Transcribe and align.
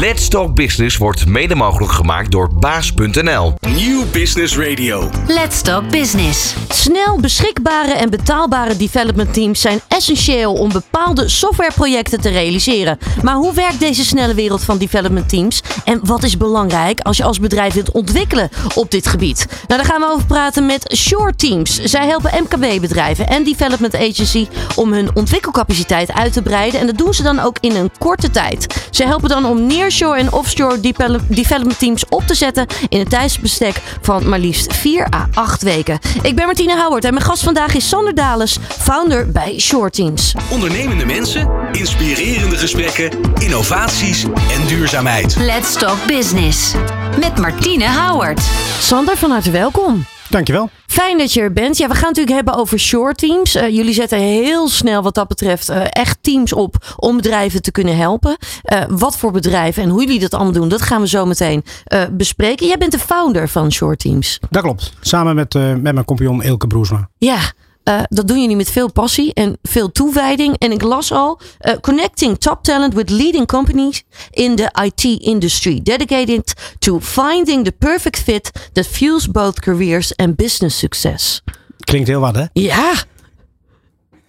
Let's 0.00 0.28
Talk 0.28 0.54
Business 0.54 0.96
wordt 0.96 1.26
mede 1.26 1.54
mogelijk 1.54 1.92
gemaakt 1.92 2.30
door 2.30 2.54
baas.nl. 2.54 3.54
Nieuw 3.74 4.04
Business 4.12 4.58
Radio. 4.58 5.10
Let's 5.26 5.62
Talk 5.62 5.90
Business. 5.90 6.54
Snel 6.68 7.20
beschikbare 7.20 7.92
en 7.92 8.10
betaalbare 8.10 8.76
development 8.76 9.34
teams 9.34 9.60
zijn 9.60 9.80
essentieel 9.88 10.54
om 10.54 10.72
bepaalde 10.72 11.28
softwareprojecten 11.28 12.20
te 12.20 12.28
realiseren. 12.28 12.98
Maar 13.22 13.34
hoe 13.34 13.54
werkt 13.54 13.80
deze 13.80 14.04
snelle 14.04 14.34
wereld 14.34 14.64
van 14.64 14.78
development 14.78 15.28
teams? 15.28 15.62
En 15.84 16.00
wat 16.02 16.22
is 16.22 16.36
belangrijk 16.36 17.00
als 17.00 17.16
je 17.16 17.24
als 17.24 17.40
bedrijf 17.40 17.74
wilt 17.74 17.90
ontwikkelen 17.90 18.48
op 18.74 18.90
dit 18.90 19.06
gebied? 19.06 19.46
Nou, 19.48 19.82
daar 19.82 19.90
gaan 19.90 20.00
we 20.00 20.10
over 20.12 20.26
praten 20.26 20.66
met 20.66 20.94
Shore 20.96 21.36
Teams. 21.36 21.82
Zij 21.82 22.06
helpen 22.06 22.42
MKB-bedrijven 22.42 23.28
en 23.28 23.44
development 23.44 23.94
agency 23.94 24.46
om 24.74 24.92
hun 24.92 25.10
ontwikkelcapaciteit 25.14 26.12
uit 26.12 26.32
te 26.32 26.42
breiden. 26.42 26.80
En 26.80 26.86
dat 26.86 26.98
doen 26.98 27.14
ze 27.14 27.22
dan 27.22 27.38
ook 27.38 27.56
in 27.60 27.76
een 27.76 27.90
korte 27.98 28.30
tijd. 28.30 28.88
Ze 28.90 29.04
helpen 29.04 29.28
dan 29.28 29.44
om 29.44 29.66
nearshore 29.84 30.18
en 30.18 30.32
offshore 30.32 30.80
development 31.28 31.78
teams 31.78 32.04
op 32.08 32.26
te 32.26 32.34
zetten 32.34 32.66
in 32.88 33.00
een 33.00 33.08
tijdsbestek 33.08 33.80
van 34.00 34.28
maar 34.28 34.38
liefst 34.38 34.74
4 34.74 35.06
à 35.14 35.28
8 35.34 35.62
weken. 35.62 35.98
Ik 36.22 36.36
ben 36.36 36.46
Martine 36.46 36.82
Howard 36.82 37.04
en 37.04 37.14
mijn 37.14 37.24
gast 37.24 37.42
vandaag 37.42 37.74
is 37.74 37.88
Sander 37.88 38.14
Dales, 38.14 38.58
founder 38.78 39.30
bij 39.30 39.58
Shore 39.60 39.90
Teams. 39.90 40.34
Ondernemende 40.50 41.04
mensen, 41.04 41.50
inspirerende 41.72 42.56
gesprekken, 42.56 43.10
innovaties 43.38 44.22
en 44.24 44.66
duurzaamheid. 44.66 45.36
Let's 45.36 45.74
Talk 45.74 46.06
Business. 46.06 46.72
Met 47.20 47.38
Martine 47.38 47.88
Howard. 47.88 48.40
Sander, 48.80 49.16
van 49.16 49.30
harte 49.30 49.50
welkom. 49.50 50.04
Dankjewel. 50.34 50.70
Fijn 50.86 51.18
dat 51.18 51.32
je 51.32 51.40
er 51.40 51.52
bent. 51.52 51.76
Ja, 51.76 51.88
we 51.88 51.94
gaan 51.94 52.08
natuurlijk 52.08 52.36
hebben 52.36 52.54
over 52.54 52.78
short 52.78 53.18
teams. 53.18 53.56
Uh, 53.56 53.68
jullie 53.68 53.94
zetten 53.94 54.18
heel 54.18 54.68
snel 54.68 55.02
wat 55.02 55.14
dat 55.14 55.28
betreft 55.28 55.70
uh, 55.70 55.82
echt 55.88 56.18
teams 56.20 56.52
op 56.52 56.94
om 56.96 57.16
bedrijven 57.16 57.62
te 57.62 57.70
kunnen 57.70 57.96
helpen. 57.96 58.36
Uh, 58.72 58.82
wat 58.88 59.16
voor 59.16 59.32
bedrijven 59.32 59.82
en 59.82 59.88
hoe 59.88 60.00
jullie 60.00 60.20
dat 60.20 60.34
allemaal 60.34 60.52
doen, 60.52 60.68
dat 60.68 60.82
gaan 60.82 61.00
we 61.00 61.08
zo 61.08 61.26
meteen 61.26 61.64
bespreken. 62.10 62.66
Jij 62.66 62.78
bent 62.78 62.92
de 62.92 62.98
founder 62.98 63.48
van 63.48 63.72
Short 63.72 63.98
Teams. 63.98 64.40
Dat 64.50 64.62
klopt. 64.62 64.92
Samen 65.00 65.34
met, 65.34 65.54
met 65.54 65.82
mijn 65.82 66.04
compagnon 66.04 66.42
Ilke 66.42 66.66
Broesma. 66.66 67.08
Ja, 67.18 67.38
uh, 67.84 68.02
dat 68.08 68.28
doen 68.28 68.40
jullie 68.40 68.56
met 68.56 68.70
veel 68.70 68.92
passie 68.92 69.34
en 69.34 69.58
veel 69.62 69.92
toewijding. 69.92 70.58
En 70.58 70.72
ik 70.72 70.82
las 70.82 71.12
al: 71.12 71.40
uh, 71.60 71.72
connecting 71.80 72.38
top 72.38 72.62
talent 72.62 72.94
with 72.94 73.10
leading 73.10 73.46
companies 73.46 74.02
in 74.30 74.56
the 74.56 74.70
IT 74.82 75.04
industry, 75.22 75.80
dedicated 75.82 76.52
to 76.78 77.00
finding 77.00 77.64
the 77.64 77.72
perfect 77.72 78.18
fit 78.18 78.50
that 78.72 78.86
fuels 78.86 79.30
both 79.30 79.60
careers 79.60 80.16
and 80.16 80.36
business 80.36 80.78
success. 80.78 81.42
Klinkt 81.78 82.08
heel 82.08 82.20
wat, 82.20 82.34
hè? 82.34 82.44
Ja. 82.52 82.92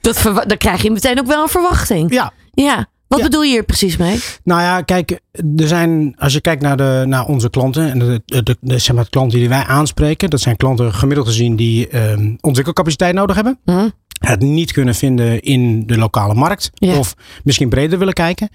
Dat 0.02 0.22
dan 0.24 0.58
krijg 0.58 0.82
je 0.82 0.92
meteen 0.92 1.20
ook 1.20 1.28
wel 1.28 1.42
een 1.42 1.50
verwachting. 1.50 2.14
Ja. 2.14 2.34
Ja. 2.54 2.88
Wat 3.08 3.22
bedoel 3.22 3.42
je 3.44 3.50
hier 3.52 3.64
precies 3.64 3.98
mee? 3.98 4.20
Nou 4.44 4.62
ja, 4.62 4.82
kijk, 4.82 5.20
er 5.56 5.68
zijn, 5.68 6.16
als 6.18 6.34
je 6.34 6.42
kijkt 6.42 6.62
naar, 6.62 6.78
de, 6.78 7.04
naar 7.08 7.26
onze 7.26 7.50
klanten 7.50 7.92
en 7.92 8.00
de, 8.00 8.22
de, 8.26 8.58
de, 8.62 8.80
zeg 8.80 8.96
maar, 8.96 9.04
de 9.04 9.10
klanten 9.10 9.40
die 9.40 9.50
wij 9.50 9.64
aanspreken, 9.64 10.30
dat 10.30 10.40
zijn 10.40 10.56
klanten 10.58 10.94
gemiddeld 10.94 11.28
gezien 11.28 11.56
die 11.56 11.98
um, 12.12 12.38
ontwikkelcapaciteit 12.42 13.14
nodig 13.16 13.36
hebben. 13.36 13.60
Hm? 13.66 13.90
Het 14.20 14.42
niet 14.42 14.72
kunnen 14.72 14.96
vinden 14.96 15.42
in 15.42 15.88
de 15.88 15.98
lokale 15.98 16.34
markt. 16.34 16.70
Ja. 16.74 16.98
Of 16.98 17.16
misschien 17.44 17.70
breder 17.70 18.00
willen 18.00 18.14
kijken. 18.14 18.50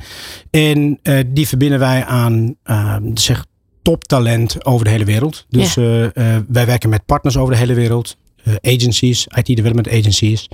En 0.50 0.98
uh, 1.02 1.20
die 1.26 1.48
verbinden 1.48 1.78
wij 1.78 2.04
aan 2.04 2.54
uh, 2.64 2.96
zeg, 3.14 3.46
toptalent 3.82 4.64
over 4.64 4.84
de 4.84 4.90
hele 4.90 5.04
wereld. 5.04 5.46
Dus 5.48 5.74
Ja. 5.74 5.82
uh, 6.14 6.36
wij 6.48 6.66
werken 6.66 6.88
met 6.88 7.06
partners 7.06 7.36
over 7.36 7.52
de 7.52 7.58
hele 7.58 7.74
wereld. 7.74 8.16
Uh, 8.50 8.74
agencies, 8.74 9.26
IT 9.34 9.46
development 9.46 9.88
agencies. 9.88 10.48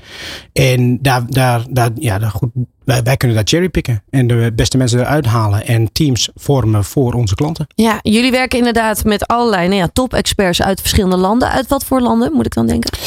En 0.52 0.98
daar, 1.02 1.26
daar, 1.28 1.64
daar, 1.70 1.90
ja, 1.94 2.18
daar 2.18 2.30
goed, 2.30 2.50
wij, 2.84 3.02
wij 3.02 3.16
kunnen 3.16 3.36
daar 3.36 3.46
cherrypicken 3.46 4.02
en 4.10 4.26
de 4.26 4.52
beste 4.54 4.76
mensen 4.76 5.00
eruit 5.00 5.26
halen 5.26 5.66
en 5.66 5.92
teams 5.92 6.30
vormen 6.34 6.84
voor 6.84 7.12
onze 7.12 7.34
klanten. 7.34 7.66
Ja, 7.74 7.98
jullie 8.02 8.30
werken 8.30 8.58
inderdaad 8.58 9.04
met 9.04 9.26
allerlei 9.26 9.68
nou 9.68 9.80
ja, 9.80 9.88
top-experts 9.92 10.62
uit 10.62 10.80
verschillende 10.80 11.16
landen. 11.16 11.50
Uit 11.50 11.68
wat 11.68 11.84
voor 11.84 12.00
landen 12.00 12.32
moet 12.32 12.46
ik 12.46 12.54
dan 12.54 12.66
denken? 12.66 12.98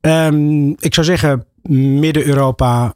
Um, 0.00 0.76
ik 0.78 0.94
zou 0.94 1.06
zeggen 1.06 1.44
Midden-Europa, 1.68 2.94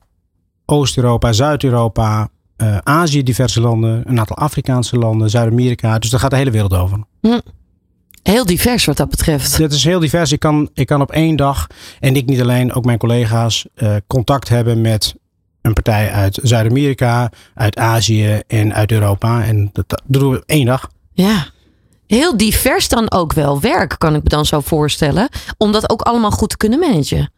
Oost-Europa, 0.65 1.33
Zuid-Europa, 1.33 2.29
uh, 2.63 2.79
Azië, 2.79 3.23
diverse 3.23 3.61
landen, 3.61 4.03
een 4.05 4.19
aantal 4.19 4.37
Afrikaanse 4.37 4.97
landen, 4.97 5.31
Zuid-Amerika. 5.31 5.99
Dus 5.99 6.11
daar 6.11 6.21
gaat 6.21 6.31
de 6.31 6.37
hele 6.37 6.51
wereld 6.51 6.75
over. 6.75 6.99
Hm. 7.21 7.39
Heel 8.27 8.45
divers 8.45 8.85
wat 8.85 8.97
dat 8.97 9.11
betreft. 9.11 9.57
Het 9.57 9.73
is 9.73 9.85
heel 9.85 10.01
divers. 10.01 10.33
Ik 10.33 10.41
kan, 10.41 10.71
ik 10.75 10.87
kan 10.87 11.01
op 11.01 11.13
één 11.13 11.37
dag, 11.37 11.67
en 12.01 12.17
ik 12.17 12.27
niet 12.27 12.41
alleen, 12.41 12.73
ook 12.73 12.85
mijn 12.85 12.99
collega's, 12.99 13.67
uh, 13.77 13.97
contact 14.07 14.49
hebben 14.49 14.81
met 14.81 15.15
een 15.63 15.73
partij 15.73 16.11
uit 16.11 16.39
Zuid-Amerika, 16.43 17.31
uit 17.55 17.77
Azië 17.77 18.41
en 18.47 18.75
uit 18.75 18.93
Europa. 18.93 19.45
En 19.45 19.71
dat, 19.73 19.89
dat 19.89 20.03
doen 20.07 20.31
we 20.31 20.37
op 20.37 20.43
één 20.47 20.67
dag. 20.67 20.89
Ja. 21.13 21.47
Heel 22.07 22.37
divers 22.37 22.89
dan 22.89 23.11
ook 23.11 23.33
wel 23.33 23.61
werk, 23.61 23.95
kan 23.99 24.15
ik 24.15 24.23
me 24.23 24.29
dan 24.29 24.47
zo 24.47 24.61
voorstellen. 24.61 25.29
Om 25.59 25.73
dat 25.73 25.91
ook 25.91 26.01
allemaal 26.03 26.31
goed 26.31 26.51
te 26.51 26.57
kunnen 26.57 26.79
managen. 26.79 27.31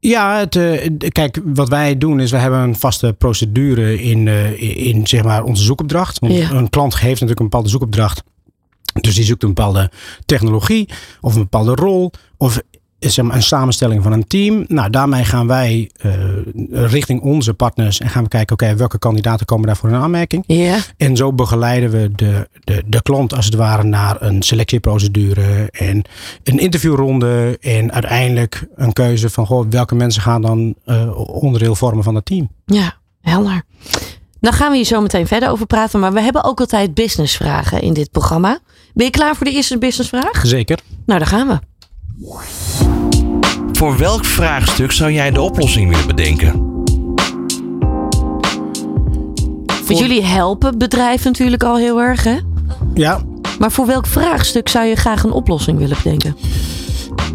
Ja, 0.00 0.38
het, 0.38 0.54
uh, 0.54 0.88
kijk, 1.08 1.40
wat 1.44 1.68
wij 1.68 1.98
doen 1.98 2.20
is, 2.20 2.30
we 2.30 2.36
hebben 2.36 2.58
een 2.60 2.76
vaste 2.78 3.14
procedure 3.18 4.02
in, 4.02 4.26
uh, 4.26 4.86
in 4.86 5.06
zeg 5.06 5.22
maar 5.24 5.42
onze 5.44 5.62
zoekopdracht. 5.62 6.18
Want 6.18 6.32
Ja. 6.34 6.50
een 6.50 6.70
klant 6.70 6.94
geeft 6.94 7.12
natuurlijk 7.12 7.38
een 7.40 7.48
bepaalde 7.48 7.68
zoekopdracht. 7.68 8.22
Dus 9.00 9.14
die 9.14 9.24
zoekt 9.24 9.42
een 9.42 9.54
bepaalde 9.54 9.90
technologie 10.26 10.88
of 11.20 11.34
een 11.34 11.40
bepaalde 11.40 11.74
rol 11.74 12.10
of 12.36 12.60
zeg 12.98 13.24
maar, 13.24 13.36
een 13.36 13.42
samenstelling 13.42 14.02
van 14.02 14.12
een 14.12 14.26
team. 14.26 14.64
Nou, 14.68 14.90
daarmee 14.90 15.24
gaan 15.24 15.46
wij 15.46 15.90
uh, 16.02 16.12
richting 16.70 17.20
onze 17.20 17.54
partners 17.54 18.00
en 18.00 18.08
gaan 18.08 18.22
we 18.22 18.28
kijken, 18.28 18.52
oké, 18.52 18.64
okay, 18.64 18.76
welke 18.76 18.98
kandidaten 18.98 19.46
komen 19.46 19.66
daarvoor 19.66 19.88
in 19.88 19.94
aanmerking. 19.94 20.44
Ja. 20.46 20.78
En 20.96 21.16
zo 21.16 21.32
begeleiden 21.32 21.90
we 21.90 22.10
de, 22.14 22.48
de, 22.64 22.82
de 22.86 23.02
klant 23.02 23.34
als 23.34 23.44
het 23.44 23.54
ware 23.54 23.82
naar 23.82 24.22
een 24.22 24.42
selectieprocedure 24.42 25.68
en 25.70 26.02
een 26.42 26.58
interviewronde 26.58 27.58
en 27.60 27.92
uiteindelijk 27.92 28.66
een 28.74 28.92
keuze 28.92 29.30
van 29.30 29.46
goh, 29.46 29.66
welke 29.70 29.94
mensen 29.94 30.22
gaan 30.22 30.42
dan 30.42 30.74
uh, 30.86 31.18
onderdeel 31.18 31.74
vormen 31.74 32.04
van 32.04 32.14
het 32.14 32.24
team. 32.24 32.48
Ja, 32.66 32.96
helder. 33.20 33.62
Dan 34.40 34.52
gaan 34.52 34.70
we 34.70 34.76
hier 34.76 34.84
zo 34.84 35.00
meteen 35.00 35.26
verder 35.26 35.48
over 35.48 35.66
praten. 35.66 36.00
Maar 36.00 36.12
we 36.12 36.20
hebben 36.20 36.44
ook 36.44 36.60
altijd 36.60 36.94
businessvragen 36.94 37.82
in 37.82 37.92
dit 37.92 38.10
programma. 38.10 38.58
Ben 38.94 39.06
je 39.06 39.12
klaar 39.12 39.36
voor 39.36 39.46
de 39.46 39.52
eerste 39.52 39.78
businessvraag? 39.78 40.46
Zeker. 40.46 40.78
Nou, 41.06 41.18
daar 41.18 41.28
gaan 41.28 41.48
we. 41.48 41.58
Voor 43.72 43.98
welk 43.98 44.24
vraagstuk 44.24 44.92
zou 44.92 45.12
jij 45.12 45.30
de 45.30 45.40
oplossing 45.40 45.88
willen 45.88 46.06
bedenken? 46.06 46.72
Want 49.86 49.98
jullie 49.98 50.22
helpen 50.22 50.78
bedrijven 50.78 51.26
natuurlijk 51.26 51.62
al 51.62 51.76
heel 51.76 52.00
erg, 52.00 52.24
hè? 52.24 52.38
Ja. 52.94 53.20
Maar 53.58 53.72
voor 53.72 53.86
welk 53.86 54.06
vraagstuk 54.06 54.68
zou 54.68 54.84
je 54.86 54.96
graag 54.96 55.22
een 55.22 55.32
oplossing 55.32 55.78
willen 55.78 55.96
bedenken? 56.02 56.36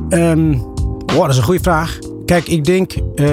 Um, 0.10 0.58
wow, 1.06 1.22
dat 1.22 1.30
is 1.30 1.38
een 1.38 1.44
goede 1.44 1.64
vraag. 1.64 2.00
Kijk, 2.26 2.48
ik 2.48 2.66
denk 2.66 2.94
uh, 3.16 3.28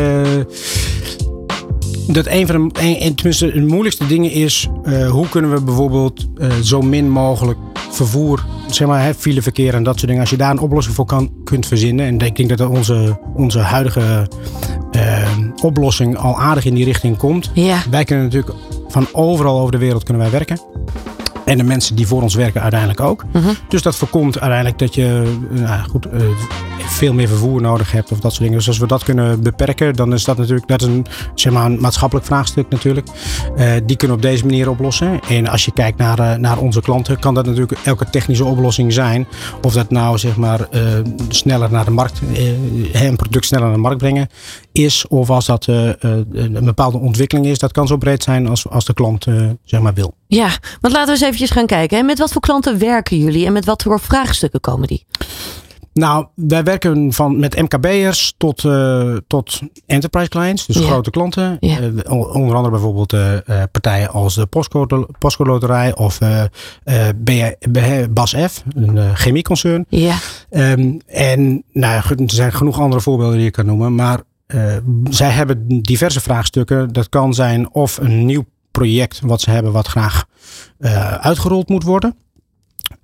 dat 2.07 2.27
een 2.27 2.47
van 2.47 2.69
de, 2.69 2.81
een, 3.05 3.15
tenminste, 3.15 3.53
de 3.53 3.67
moeilijkste 3.67 4.07
dingen 4.07 4.31
is: 4.31 4.69
uh, 4.85 5.11
hoe 5.11 5.29
kunnen 5.29 5.53
we 5.53 5.61
bijvoorbeeld 5.61 6.27
uh, 6.37 6.53
zo 6.63 6.81
min 6.81 7.11
mogelijk 7.11 7.59
vervoer, 7.91 8.45
zeg 8.71 8.89
maar, 8.89 9.03
hè, 9.03 9.15
fileverkeer 9.15 9.75
en 9.75 9.83
dat 9.83 9.95
soort 9.95 10.07
dingen. 10.07 10.21
Als 10.21 10.31
je 10.31 10.37
daar 10.37 10.51
een 10.51 10.59
oplossing 10.59 10.95
voor 10.95 11.05
kan, 11.05 11.31
kunt 11.45 11.67
verzinnen. 11.67 12.07
En 12.07 12.19
ik 12.19 12.37
denk 12.37 12.59
dat 12.59 12.69
onze, 12.69 13.19
onze 13.35 13.59
huidige 13.59 14.29
uh, 14.97 15.29
oplossing 15.63 16.17
al 16.17 16.41
aardig 16.41 16.65
in 16.65 16.75
die 16.75 16.85
richting 16.85 17.17
komt. 17.17 17.51
Ja. 17.55 17.79
Wij 17.91 18.05
kunnen 18.05 18.25
natuurlijk 18.25 18.55
van 18.89 19.07
overal 19.13 19.61
over 19.61 19.73
de 19.73 19.79
wereld 19.79 20.03
kunnen 20.03 20.23
wij 20.23 20.33
werken. 20.33 20.61
En 21.45 21.59
de 21.59 21.65
mensen 21.65 21.97
die 21.97 22.07
voor 22.07 22.23
ons 22.23 22.35
werken 22.35 22.61
uiteindelijk 22.61 23.01
ook. 23.01 23.25
Uh 23.33 23.45
-huh. 23.45 23.55
Dus 23.69 23.83
dat 23.83 23.97
voorkomt 23.97 24.41
uiteindelijk 24.41 24.79
dat 24.79 24.95
je 24.95 25.37
nou, 25.51 25.89
goed, 25.89 26.07
veel 26.87 27.13
meer 27.13 27.29
vervoer 27.29 27.61
nodig 27.61 27.93
hebt 27.93 28.13
of 28.13 28.21
dat 28.21 28.31
soort 28.31 28.43
dingen. 28.43 28.59
Dus 28.59 28.69
als 28.69 28.79
we 28.79 28.87
dat 28.87 29.05
kunnen 29.05 29.43
beperken, 29.43 29.95
dan 29.95 30.13
is 30.13 30.25
dat 30.25 30.37
natuurlijk 30.37 30.69
dat 30.69 30.83
een, 30.83 31.07
zeg 31.35 31.53
maar, 31.53 31.65
een 31.65 31.81
maatschappelijk 31.81 32.27
vraagstuk 32.27 32.69
natuurlijk. 32.69 33.07
Uh, 33.57 33.73
die 33.87 33.97
kunnen 33.97 34.17
we 34.17 34.23
op 34.25 34.31
deze 34.31 34.45
manier 34.45 34.71
oplossen. 34.71 35.21
En 35.29 35.49
als 35.49 35.65
je 35.65 35.73
kijkt 35.73 35.99
naar, 35.99 36.19
uh, 36.21 36.35
naar 36.35 36.59
onze 36.59 36.81
klanten, 36.81 37.19
kan 37.19 37.35
dat 37.35 37.47
natuurlijk 37.47 37.79
elke 37.85 38.11
technische 38.11 38.45
oplossing 38.45 38.93
zijn. 38.93 39.27
Of 39.63 39.73
dat 39.73 39.91
nou 39.91 40.19
zeg 40.19 40.37
maar 40.37 40.69
sneller 41.29 41.71
naar 41.71 41.85
de 41.85 41.91
markt, 41.91 42.21
een 42.93 43.17
product 43.17 43.45
sneller 43.45 43.65
naar 43.65 43.75
de 43.75 43.81
markt 43.81 43.99
brengen 43.99 44.29
is. 44.73 45.07
Of 45.09 45.31
als 45.31 45.47
dat 45.47 45.67
een 45.67 46.65
bepaalde 46.65 46.99
ontwikkeling 46.99 47.47
is. 47.47 47.59
Dat 47.59 47.73
kan 47.73 47.87
zo 47.87 47.97
breed 47.97 48.23
zijn 48.23 48.49
als, 48.49 48.69
als 48.69 48.85
de 48.85 48.95
klant 48.95 49.27
zeg 49.65 49.81
maar 49.81 49.95
wil. 49.95 50.15
Ja, 50.27 50.49
want 50.81 50.95
laten 50.95 51.07
we 51.07 51.13
eens 51.13 51.21
eventjes 51.21 51.51
gaan 51.51 51.67
kijken. 51.67 51.99
Hè? 51.99 52.03
Met 52.03 52.19
wat 52.19 52.33
voor 52.33 52.41
klanten 52.41 52.79
werken 52.79 53.19
jullie 53.19 53.47
en 53.47 53.53
met 53.53 53.65
wat 53.65 53.83
voor 53.83 54.01
vraagstukken 54.01 54.61
komen 54.61 54.89
die? 54.89 55.07
Nou, 55.97 56.27
wij 56.35 56.63
werken 56.63 57.13
van, 57.13 57.39
met 57.39 57.63
MKB'ers 57.63 58.35
tot, 58.37 58.65
uh, 58.65 59.17
tot 59.27 59.61
enterprise 59.87 60.29
clients, 60.29 60.67
dus 60.67 60.79
Ja. 60.79 60.83
grote 60.87 61.11
klanten. 61.11 61.57
Ja. 61.61 61.81
Uh, 61.81 62.11
onder 62.11 62.55
andere 62.55 62.71
bijvoorbeeld 62.71 63.13
uh, 63.13 63.33
partijen 63.73 64.11
als 64.11 64.35
de 64.35 64.47
Postcode, 64.47 65.09
Postcode 65.19 65.51
Loterij 65.51 65.97
of 65.97 66.19
BASF, 68.11 68.63
een 68.75 69.17
chemieconcern. 69.17 69.85
Ja. 69.89 70.17
Um, 70.51 71.01
en 71.07 71.63
nou, 71.73 72.03
er 72.09 72.17
zijn 72.27 72.53
genoeg 72.53 72.81
andere 72.81 73.01
voorbeelden 73.03 73.37
die 73.37 73.45
je 73.45 73.51
kan 73.51 73.67
noemen, 73.67 73.95
maar 73.95 74.21
zij 75.11 75.31
hebben 75.31 75.67
diverse 75.83 76.21
vraagstukken. 76.21 76.93
Dat 76.93 77.09
kan 77.09 77.35
zijn 77.35 77.73
of 77.73 77.99
een 77.99 78.25
nieuw 78.27 78.45
project 78.71 79.21
wat 79.21 79.41
ze 79.41 79.51
hebben 79.51 79.73
wat 79.73 79.87
graag 79.87 80.25
uitgerold 81.21 81.69
moet 81.69 81.85
worden. 81.85 82.17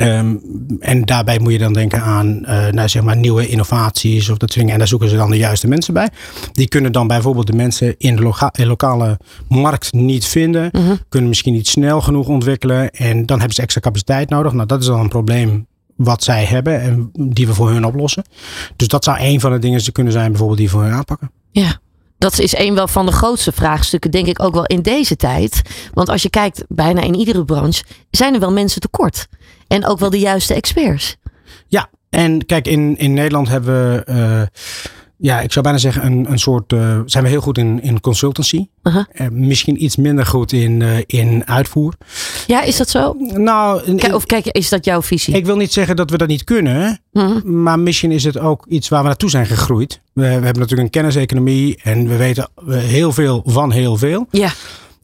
Um, 0.03 0.41
en 0.81 1.05
daarbij 1.05 1.39
moet 1.39 1.53
je 1.53 1.59
dan 1.59 1.73
denken 1.73 2.03
aan 2.03 2.27
uh, 2.43 2.69
nou, 2.69 2.89
zeg 2.89 3.03
maar 3.03 3.17
nieuwe 3.17 3.47
innovaties 3.47 4.29
of 4.29 4.37
dat 4.37 4.39
soort 4.39 4.55
dingen. 4.55 4.73
En 4.73 4.79
daar 4.79 4.89
zoeken 4.89 5.09
ze 5.09 5.17
dan 5.17 5.31
de 5.31 5.37
juiste 5.37 5.69
mensen 5.69 5.95
bij. 5.95 6.09
Die 6.53 6.69
kunnen 6.69 6.93
dan 6.93 7.07
bijvoorbeeld 7.07 7.47
de 7.47 7.53
mensen 7.53 7.95
in 7.99 8.17
de 8.17 8.23
loka 8.23 8.51
lokale 8.53 9.19
markt 9.49 9.93
niet 9.93 10.27
vinden. 10.27 10.69
Mm 10.73 10.85
-hmm. 10.85 10.99
Kunnen 11.09 11.29
misschien 11.29 11.53
niet 11.53 11.69
snel 11.69 12.01
genoeg 12.01 12.29
ontwikkelen. 12.29 12.91
En 12.91 13.27
dan 13.27 13.39
hebben 13.39 13.55
ze 13.55 13.63
extra 13.63 13.81
capaciteit 13.81 14.29
nodig. 14.29 14.53
Nou, 14.53 14.67
dat 14.67 14.81
is 14.81 14.87
dan 14.87 15.01
een 15.01 15.09
probleem 15.09 15.67
wat 15.97 16.25
zij 16.25 16.45
hebben 16.45 16.81
en 16.81 17.11
die 17.13 17.47
we 17.47 17.55
voor 17.55 17.71
hun 17.71 17.85
oplossen. 17.85 18.25
Dus 18.77 18.89
dat 18.89 19.05
zou 19.05 19.19
een 19.21 19.41
van 19.41 19.53
de 19.53 19.59
dingen 19.59 19.93
kunnen 19.93 20.13
zijn 20.13 20.29
bijvoorbeeld 20.29 20.59
die 20.59 20.69
we 20.69 20.73
voor 20.73 20.83
hun 20.83 20.93
aanpakken. 20.93 21.31
Ja, 21.51 21.81
dat 22.19 22.39
is 22.39 22.57
een 22.57 22.75
wel 22.75 22.89
van 22.89 23.07
de 23.07 23.13
grootste 23.13 23.53
vraagstukken, 23.53 24.11
denk 24.11 24.27
ik 24.27 24.43
ook 24.43 24.55
wel 24.55 24.67
in 24.67 24.83
deze 24.83 25.17
tijd. 25.17 25.63
Want 25.93 26.09
als 26.09 26.23
je 26.23 26.31
kijkt, 26.31 26.65
bijna 26.69 27.01
in 27.01 27.15
iedere 27.15 27.45
branche 27.45 27.85
zijn 28.11 28.35
er 28.35 28.41
wel 28.41 28.53
mensen 28.53 28.81
tekort. 28.81 29.27
En 29.69 29.87
ook 29.87 29.99
wel 29.99 30.11
de 30.11 30.19
juiste 30.19 30.55
experts. 30.55 31.17
Ja, 31.69 31.91
en 32.11 32.47
kijk, 32.47 32.67
in, 32.69 32.99
in 32.99 33.13
Nederland 33.13 33.49
hebben 33.49 33.75
we. 33.75 34.05
Uh, 34.09 34.43
ja, 35.17 35.41
ik 35.41 35.53
zou 35.53 35.65
bijna 35.65 35.79
zeggen, 35.79 36.07
een, 36.07 36.31
een 36.31 36.39
soort. 36.39 36.73
Uh, 36.73 37.01
zijn 37.07 37.25
we 37.25 37.31
heel 37.31 37.41
goed 37.41 37.59
in, 37.59 37.83
in 37.83 38.01
consultancy. 38.01 38.67
Uh 38.83 38.95
-huh. 38.95 39.05
uh, 39.15 39.29
misschien 39.29 39.85
iets 39.85 39.97
minder 39.97 40.27
goed 40.27 40.53
in, 40.53 41.05
in 41.07 41.47
uitvoer. 41.47 41.95
Ja, 42.47 42.63
is 42.63 42.77
dat 42.77 42.89
zo? 42.89 43.15
Nou, 43.19 43.97
K 43.97 44.15
of 44.15 44.27
kijk, 44.27 44.47
is 44.47 44.69
dat 44.69 44.85
jouw 44.85 45.03
visie? 45.03 45.35
Ik 45.35 45.47
wil 45.47 45.57
niet 45.57 45.73
zeggen 45.73 45.97
dat 45.97 46.11
we 46.11 46.17
dat 46.17 46.29
niet 46.29 46.45
kunnen. 46.45 47.01
-huh. 47.13 47.43
Maar 47.43 47.79
misschien 47.79 48.11
is 48.11 48.25
het 48.25 48.39
ook 48.39 48.67
iets 48.69 48.89
waar 48.89 49.01
we 49.01 49.07
naartoe 49.07 49.31
zijn 49.31 49.47
gegroeid. 49.47 50.01
We, 50.13 50.21
we 50.23 50.27
hebben 50.27 50.59
natuurlijk 50.59 50.81
een 50.81 50.91
kenniseconomie 50.91 51.79
en 51.83 52.09
we 52.09 52.17
weten 52.17 52.49
heel 52.67 53.13
veel 53.13 53.43
van 53.47 53.73
heel 53.73 53.97
veel. 53.97 54.27
Ja. 54.31 54.53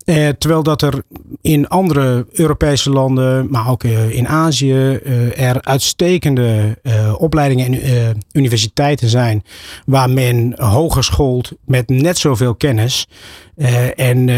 Eh, 0.08 0.28
terwijl 0.28 0.62
dat 0.62 0.82
er 0.82 1.02
in 1.40 1.68
andere 1.68 2.26
Europese 2.32 2.90
landen, 2.90 3.50
maar 3.50 3.68
ook 3.68 3.82
uh, 3.82 4.10
in 4.10 4.28
Azië, 4.28 5.00
uh, 5.04 5.40
er 5.40 5.62
uitstekende 5.62 6.78
opleidingen 7.18 7.82
en 7.82 8.22
universiteiten 8.32 9.08
zijn 9.08 9.44
waar 9.86 10.10
men 10.10 10.54
hogesschoold 10.56 11.52
met 11.64 11.88
net 11.88 12.18
zoveel 12.18 12.54
kennis 12.54 13.08
en 13.96 14.28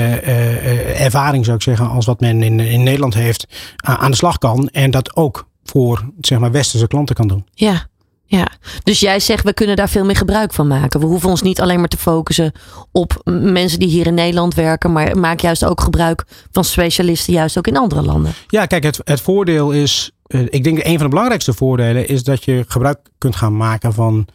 ervaring 0.96 1.44
zou 1.44 1.56
ik 1.56 1.62
zeggen 1.62 1.88
als 1.88 2.06
wat 2.06 2.20
men 2.20 2.42
in, 2.42 2.60
in 2.60 2.82
Nederland 2.82 3.14
heeft 3.14 3.46
aan 3.76 4.10
de 4.10 4.16
slag 4.16 4.38
kan. 4.38 4.68
En 4.68 4.90
dat 4.90 5.16
ook 5.16 5.48
voor 5.64 6.10
zeg 6.20 6.38
maar 6.38 6.50
westerse 6.50 6.86
klanten 6.86 7.14
kan 7.14 7.28
doen. 7.28 7.46
Ja, 7.54 7.86
ja, 8.30 8.48
dus 8.82 9.00
jij 9.00 9.20
zegt 9.20 9.44
we 9.44 9.54
kunnen 9.54 9.76
daar 9.76 9.88
veel 9.88 10.04
meer 10.04 10.16
gebruik 10.16 10.52
van 10.52 10.66
maken. 10.66 11.00
We 11.00 11.06
hoeven 11.06 11.28
ons 11.28 11.42
niet 11.42 11.60
alleen 11.60 11.78
maar 11.78 11.88
te 11.88 11.96
focussen 11.96 12.52
op 12.92 13.20
mensen 13.24 13.78
die 13.78 13.88
hier 13.88 14.06
in 14.06 14.14
Nederland 14.14 14.54
werken, 14.54 14.92
maar 14.92 15.18
maak 15.18 15.40
juist 15.40 15.64
ook 15.64 15.80
gebruik 15.80 16.24
van 16.52 16.64
specialisten, 16.64 17.32
juist 17.32 17.58
ook 17.58 17.66
in 17.66 17.76
andere 17.76 18.02
landen. 18.02 18.32
Ja, 18.46 18.66
kijk, 18.66 18.82
het, 18.82 19.00
het 19.04 19.20
voordeel 19.20 19.70
is, 19.70 20.10
ik 20.26 20.64
denk 20.64 20.78
een 20.78 20.94
van 20.94 21.02
de 21.02 21.08
belangrijkste 21.08 21.52
voordelen 21.52 22.08
is 22.08 22.22
dat 22.22 22.44
je 22.44 22.64
gebruik 22.68 22.98
kunt 23.18 23.36
gaan 23.36 23.56
maken 23.56 23.92
van 23.92 24.26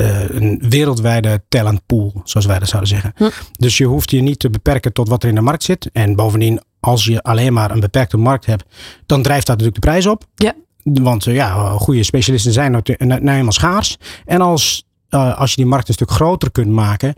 uh, 0.00 0.28
een 0.28 0.62
wereldwijde 0.68 1.42
talentpool, 1.48 2.20
zoals 2.24 2.46
wij 2.46 2.58
dat 2.58 2.68
zouden 2.68 2.90
zeggen. 2.90 3.12
Hm. 3.16 3.28
Dus 3.52 3.78
je 3.78 3.84
hoeft 3.84 4.10
je 4.10 4.20
niet 4.20 4.38
te 4.38 4.50
beperken 4.50 4.92
tot 4.92 5.08
wat 5.08 5.22
er 5.22 5.28
in 5.28 5.34
de 5.34 5.40
markt 5.40 5.62
zit. 5.62 5.90
En 5.92 6.16
bovendien, 6.16 6.60
als 6.80 7.04
je 7.04 7.22
alleen 7.22 7.52
maar 7.52 7.70
een 7.70 7.80
beperkte 7.80 8.16
markt 8.16 8.46
hebt, 8.46 8.64
dan 9.06 9.22
drijft 9.22 9.46
dat 9.46 9.56
natuurlijk 9.56 9.82
de 9.82 9.90
prijs 9.90 10.06
op. 10.06 10.24
Ja. 10.34 10.54
Want 10.84 11.24
ja, 11.24 11.68
goede 11.78 12.02
specialisten 12.02 12.52
zijn 12.52 12.70
nou 12.98 13.28
eenmaal 13.36 13.52
schaars. 13.52 13.96
En 14.24 14.40
als, 14.40 14.84
uh, 15.10 15.38
als 15.38 15.50
je 15.50 15.56
die 15.56 15.66
markt 15.66 15.88
een 15.88 15.94
stuk 15.94 16.10
groter 16.10 16.50
kunt 16.50 16.70
maken, 16.70 17.14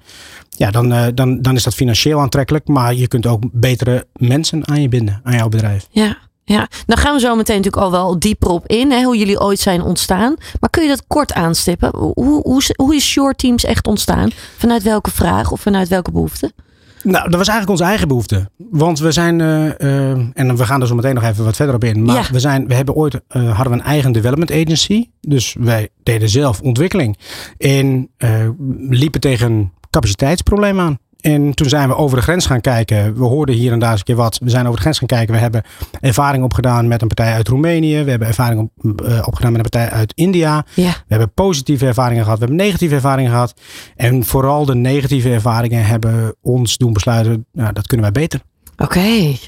ja, 0.50 0.70
dan, 0.70 0.92
uh, 0.92 1.06
dan, 1.14 1.42
dan 1.42 1.54
is 1.54 1.62
dat 1.62 1.74
financieel 1.74 2.20
aantrekkelijk. 2.20 2.68
Maar 2.68 2.94
je 2.94 3.08
kunt 3.08 3.26
ook 3.26 3.42
betere 3.52 4.06
mensen 4.12 4.68
aan 4.68 4.82
je 4.82 4.88
binden, 4.88 5.20
aan 5.22 5.36
jouw 5.36 5.48
bedrijf. 5.48 5.86
Ja. 5.90 6.24
Ja, 6.48 6.68
dan 6.86 6.96
gaan 6.96 7.14
we 7.14 7.20
zo 7.20 7.36
meteen 7.36 7.56
natuurlijk 7.56 7.82
al 7.82 7.90
wel 7.90 8.18
dieper 8.18 8.48
op 8.48 8.66
in, 8.66 8.90
hè, 8.90 9.02
hoe 9.02 9.16
jullie 9.16 9.40
ooit 9.40 9.58
zijn 9.58 9.82
ontstaan. 9.82 10.34
Maar 10.60 10.70
kun 10.70 10.82
je 10.82 10.88
dat 10.88 11.04
kort 11.06 11.32
aanstippen? 11.32 11.96
Hoe, 11.96 12.40
hoe, 12.42 12.62
hoe 12.76 12.94
is 12.94 13.04
Short 13.04 13.38
Teams 13.38 13.64
echt 13.64 13.86
ontstaan? 13.86 14.30
Vanuit 14.56 14.82
welke 14.82 15.10
vraag 15.10 15.50
of 15.50 15.60
vanuit 15.60 15.88
welke 15.88 16.10
behoefte? 16.10 16.52
Nou, 17.06 17.30
dat 17.30 17.38
was 17.38 17.48
eigenlijk 17.48 17.70
onze 17.70 17.84
eigen 17.84 18.08
behoefte. 18.08 18.50
Want 18.70 18.98
we 18.98 19.12
zijn, 19.12 19.38
uh, 19.38 19.64
uh, 19.64 20.10
en 20.34 20.56
we 20.56 20.64
gaan 20.64 20.80
er 20.80 20.86
zo 20.86 20.94
meteen 20.94 21.14
nog 21.14 21.24
even 21.24 21.44
wat 21.44 21.56
verder 21.56 21.74
op 21.74 21.84
in. 21.84 22.02
Maar 22.02 22.14
ja. 22.14 22.32
we, 22.32 22.40
zijn, 22.40 22.66
we 22.66 22.74
hebben 22.74 22.94
ooit, 22.94 23.14
uh, 23.14 23.20
hadden 23.54 23.72
we 23.72 23.78
een 23.78 23.84
eigen 23.86 24.12
development 24.12 24.50
agency. 24.50 25.08
Dus 25.20 25.56
wij 25.58 25.88
deden 26.02 26.28
zelf 26.28 26.60
ontwikkeling. 26.60 27.18
En 27.58 28.10
liepen 28.88 29.20
tegen 29.20 29.72
capaciteitsprobleem 29.90 30.80
aan. 30.80 30.98
En 31.26 31.54
toen 31.54 31.68
zijn 31.68 31.88
we 31.88 31.94
over 31.96 32.16
de 32.16 32.22
grens 32.22 32.46
gaan 32.46 32.60
kijken. 32.60 33.16
We 33.16 33.24
hoorden 33.24 33.54
hier 33.54 33.72
en 33.72 33.78
daar 33.78 33.90
eens 33.90 33.98
een 33.98 34.04
keer 34.04 34.16
wat. 34.16 34.38
We 34.42 34.50
zijn 34.50 34.64
over 34.64 34.76
de 34.76 34.80
grens 34.80 34.98
gaan 34.98 35.06
kijken. 35.06 35.34
We 35.34 35.40
hebben 35.40 35.62
ervaring 36.00 36.44
opgedaan 36.44 36.88
met 36.88 37.02
een 37.02 37.08
partij 37.08 37.32
uit 37.32 37.48
Roemenië. 37.48 38.02
We 38.02 38.10
hebben 38.10 38.28
ervaring 38.28 38.60
op, 38.60 39.00
uh, 39.02 39.22
opgedaan 39.26 39.52
met 39.52 39.64
een 39.64 39.70
partij 39.70 39.90
uit 39.90 40.12
India. 40.14 40.64
Ja. 40.74 40.90
We 40.90 41.04
hebben 41.06 41.32
positieve 41.32 41.86
ervaringen 41.86 42.22
gehad. 42.22 42.38
We 42.38 42.44
hebben 42.44 42.64
negatieve 42.64 42.94
ervaringen 42.94 43.30
gehad. 43.30 43.54
En 43.96 44.24
vooral 44.24 44.64
de 44.64 44.74
negatieve 44.74 45.32
ervaringen 45.32 45.84
hebben 45.84 46.36
ons 46.42 46.76
doen 46.76 46.92
besluiten. 46.92 47.46
Nou, 47.52 47.72
dat 47.72 47.86
kunnen 47.86 48.12
wij 48.12 48.22
beter. 48.22 48.40
Oké. 48.72 48.84
Okay. 48.84 49.38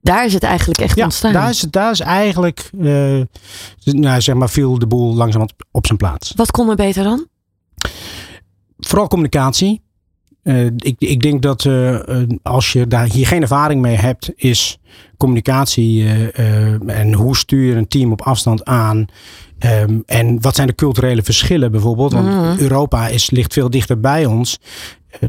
Daar 0.00 0.24
is 0.24 0.32
het 0.32 0.42
eigenlijk 0.42 0.80
echt 0.80 0.96
ja, 0.96 1.04
ontstaan. 1.04 1.32
Daar 1.32 1.48
is, 1.48 1.60
daar 1.60 1.90
is 1.90 2.00
eigenlijk, 2.00 2.70
uh, 2.78 3.20
nou, 3.84 4.20
zeg 4.20 4.34
maar, 4.34 4.50
viel 4.50 4.78
de 4.78 4.86
boel 4.86 5.14
langzaam 5.14 5.46
op 5.70 5.86
zijn 5.86 5.98
plaats. 5.98 6.32
Wat 6.36 6.50
kon 6.50 6.70
er 6.70 6.76
beter 6.76 7.04
dan? 7.04 7.26
Vooral 8.78 9.08
communicatie. 9.08 9.84
Uh, 10.46 10.64
ik, 10.64 10.94
ik 10.98 11.22
denk 11.22 11.42
dat 11.42 11.64
uh, 11.64 11.98
als 12.42 12.72
je 12.72 12.86
daar 12.86 13.06
hier 13.06 13.26
geen 13.26 13.42
ervaring 13.42 13.80
mee 13.80 13.96
hebt, 13.96 14.32
is 14.36 14.78
communicatie 15.16 16.02
uh, 16.02 16.88
en 16.88 17.12
hoe 17.12 17.36
stuur 17.36 17.64
je 17.64 17.74
een 17.74 17.88
team 17.88 18.12
op 18.12 18.22
afstand 18.22 18.64
aan. 18.64 19.06
Um, 19.58 20.02
en 20.06 20.40
wat 20.40 20.54
zijn 20.54 20.66
de 20.66 20.74
culturele 20.74 21.22
verschillen 21.22 21.70
bijvoorbeeld? 21.70 22.12
Want 22.12 22.26
mm. 22.26 22.56
Europa 22.58 23.08
is, 23.08 23.30
ligt 23.30 23.52
veel 23.52 23.70
dichter 23.70 24.00
bij 24.00 24.26
ons. 24.26 24.58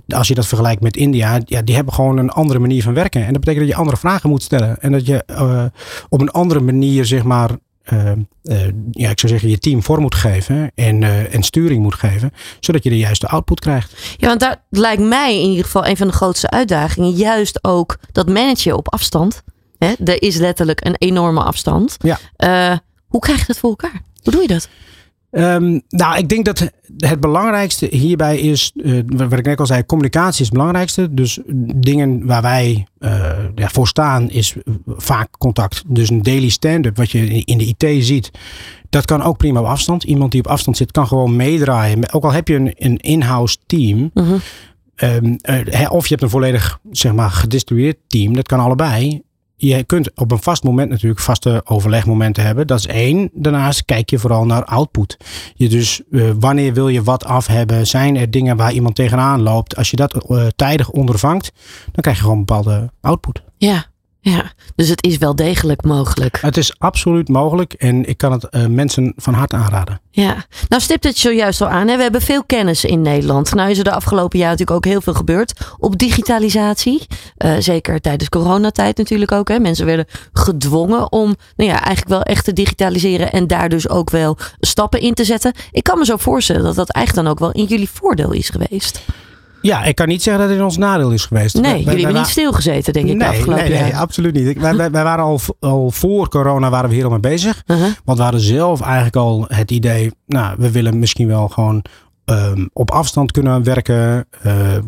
Als 0.07 0.27
je 0.27 0.35
dat 0.35 0.47
vergelijkt 0.47 0.81
met 0.81 0.97
India, 0.97 1.41
ja, 1.45 1.61
die 1.61 1.75
hebben 1.75 1.93
gewoon 1.93 2.17
een 2.17 2.29
andere 2.29 2.59
manier 2.59 2.83
van 2.83 2.93
werken. 2.93 3.25
En 3.25 3.31
dat 3.31 3.39
betekent 3.39 3.65
dat 3.65 3.73
je 3.73 3.79
andere 3.79 3.97
vragen 3.97 4.29
moet 4.29 4.43
stellen. 4.43 4.81
En 4.81 4.91
dat 4.91 5.05
je 5.05 5.23
op 6.09 6.21
een 6.21 6.31
andere 6.31 6.59
manier, 6.59 7.05
zeg 7.05 7.23
maar, 7.23 7.49
uh, 7.93 8.11
uh, 8.43 8.61
ja, 8.91 9.09
ik 9.09 9.19
zou 9.19 9.31
zeggen, 9.31 9.49
je 9.49 9.59
team 9.59 9.83
vorm 9.83 10.01
moet 10.01 10.15
geven 10.15 10.71
en, 10.75 11.01
uh, 11.01 11.33
en 11.33 11.43
sturing 11.43 11.81
moet 11.81 11.95
geven, 11.95 12.31
zodat 12.59 12.83
je 12.83 12.89
de 12.89 12.97
juiste 12.97 13.27
output 13.27 13.59
krijgt. 13.59 14.15
Ja, 14.17 14.27
want 14.27 14.39
dat 14.39 14.59
lijkt 14.69 15.01
mij 15.01 15.41
in 15.41 15.49
ieder 15.49 15.65
geval 15.65 15.87
een 15.87 15.97
van 15.97 16.07
de 16.07 16.13
grootste 16.13 16.49
uitdagingen. 16.49 17.11
Juist 17.11 17.63
ook 17.63 17.97
dat 18.11 18.29
managen 18.29 18.77
op 18.77 18.93
afstand. 18.93 19.43
Hè? 19.77 19.93
Er 20.03 20.21
is 20.21 20.35
letterlijk 20.35 20.85
een 20.85 20.95
enorme 20.97 21.43
afstand. 21.43 21.97
Ja. 21.99 22.19
hoe 23.07 23.19
krijg 23.19 23.39
je 23.39 23.45
dat 23.47 23.57
voor 23.57 23.69
elkaar? 23.69 24.01
Hoe 24.23 24.31
doe 24.33 24.41
je 24.41 24.47
dat? 24.47 24.69
Um, 25.31 25.81
nou, 25.89 26.17
ik 26.17 26.29
denk 26.29 26.45
dat 26.45 26.71
het 26.97 27.19
belangrijkste 27.19 27.87
hierbij 27.91 28.37
is, 28.37 28.71
uh, 28.75 29.01
wat 29.15 29.31
ik 29.31 29.45
net 29.45 29.59
al 29.59 29.65
zei, 29.65 29.85
communicatie 29.85 30.41
is 30.41 30.47
het 30.47 30.57
belangrijkste. 30.57 31.13
Dus 31.13 31.39
dingen 31.75 32.25
waar 32.25 32.41
wij 32.41 32.87
uh, 32.99 33.09
ja, 33.55 33.69
voor 33.69 33.87
staan 33.87 34.29
is 34.29 34.55
vaak 34.85 35.29
contact. 35.37 35.83
Dus 35.87 36.09
een 36.09 36.21
daily 36.21 36.49
stand-up, 36.49 36.97
wat 36.97 37.11
je 37.11 37.43
in 37.43 37.57
de 37.57 37.75
IT 37.77 38.05
ziet, 38.05 38.31
dat 38.89 39.05
kan 39.05 39.21
ook 39.21 39.37
prima 39.37 39.59
op 39.59 39.65
afstand. 39.65 40.03
Iemand 40.03 40.31
die 40.31 40.41
op 40.41 40.47
afstand 40.47 40.77
zit, 40.77 40.91
kan 40.91 41.07
gewoon 41.07 41.35
meedraaien. 41.35 42.13
Ook 42.13 42.23
al 42.23 42.31
heb 42.31 42.47
je 42.47 42.55
een, 42.55 42.73
een 42.75 42.97
in-house 42.97 43.57
team. 43.65 44.11
Uh 44.13 44.27
-huh. 44.27 45.15
um, 45.15 45.37
uh, 45.49 45.91
of 45.91 46.03
je 46.03 46.09
hebt 46.09 46.21
een 46.21 46.29
volledig 46.29 46.79
zeg 46.91 47.13
maar, 47.13 47.29
gedistribueerd 47.29 47.97
team, 48.07 48.35
dat 48.35 48.47
kan 48.47 48.59
allebei 48.59 49.21
je 49.59 49.83
kunt 49.83 50.11
op 50.15 50.31
een 50.31 50.41
vast 50.41 50.63
moment 50.63 50.89
natuurlijk 50.89 51.21
vaste 51.21 51.61
overlegmomenten 51.65 52.43
hebben. 52.43 52.67
Dat 52.67 52.79
is 52.79 52.87
één. 52.87 53.29
Daarnaast 53.33 53.85
kijk 53.85 54.09
je 54.09 54.19
vooral 54.19 54.45
naar 54.45 54.65
output. 54.65 55.17
Je 55.55 55.69
dus 55.69 56.01
uh, 56.09 56.31
wanneer 56.39 56.73
wil 56.73 56.87
je 56.87 57.03
wat 57.03 57.25
af 57.25 57.47
hebben? 57.47 57.87
Zijn 57.87 58.17
er 58.17 58.31
dingen 58.31 58.57
waar 58.57 58.71
iemand 58.71 58.95
tegenaan 58.95 59.41
loopt? 59.41 59.75
Als 59.75 59.89
je 59.89 59.95
dat 59.95 60.25
uh, 60.29 60.47
tijdig 60.55 60.89
ondervangt, 60.89 61.51
dan 61.83 62.01
krijg 62.01 62.17
je 62.17 62.21
gewoon 62.21 62.37
een 62.37 62.45
bepaalde 62.45 62.91
output. 63.01 63.41
Ja, 63.57 63.85
ja, 64.29 64.51
dus 64.75 64.89
het 64.89 65.03
is 65.03 65.17
wel 65.17 65.35
degelijk 65.35 65.83
mogelijk. 65.83 66.37
Het 66.41 66.57
is 66.57 66.79
absoluut 66.79 67.27
mogelijk 67.27 67.73
en 67.73 68.05
ik 68.05 68.17
kan 68.17 68.31
het 68.31 68.47
uh, 68.51 68.65
mensen 68.65 69.13
van 69.15 69.33
harte 69.33 69.55
aanraden. 69.55 70.01
Ja, 70.11 70.45
nou 70.67 70.81
stipt 70.81 71.03
het 71.03 71.17
zojuist 71.17 71.61
al 71.61 71.67
aan. 71.67 71.87
Hè? 71.87 71.95
We 71.95 72.01
hebben 72.01 72.21
veel 72.21 72.43
kennis 72.43 72.85
in 72.85 73.01
Nederland. 73.01 73.53
Nou 73.53 73.69
is 73.69 73.77
er 73.77 73.83
de 73.83 73.91
afgelopen 73.91 74.39
jaar 74.39 74.49
natuurlijk 74.49 74.77
ook 74.77 74.91
heel 74.91 75.01
veel 75.01 75.13
gebeurd 75.13 75.53
op 75.77 75.97
digitalisatie. 75.97 77.07
Uh, 77.45 77.55
zeker 77.59 78.01
tijdens 78.01 78.29
coronatijd 78.29 78.97
natuurlijk 78.97 79.31
ook. 79.31 79.47
Hè? 79.47 79.59
Mensen 79.59 79.85
werden 79.85 80.05
gedwongen 80.33 81.11
om 81.11 81.35
nou 81.55 81.69
ja, 81.69 81.75
eigenlijk 81.75 82.07
wel 82.07 82.23
echt 82.23 82.43
te 82.45 82.53
digitaliseren 82.53 83.31
en 83.31 83.47
daar 83.47 83.69
dus 83.69 83.89
ook 83.89 84.09
wel 84.09 84.37
stappen 84.59 84.99
in 84.99 85.13
te 85.13 85.23
zetten. 85.23 85.53
Ik 85.71 85.83
kan 85.83 85.97
me 85.97 86.05
zo 86.05 86.17
voorstellen 86.17 86.63
dat 86.63 86.75
dat 86.75 86.89
eigenlijk 86.89 87.25
dan 87.25 87.35
ook 87.35 87.39
wel 87.39 87.63
in 87.63 87.69
jullie 87.69 87.89
voordeel 87.89 88.31
is 88.31 88.49
geweest. 88.49 89.01
Ja, 89.61 89.83
ik 89.83 89.95
kan 89.95 90.07
niet 90.07 90.23
zeggen 90.23 90.41
dat 90.41 90.51
het 90.51 90.59
in 90.59 90.65
ons 90.65 90.77
nadeel 90.77 91.11
is 91.11 91.25
geweest. 91.25 91.55
Nee, 91.55 91.71
wij, 91.71 91.79
jullie 91.83 92.03
hebben 92.03 92.21
niet 92.21 92.31
stilgezeten, 92.31 92.93
denk 92.93 93.07
ik, 93.07 93.15
nee, 93.15 93.29
de 93.29 93.37
afgelopen 93.37 93.69
nee, 93.69 93.79
nee, 93.79 93.89
jaar. 93.89 93.99
absoluut 93.99 94.33
niet. 94.33 94.59
wij, 94.59 94.89
waren 94.91 95.23
al, 95.23 95.39
al 95.59 95.91
voor 95.91 96.29
corona 96.29 96.69
waren 96.69 96.89
we 96.89 96.95
hier 96.95 97.03
al 97.03 97.09
mee 97.09 97.19
bezig. 97.19 97.63
Uh 97.65 97.77
-huh. 97.77 97.87
Want 98.05 98.17
we 98.17 98.23
hadden 98.23 98.41
zelf 98.41 98.81
eigenlijk 98.81 99.15
al 99.15 99.45
het 99.47 99.71
idee, 99.71 100.11
nou, 100.25 100.55
we 100.57 100.71
willen 100.71 100.99
misschien 100.99 101.27
wel 101.27 101.47
gewoon 101.47 101.83
ehm, 102.25 102.65
op 102.73 102.91
afstand 102.91 103.31
kunnen 103.31 103.63
werken. 103.63 104.27
ehm, 104.43 104.83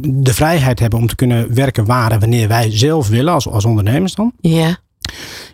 de 0.00 0.34
vrijheid 0.34 0.78
hebben 0.78 0.98
om 0.98 1.06
te 1.06 1.14
kunnen 1.14 1.54
werken 1.54 1.84
waar 1.84 2.12
en 2.12 2.20
wanneer 2.20 2.48
wij 2.48 2.70
zelf 2.70 3.08
willen 3.08 3.32
als, 3.32 3.48
als 3.48 3.64
ondernemers 3.64 4.14
dan. 4.14 4.32
Ja. 4.40 4.76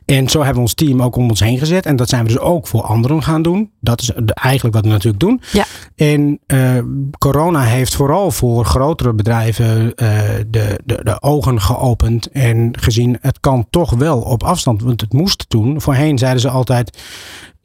En 0.05 0.29
zo 0.29 0.39
hebben 0.39 0.55
we 0.57 0.61
ons 0.61 0.75
team 0.75 1.03
ook 1.03 1.17
om 1.17 1.29
ons 1.29 1.41
heen 1.41 1.59
gezet. 1.59 1.87
En 1.87 1.97
dat 1.97 2.09
zijn 2.09 2.23
we 2.23 2.29
dus 2.29 2.39
ook 2.39 2.67
voor 2.67 2.83
anderen 2.83 3.23
gaan 3.23 3.43
doen. 3.43 3.71
Dat 3.81 4.01
is 4.01 4.11
eigenlijk 4.25 4.75
wat 4.75 4.85
we 4.85 4.91
natuurlijk 4.91 5.21
doen. 5.21 5.41
Ja. 5.53 5.65
En 5.95 6.39
eh, 6.47 6.79
corona 7.19 7.63
heeft 7.63 7.95
vooral 7.95 8.31
voor 8.31 8.65
grotere 8.65 9.13
bedrijven 9.13 9.95
eh, 9.95 10.09
de, 10.49 10.81
de, 10.85 11.01
de 11.03 11.23
ogen 11.23 11.61
geopend. 11.61 12.31
En 12.31 12.79
gezien, 12.79 13.19
het 13.21 13.41
kan 13.41 13.67
toch 13.71 13.91
wel 13.91 14.21
op 14.21 14.43
afstand. 14.43 14.83
Want 14.83 15.01
het 15.01 15.13
moest 15.13 15.45
toen. 15.49 15.81
Voorheen 15.81 16.19
zeiden 16.19 16.41
ze 16.41 16.49
altijd, 16.49 16.99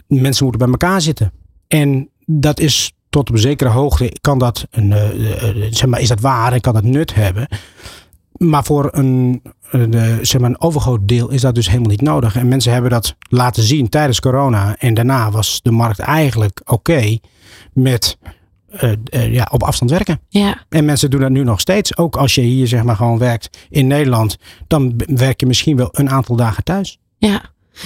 mensen 0.07 0.43
moeten 0.43 0.61
bij 0.61 0.71
elkaar 0.71 1.01
zitten. 1.01 1.31
En 1.67 2.09
dat 2.25 2.59
is 2.59 2.91
tot 3.09 3.29
op 3.29 3.35
een 3.35 3.41
zekere 3.41 3.69
hoogte, 3.69 4.13
kan 4.21 4.39
dat 4.39 4.67
een, 4.71 4.91
eh, 4.91 5.67
zeg 5.69 5.85
maar, 5.85 6.01
is 6.01 6.07
dat 6.07 6.19
waar 6.19 6.53
en 6.53 6.61
kan 6.61 6.73
dat 6.73 6.83
nut 6.83 7.13
hebben. 7.15 7.47
Maar 8.41 8.63
voor 8.63 8.89
een, 8.91 9.41
eh, 9.71 10.15
zeg 10.21 10.41
maar 10.41 10.49
een 10.49 10.61
overgroot 10.61 11.07
deel 11.07 11.29
is 11.29 11.41
dat 11.41 11.55
dus 11.55 11.67
helemaal 11.67 11.89
niet 11.89 12.01
nodig. 12.01 12.35
En 12.35 12.47
mensen 12.47 12.73
hebben 12.73 12.91
dat 12.91 13.15
laten 13.29 13.63
zien 13.63 13.89
tijdens 13.89 14.19
corona. 14.19 14.75
En 14.77 14.93
daarna 14.93 15.31
was 15.31 15.59
de 15.63 15.71
markt 15.71 15.99
eigenlijk 15.99 16.61
oké 16.65 17.17
met 17.73 18.17
eh, 18.69 18.91
eh, 19.03 19.33
ja, 19.33 19.47
op 19.51 19.63
afstand 19.63 19.91
werken. 19.91 20.19
Ja. 20.29 20.65
En 20.69 20.85
mensen 20.85 21.09
doen 21.09 21.19
dat 21.19 21.29
nu 21.29 21.43
nog 21.43 21.59
steeds. 21.59 21.97
Ook 21.97 22.15
als 22.15 22.35
je 22.35 22.41
hier 22.41 22.67
zeg 22.67 22.83
maar 22.83 22.95
gewoon 22.95 23.17
werkt 23.17 23.57
in 23.69 23.87
Nederland. 23.87 24.37
Dan 24.67 24.93
werk 25.05 25.39
je 25.39 25.45
misschien 25.45 25.77
wel 25.77 25.89
een 25.91 26.09
aantal 26.09 26.35
dagen 26.35 26.63
thuis. 26.63 26.99
Ja. 27.17 27.41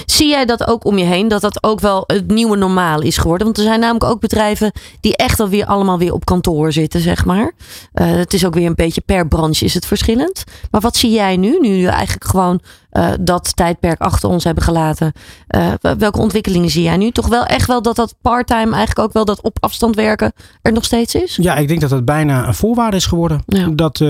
Zie 0.05 0.27
jij 0.27 0.45
dat 0.45 0.67
ook 0.67 0.85
om 0.85 0.97
je 0.97 1.05
heen, 1.05 1.27
dat 1.27 1.41
dat 1.41 1.63
ook 1.63 1.79
wel 1.79 2.03
het 2.07 2.27
nieuwe 2.27 2.57
normaal 2.57 3.01
is 3.01 3.17
geworden? 3.17 3.45
Want 3.45 3.57
er 3.57 3.63
zijn 3.63 3.79
namelijk 3.79 4.03
ook 4.03 4.19
bedrijven 4.19 4.71
die 4.99 5.15
echt 5.15 5.39
alweer 5.39 5.65
allemaal 5.65 5.97
weer 5.97 6.13
op 6.13 6.25
kantoor 6.25 6.71
zitten, 6.71 7.01
zeg 7.01 7.25
maar. 7.25 7.51
Eh, 7.93 8.11
het 8.11 8.33
is 8.33 8.45
ook 8.45 8.53
weer 8.53 8.65
een 8.65 8.75
beetje 8.75 9.01
per 9.01 9.27
branche 9.27 9.65
is 9.65 9.73
het 9.73 9.85
verschillend. 9.85 10.43
Maar 10.71 10.81
wat 10.81 10.95
zie 10.95 11.11
jij 11.11 11.37
nu, 11.37 11.59
nu 11.59 11.83
we 11.83 11.89
eigenlijk 11.89 12.25
gewoon 12.25 12.59
eh, 12.89 13.11
dat 13.19 13.55
tijdperk 13.55 14.01
achter 14.01 14.29
ons 14.29 14.43
hebben 14.43 14.63
gelaten? 14.63 15.11
Eh, 15.47 15.71
welke 15.97 16.19
ontwikkelingen 16.19 16.69
zie 16.69 16.83
jij 16.83 16.97
nu? 16.97 17.11
Toch 17.11 17.27
wel 17.27 17.45
echt 17.45 17.67
wel 17.67 17.81
dat 17.81 17.95
dat 17.95 18.15
parttime, 18.21 18.75
eigenlijk 18.75 18.99
ook 18.99 19.13
wel 19.13 19.25
dat 19.25 19.41
op 19.41 19.57
afstand 19.59 19.95
werken 19.95 20.33
er 20.61 20.71
nog 20.71 20.83
steeds 20.83 21.15
is? 21.15 21.37
Ja, 21.41 21.55
ik 21.55 21.67
denk 21.67 21.81
dat 21.81 21.89
dat 21.89 22.05
bijna 22.05 22.47
een 22.47 22.53
voorwaarde 22.53 22.97
is 22.97 23.05
geworden. 23.05 23.43
Ja. 23.45 23.67
Dat 23.67 24.03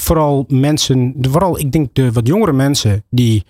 vooral 0.00 0.44
mensen, 0.48 1.14
vooral 1.20 1.58
ik 1.58 1.72
denk 1.72 1.88
de 1.92 2.12
wat 2.12 2.26
jongere 2.26 2.52
mensen 2.52 3.04
die 3.10 3.44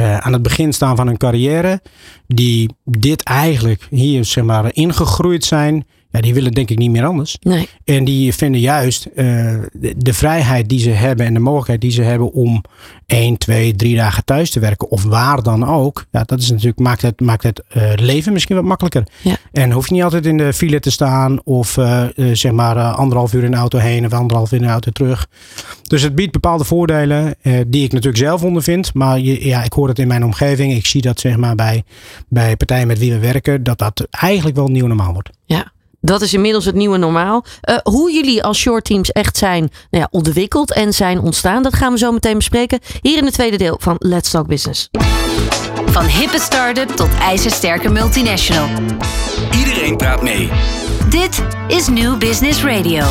eh, 0.00 0.16
aan 0.16 0.32
het 0.32 0.42
begin 0.42 0.72
staan 0.72 0.96
van 0.96 1.06
hun 1.06 1.16
carrière, 1.16 1.82
die 2.26 2.74
dit 2.84 3.22
eigenlijk 3.22 3.86
hier 3.90 4.24
zeg 4.24 4.44
maar 4.44 4.74
ingegroeid 4.74 5.44
zijn, 5.44 5.86
ja, 6.12 6.20
die 6.20 6.34
willen 6.34 6.52
denk 6.52 6.70
ik 6.70 6.78
niet 6.78 6.90
meer 6.90 7.04
anders. 7.04 7.36
Nee. 7.40 7.68
En 7.84 8.04
die 8.04 8.34
vinden 8.34 8.60
juist 8.60 9.04
eh, 9.04 9.24
de, 9.72 9.94
de 9.96 10.14
vrijheid 10.14 10.68
die 10.68 10.78
ze 10.78 10.90
hebben 10.90 11.26
en 11.26 11.34
de 11.34 11.40
mogelijkheid 11.40 11.80
die 11.80 11.90
ze 11.90 12.02
hebben 12.02 12.32
om 12.32 12.64
één, 13.06 13.38
twee, 13.38 13.76
drie 13.76 13.96
dagen 13.96 14.24
thuis 14.24 14.50
te 14.50 14.60
werken 14.60 14.90
of 14.90 15.04
waar 15.04 15.42
dan 15.42 15.66
ook. 15.66 16.06
Ja, 16.10 16.22
dat 16.24 16.40
is 16.40 16.50
natuurlijk, 16.50 16.78
maakt 16.78 17.02
het, 17.02 17.20
maakt 17.20 17.42
het 17.42 17.62
eh, 17.68 17.92
leven 17.96 18.32
misschien 18.32 18.56
wat 18.56 18.64
makkelijker. 18.64 19.06
Ja. 19.22 19.36
En 19.52 19.72
hoef 19.72 19.88
je 19.88 19.94
niet 19.94 20.02
altijd 20.02 20.26
in 20.26 20.36
de 20.36 20.52
file 20.52 20.80
te 20.80 20.90
staan 20.90 21.44
of 21.44 21.76
eh, 21.76 22.04
zeg 22.32 22.52
maar 22.52 22.76
anderhalf 22.76 23.32
uur 23.32 23.44
in 23.44 23.50
de 23.50 23.56
auto 23.56 23.78
heen 23.78 24.06
of 24.06 24.12
anderhalf 24.12 24.52
uur 24.52 24.58
in 24.58 24.66
de 24.66 24.72
auto 24.72 24.90
terug. 24.90 25.26
Dus 25.82 26.02
het 26.02 26.14
biedt 26.14 26.32
bepaalde 26.32 26.64
voordelen 26.64 27.34
die 27.66 27.84
ik 27.84 27.92
natuurlijk 27.92 28.22
zelf 28.22 28.42
ondervind. 28.42 28.94
Maar 28.94 29.18
je, 29.18 29.46
ja, 29.46 29.62
ik 29.64 29.72
hoor 29.72 29.88
het 29.88 29.98
in 29.98 30.08
mijn 30.08 30.24
omgeving. 30.24 30.72
Ik 30.72 30.86
zie 30.86 31.02
dat 31.02 31.20
zeg 31.20 31.36
maar 31.36 31.54
bij, 31.54 31.82
bij 32.28 32.56
partijen 32.56 32.86
met 32.86 32.98
wie 32.98 33.12
we 33.12 33.18
werken, 33.18 33.62
dat 33.62 33.78
dat 33.78 34.06
eigenlijk 34.10 34.56
wel 34.56 34.68
nieuw 34.68 34.86
normaal 34.86 35.12
wordt. 35.12 35.30
Ja, 35.44 35.72
dat 36.00 36.22
is 36.22 36.34
inmiddels 36.34 36.64
het 36.64 36.74
nieuwe 36.74 36.98
normaal. 36.98 37.44
Eh, 37.60 37.76
hoe 37.82 38.12
jullie 38.12 38.42
als 38.42 38.58
short 38.58 38.84
teams 38.84 39.12
echt 39.12 39.36
zijn 39.36 39.70
nou 39.90 40.02
ja, 40.02 40.08
ontwikkeld 40.10 40.72
en 40.72 40.92
zijn 40.92 41.20
ontstaan, 41.20 41.62
dat 41.62 41.74
gaan 41.74 41.92
we 41.92 41.98
zo 41.98 42.12
meteen 42.12 42.36
bespreken. 42.36 42.78
Hier 43.00 43.18
in 43.18 43.24
het 43.24 43.34
tweede 43.34 43.56
deel 43.56 43.76
van 43.80 43.96
Let's 43.98 44.30
Talk 44.30 44.46
Business. 44.46 44.88
Van 45.86 46.04
hippe 46.04 46.40
start-up 46.40 46.88
tot 46.88 47.08
ijzersterke 47.20 47.88
multinational. 47.88 48.68
Iedereen 49.58 49.96
praat 49.96 50.22
mee. 50.22 50.50
Dit 51.08 51.42
is 51.68 51.88
New 51.88 52.18
Business 52.18 52.64
Radio. 52.64 53.04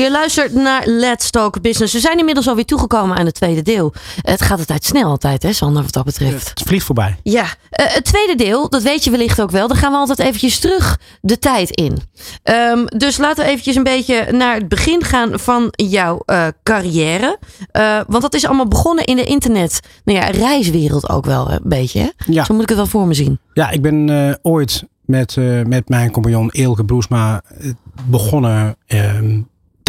Je 0.00 0.10
luistert 0.10 0.54
naar 0.54 0.86
Let's 0.86 1.30
Talk 1.30 1.60
Business. 1.60 1.92
We 1.92 2.00
zijn 2.00 2.18
inmiddels 2.18 2.48
alweer 2.48 2.64
toegekomen 2.64 3.16
aan 3.16 3.26
het 3.26 3.34
tweede 3.34 3.62
deel. 3.62 3.92
Het 4.20 4.42
gaat 4.42 4.58
altijd 4.58 4.84
snel 4.84 5.08
altijd, 5.08 5.42
hè 5.42 5.52
Sander, 5.52 5.82
wat 5.82 5.92
dat 5.92 6.04
betreft. 6.04 6.48
Het 6.48 6.62
vliegt 6.62 6.84
voorbij. 6.84 7.16
Ja, 7.22 7.44
eh, 7.70 7.86
het 7.94 8.04
tweede 8.04 8.34
deel, 8.34 8.68
dat 8.68 8.82
weet 8.82 9.04
je 9.04 9.10
wellicht 9.10 9.40
ook 9.40 9.50
wel. 9.50 9.68
Dan 9.68 9.76
gaan 9.76 9.92
we 9.92 9.98
altijd 9.98 10.18
eventjes 10.18 10.58
terug 10.58 11.00
de 11.20 11.38
tijd 11.38 11.70
in. 11.70 11.98
Ehm, 12.42 12.84
dus 12.84 13.16
laten 13.16 13.44
we 13.44 13.50
eventjes 13.50 13.76
een 13.76 13.82
beetje 13.82 14.32
naar 14.32 14.54
het 14.54 14.68
begin 14.68 15.04
gaan 15.04 15.38
van 15.38 15.68
jouw 15.70 16.22
eh, 16.24 16.46
carrière. 16.62 17.38
Eh, 17.70 18.00
want 18.06 18.22
dat 18.22 18.34
is 18.34 18.46
allemaal 18.46 18.68
begonnen 18.68 19.04
in 19.04 19.16
de 19.16 19.24
internet, 19.24 19.80
nou 20.04 20.18
ja, 20.18 20.26
reiswereld 20.26 21.08
ook 21.08 21.24
wel 21.24 21.50
een 21.50 21.60
beetje. 21.62 22.00
Hè? 22.00 22.08
Ja. 22.32 22.44
Zo 22.44 22.52
moet 22.54 22.62
ik 22.62 22.68
het 22.68 22.78
wel 22.78 22.86
voor 22.86 23.06
me 23.06 23.14
zien. 23.14 23.38
Ja, 23.54 23.70
ik 23.70 23.82
ben 23.82 24.38
ooit 24.42 24.84
met, 25.04 25.36
met 25.66 25.88
mijn 25.88 26.10
compagnon 26.10 26.50
Eelke 26.50 26.84
Broesma 26.84 27.42
begonnen 28.04 28.76
ehm, 28.86 29.38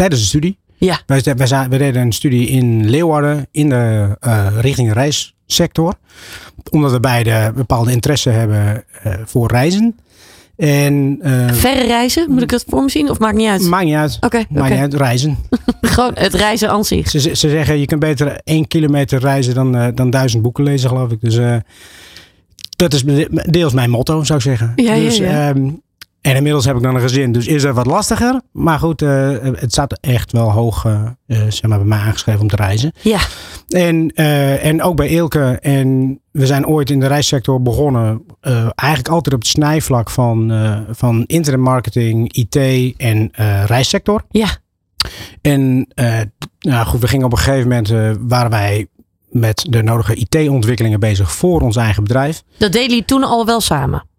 tijdens 0.02 0.20
de 0.20 0.28
studie. 0.28 0.58
Ja. 0.76 1.00
Wij, 1.06 1.22
wij, 1.36 1.68
wij 1.68 1.78
deden 1.78 2.02
een 2.02 2.12
studie 2.12 2.48
in 2.48 2.90
Leeuwarden 2.90 3.46
in 3.50 3.68
de 3.68 4.16
eh, 4.20 4.46
richting 4.60 4.92
reissector. 4.92 5.94
Omdat 6.70 6.90
we 6.90 7.00
beide 7.00 7.52
bepaalde 7.54 7.92
interesse 7.92 8.30
hebben 8.30 8.84
eh, 9.02 9.12
voor 9.24 9.50
reizen. 9.50 9.96
En 10.56 11.18
eh, 11.22 11.52
Verre 11.52 11.86
reizen, 11.86 12.30
moet 12.30 12.42
ik 12.42 12.48
dat 12.48 12.64
voor 12.68 12.82
me 12.82 12.90
zien? 12.90 13.10
Of 13.10 13.18
maakt 13.18 13.36
niet 13.36 13.48
uit? 13.48 13.62
maakt 13.62 13.84
niet 13.84 13.94
uit. 13.94 14.16
Oké, 14.20 14.36
Maakt 14.36 14.50
oké. 14.50 14.68
niet 14.68 14.78
uit, 14.78 14.94
reizen. 14.94 15.38
Gewoon 15.80 16.12
het 16.14 16.34
reizen 16.34 16.70
aan 16.70 16.84
zich. 16.84 17.10
Ze, 17.10 17.20
ze 17.20 17.34
zeggen 17.34 17.78
je 17.78 17.86
kunt 17.86 18.00
beter 18.00 18.40
één 18.44 18.68
kilometer 18.68 19.20
reizen 19.20 19.54
dan, 19.54 19.92
dan 19.94 20.10
duizend 20.10 20.42
boeken 20.42 20.64
lezen, 20.64 20.88
geloof 20.88 21.10
ik. 21.10 21.20
Dus 21.20 21.62
dat 22.76 22.92
is 22.92 23.04
deels 23.50 23.72
mijn 23.72 23.90
motto, 23.90 24.24
zou 24.24 24.38
ik 24.38 24.44
zeggen. 24.44 24.72
Ja, 24.76 24.94
ja, 24.94 25.04
dus, 25.04 25.16
ja. 25.16 25.48
ehm, 25.48 25.70
en 26.22 26.36
inmiddels 26.36 26.64
heb 26.64 26.76
ik 26.76 26.82
dan 26.82 26.94
een 26.94 27.00
gezin, 27.00 27.32
dus 27.32 27.46
is 27.46 27.62
dat 27.62 27.74
wat 27.74 27.86
lastiger. 27.86 28.40
Maar 28.52 28.78
goed, 28.78 29.02
eh, 29.02 29.30
het 29.42 29.72
staat 29.72 29.98
echt 30.00 30.32
wel 30.32 30.50
hoog 30.50 30.84
eh, 30.84 31.02
eh, 31.26 31.38
zeg 31.48 31.62
maar 31.62 31.78
bij 31.78 31.86
mij 31.86 31.98
aangeschreven 31.98 32.40
om 32.40 32.48
te 32.48 32.56
reizen. 32.56 32.92
Ja, 33.00 33.20
En, 33.68 34.10
en 34.60 34.82
ook 34.82 34.96
bij 34.96 35.08
Eelke. 35.08 35.58
En 35.60 36.20
we 36.30 36.46
zijn 36.46 36.66
ooit 36.66 36.90
in 36.90 37.00
de 37.00 37.06
reissector 37.06 37.62
begonnen. 37.62 38.24
eigenlijk 38.74 39.08
altijd 39.08 39.34
op 39.34 39.40
het 39.40 39.50
snijvlak 39.50 40.10
van, 40.10 40.52
van 40.90 41.24
internetmarketing, 41.26 42.32
IT 42.32 42.56
en 42.96 43.30
reissector. 43.66 44.24
ja, 44.30 44.48
En 45.40 45.88
nou 46.58 46.86
goed, 46.86 47.00
we 47.00 47.08
gingen 47.08 47.26
op 47.26 47.32
een 47.32 47.38
gegeven 47.38 47.68
moment, 47.68 48.18
waren 48.28 48.50
wij 48.50 48.86
met 49.30 49.66
de 49.70 49.82
nodige 49.82 50.14
IT-ontwikkelingen 50.14 51.00
bezig 51.00 51.32
voor 51.32 51.60
ons 51.60 51.76
eigen 51.76 52.02
bedrijf. 52.02 52.42
dat 52.58 52.72
deden 52.72 52.88
jullie 52.88 53.04
toen 53.04 53.24
al 53.24 53.46
wel 53.46 53.60
samen. 53.60 54.10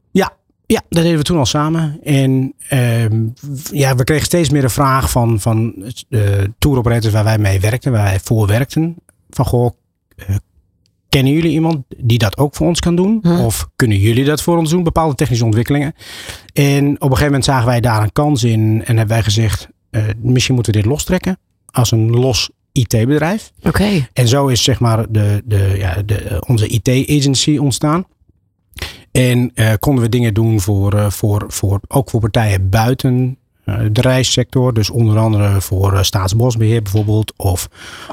Ja, 0.74 0.82
dat 0.90 1.04
deden 1.04 1.18
we 1.18 1.24
toen 1.24 1.38
al 1.38 1.46
samen. 1.46 2.00
En 2.04 2.54
ehm, 2.68 3.28
ja, 3.72 3.96
we 3.96 4.04
kregen 4.04 4.26
steeds 4.26 4.50
meer 4.50 4.62
de 4.62 4.70
vraag 4.70 5.10
van, 5.12 5.40
van 5.40 5.74
de 6.10 6.54
tour 6.60 6.78
operators 6.78 7.14
waar 7.14 7.24
wij 7.24 7.38
mee 7.38 7.60
werkten, 7.60 7.92
waar 7.92 8.04
wij 8.04 8.20
voor 8.24 8.48
werkten. 8.48 8.96
Van 9.30 9.46
goh, 9.46 9.72
eh, 10.16 10.36
kennen 11.10 11.34
jullie 11.34 11.52
iemand 11.52 11.84
die 11.98 12.18
dat 12.18 12.38
ook 12.38 12.56
voor 12.56 12.68
ons 12.68 12.80
kan 12.80 12.96
doen? 12.96 13.20
Hm. 13.22 13.40
Of 13.40 13.70
kunnen 13.76 13.98
jullie 13.98 14.26
dat 14.26 14.42
voor 14.42 14.58
ons 14.58 14.70
doen? 14.70 14.84
Bepaalde 14.84 15.16
technische 15.16 15.46
ontwikkelingen. 15.46 15.94
En 16.54 16.86
op 16.86 17.02
een 17.02 17.08
gegeven 17.08 17.26
moment 17.26 17.46
zagen 17.46 17.66
wij 17.66 17.82
daar 17.82 18.04
een 18.04 18.12
kans 18.12 18.44
in 18.44 18.84
en 18.86 18.98
hebben 18.98 19.16
wij 19.16 19.24
gezegd, 19.24 19.68
eh, 19.90 20.04
misschien 20.22 20.56
moeten 20.56 20.74
we 20.74 20.80
dit 20.80 20.90
lostrekken 20.90 21.40
als 21.66 21.92
een 21.92 22.10
los 22.10 22.50
IT-bedrijf. 22.72 23.52
Oké. 23.64 24.08
En 24.14 24.28
zo 24.28 24.48
is 24.48 24.64
zeg 24.64 24.80
maar 24.80 25.12
de, 25.12 25.42
de, 25.46 25.76
ja, 25.78 26.02
de, 26.06 26.44
onze 26.48 26.68
IT-agency 26.68 27.58
ontstaan. 27.58 28.06
En 29.14 29.52
eh, 29.54 29.74
konden 29.80 30.04
we 30.04 30.10
dingen 30.10 30.34
doen 30.34 30.60
voor, 30.60 30.94
eh, 30.94 31.10
voor, 31.10 31.46
voor, 31.48 31.80
ook 31.88 32.10
voor 32.10 32.20
partijen 32.20 32.70
buiten 32.70 33.38
eh, 33.64 33.76
de 33.92 34.02
reissector. 34.02 34.74
Dus 34.74 34.90
onder 34.90 35.18
andere 35.18 35.62
voor 35.62 35.94
eh, 35.94 36.02
Staatsbosbeheer 36.02 36.82
bijvoorbeeld. 36.82 37.34
Of 37.38 37.70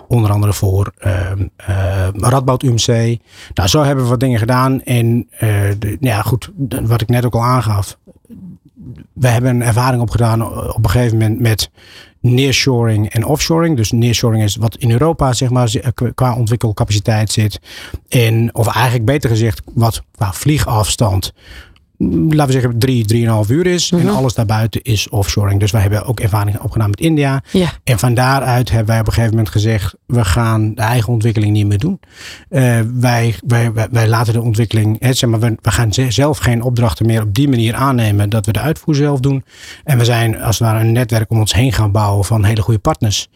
onder 0.09 0.31
andere 0.31 0.53
voor 0.53 0.93
ehm, 0.99 1.47
eh, 1.57 2.09
Radboud 2.13 2.63
UMC. 2.63 3.19
Nou, 3.55 3.69
zo 3.69 3.83
hebben 3.83 4.05
we 4.05 4.11
wat 4.11 4.21
dingen 4.21 4.39
gedaan. 4.39 4.83
En 4.83 5.29
de, 5.79 5.97
ja, 6.01 6.23
goed, 6.23 6.51
wat 6.83 7.01
ik 7.01 7.09
net 7.09 7.25
ook 7.25 7.35
al 7.35 7.45
aangaf. 7.45 7.99
We 9.13 9.29
hebben 9.29 9.51
een 9.51 9.63
ervaring 9.63 10.03
opgedaan 10.03 10.47
op 10.75 10.85
een 10.85 10.91
gegeven 10.91 11.19
moment 11.19 11.41
met 11.41 11.71
nearshoring 12.21 13.11
en 13.11 13.25
offshoring. 13.25 13.77
Dus 13.77 13.93
nearshoring 13.93 14.43
is 14.43 14.57
wat 14.57 14.77
in 14.77 14.91
Europa 14.91 15.33
zeg 15.33 15.51
maar 15.51 15.69
zi- 15.69 15.83
qua 16.15 16.37
ontwikkelcapaciteit 16.37 17.31
zit. 17.31 17.61
En, 18.09 18.55
of 18.55 18.67
eigenlijk 18.67 19.05
beter 19.05 19.31
gezegd, 19.31 19.63
wat 19.75 20.03
qua 20.15 20.33
vliegafstand 20.33 21.33
laten 22.09 22.47
we 22.47 22.53
zeggen, 22.61 22.79
drie, 22.79 23.05
drieënhalf 23.05 23.51
uur 23.51 23.67
is. 23.67 23.91
Mhm. 23.91 24.01
En 24.09 24.15
alles 24.15 24.35
daarbuiten 24.35 24.83
is 24.83 25.09
offshoring. 25.09 25.61
Dus 25.61 25.71
wij 25.71 25.81
hebben 25.81 26.05
ook 26.05 26.21
ervaring 26.21 26.59
opgedaan 26.61 26.91
met 26.91 27.01
India. 27.01 27.43
Ja. 27.53 27.73
En 27.85 27.99
van 27.99 28.15
daaruit 28.15 28.69
hebben 28.71 28.87
wij 28.89 29.01
op 29.01 29.07
een 29.07 29.13
gegeven 29.13 29.35
moment 29.37 29.53
gezegd, 29.53 29.95
we 30.07 30.25
gaan 30.25 30.75
de 30.75 30.83
eigen 30.83 31.13
ontwikkeling 31.13 31.53
niet 31.53 31.67
meer 31.67 31.79
doen. 31.79 32.01
Eh, 32.49 32.81
wij, 32.95 33.35
wij, 33.47 33.73
wij, 33.73 33.89
wij 33.91 34.09
laten 34.09 34.33
de 34.33 34.43
ontwikkeling, 34.43 34.97
hè, 35.01 35.13
zeg 35.13 35.31
maar, 35.31 35.41
we, 35.41 35.55
we 35.63 35.71
gaan 35.71 35.93
ze- 35.93 36.11
zelf 36.11 36.39
geen 36.39 36.63
opdrachten 36.63 37.07
meer 37.07 37.23
op 37.23 37.35
die 37.35 37.49
manier 37.49 37.75
aannemen 37.75 38.31
dat 38.31 38.47
we 38.47 38.53
de 38.53 38.61
uitvoer 38.61 38.95
zelf 38.95 39.21
doen. 39.21 39.45
En 39.85 39.99
we 39.99 40.05
zijn 40.05 40.41
als 40.43 40.59
het 40.59 40.69
ware 40.69 40.81
een 40.85 40.93
netwerk 40.93 41.31
om 41.31 41.39
ons 41.39 41.55
heen 41.55 41.73
gaan 41.73 41.93
bouwen 41.93 42.25
van 42.25 42.45
hele 42.45 42.63
goede 42.63 42.81
partners. 42.81 43.29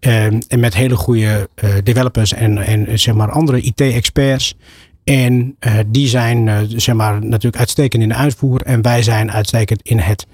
Eh, 0.00 0.24
en 0.24 0.58
met 0.60 0.74
hele 0.74 0.96
goede 0.96 1.48
eh, 1.54 1.70
developers 1.82 2.32
en, 2.32 2.58
en 2.58 2.98
zeg 2.98 3.14
maar 3.14 3.30
andere 3.30 3.60
IT-experts. 3.60 4.56
En 5.10 5.56
eh, 5.58 5.74
die 5.86 6.08
zijn 6.08 6.48
eh, 6.48 6.58
zeg 6.76 6.94
maar, 6.94 7.24
natuurlijk 7.24 7.56
uitstekend 7.56 8.02
in 8.02 8.08
de 8.08 8.14
uitvoer. 8.14 8.62
En 8.62 8.82
wij 8.82 9.02
zijn 9.02 9.32
uitstekend 9.32 9.82
in 9.82 9.98
het, 9.98 10.26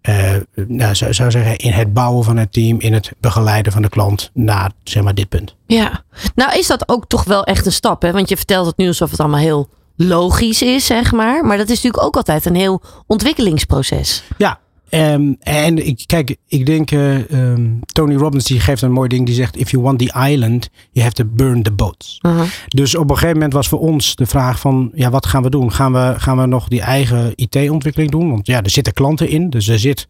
eh, 0.00 0.32
nou, 0.54 0.94
zou, 0.94 1.14
zou 1.14 1.30
zeggen, 1.30 1.56
in 1.56 1.72
het 1.72 1.92
bouwen 1.92 2.24
van 2.24 2.36
het 2.36 2.52
team. 2.52 2.80
In 2.80 2.92
het 2.92 3.12
begeleiden 3.20 3.72
van 3.72 3.82
de 3.82 3.88
klant 3.88 4.30
naar 4.34 4.70
zeg 4.84 5.02
maar, 5.02 5.14
dit 5.14 5.28
punt. 5.28 5.54
Ja, 5.66 6.04
nou 6.34 6.58
is 6.58 6.66
dat 6.66 6.88
ook 6.88 7.06
toch 7.06 7.24
wel 7.24 7.44
echt 7.44 7.66
een 7.66 7.72
stap, 7.72 8.02
hè? 8.02 8.12
Want 8.12 8.28
je 8.28 8.36
vertelt 8.36 8.66
het 8.66 8.76
nu 8.76 8.86
alsof 8.86 9.10
het 9.10 9.20
allemaal 9.20 9.40
heel 9.40 9.68
logisch 9.96 10.62
is, 10.62 10.86
zeg 10.86 11.12
maar. 11.12 11.44
Maar 11.44 11.56
dat 11.56 11.68
is 11.68 11.74
natuurlijk 11.74 12.04
ook 12.04 12.16
altijd 12.16 12.44
een 12.44 12.54
heel 12.54 12.82
ontwikkelingsproces. 13.06 14.22
Ja, 14.38 14.58
ehm, 14.92 15.32
en 15.40 15.86
ik, 15.86 16.02
kijk, 16.06 16.36
ik 16.48 16.66
denk, 16.66 16.90
eh, 16.90 17.30
ehm, 17.30 17.70
Tony 17.86 18.14
Robbins 18.14 18.44
die 18.44 18.60
geeft 18.60 18.82
een 18.82 18.92
mooi 18.92 19.08
ding. 19.08 19.26
Die 19.26 19.34
zegt, 19.34 19.56
if 19.56 19.70
you 19.70 19.82
want 19.82 19.98
the 19.98 20.30
island, 20.30 20.70
you 20.90 21.04
have 21.04 21.14
to 21.14 21.24
burn 21.24 21.62
the 21.62 21.72
boats. 21.72 22.20
Dus 22.68 22.94
op 22.94 23.10
een 23.10 23.16
gegeven 23.16 23.34
moment 23.34 23.52
was 23.52 23.68
voor 23.68 23.80
ons 23.80 24.14
de 24.14 24.26
vraag 24.26 24.58
van, 24.60 24.90
ja, 24.94 25.10
wat 25.10 25.26
gaan 25.26 25.42
we 25.42 25.50
doen? 25.50 25.72
Gaan 25.72 25.92
we, 25.92 26.14
gaan 26.16 26.38
we 26.38 26.46
nog 26.46 26.68
die 26.68 26.80
eigen 26.80 27.32
IT-ontwikkeling 27.34 28.10
doen? 28.10 28.30
Want 28.30 28.46
ja, 28.46 28.62
er 28.62 28.70
zitten 28.70 28.92
klanten 28.92 29.28
in, 29.28 29.50
dus 29.50 29.68
er 29.68 29.78
zit, 29.78 30.06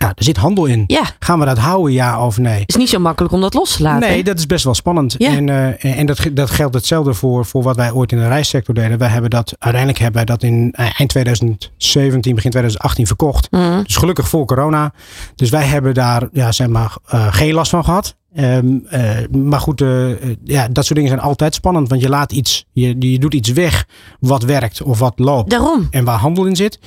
ja, 0.00 0.12
er 0.14 0.24
zit 0.24 0.36
handel 0.36 0.64
in. 0.64 0.84
Ja, 0.86 1.02
Gaan 1.18 1.38
we 1.38 1.44
dat 1.44 1.58
houden, 1.58 1.92
ja 1.92 2.24
of 2.24 2.38
nee? 2.38 2.62
is 2.66 2.76
niet 2.76 2.88
zo 2.88 2.98
makkelijk 2.98 3.34
om 3.34 3.40
dat 3.40 3.54
los 3.54 3.76
te 3.76 3.82
laten. 3.82 4.08
Nee, 4.08 4.24
dat 4.24 4.38
is 4.38 4.46
best 4.46 4.64
wel 4.64 4.74
spannend. 4.74 5.14
Ja. 5.18 5.30
En, 5.30 5.48
eh, 5.48 5.98
en 5.98 6.06
dat, 6.06 6.20
dat 6.32 6.50
geldt 6.50 6.74
hetzelfde 6.74 7.14
voor, 7.14 7.44
voor 7.44 7.62
wat 7.62 7.76
wij 7.76 7.92
ooit 7.92 8.12
in 8.12 8.18
de 8.18 8.28
reissector 8.28 8.74
deden. 8.74 8.98
Wij 8.98 9.08
hebben 9.08 9.30
dat, 9.30 9.54
uiteindelijk 9.58 10.02
hebben 10.02 10.24
wij 10.24 10.36
dat 10.36 10.42
in 10.42 10.72
eh, 10.72 11.00
eind 11.00 11.10
2017, 11.10 12.34
begin 12.34 12.50
2018 12.50 13.06
verkocht. 13.06 13.50
Mhm. 13.50 13.82
Dus 13.82 13.96
gelukkig 13.96 14.28
voor 14.28 14.46
corona. 14.46 14.92
Dus 15.34 15.50
wij 15.50 15.64
hebben 15.64 15.94
daar 15.94 16.28
ja, 16.32 16.52
zeg 16.52 16.68
maar, 16.68 16.96
eh, 17.06 17.26
geen 17.30 17.54
last 17.54 17.70
van 17.70 17.84
gehad. 17.84 18.16
Ehm, 18.34 18.78
eh, 18.88 19.28
maar 19.30 19.60
goed, 19.60 19.80
eh, 19.80 20.10
eh, 20.10 20.36
ja, 20.44 20.68
dat 20.68 20.84
soort 20.84 20.98
dingen 20.98 21.10
zijn 21.10 21.28
altijd 21.28 21.54
spannend. 21.54 21.88
Want 21.88 22.00
je 22.00 22.08
laat 22.08 22.32
iets, 22.32 22.66
je, 22.72 22.96
je 22.98 23.18
doet 23.18 23.34
iets 23.34 23.52
weg 23.52 23.86
wat 24.20 24.42
werkt 24.42 24.82
of 24.82 24.98
wat 24.98 25.18
loopt. 25.18 25.50
Daarom. 25.50 25.88
En 25.90 26.04
waar 26.04 26.18
handel 26.18 26.44
in 26.44 26.56
zit. 26.56 26.78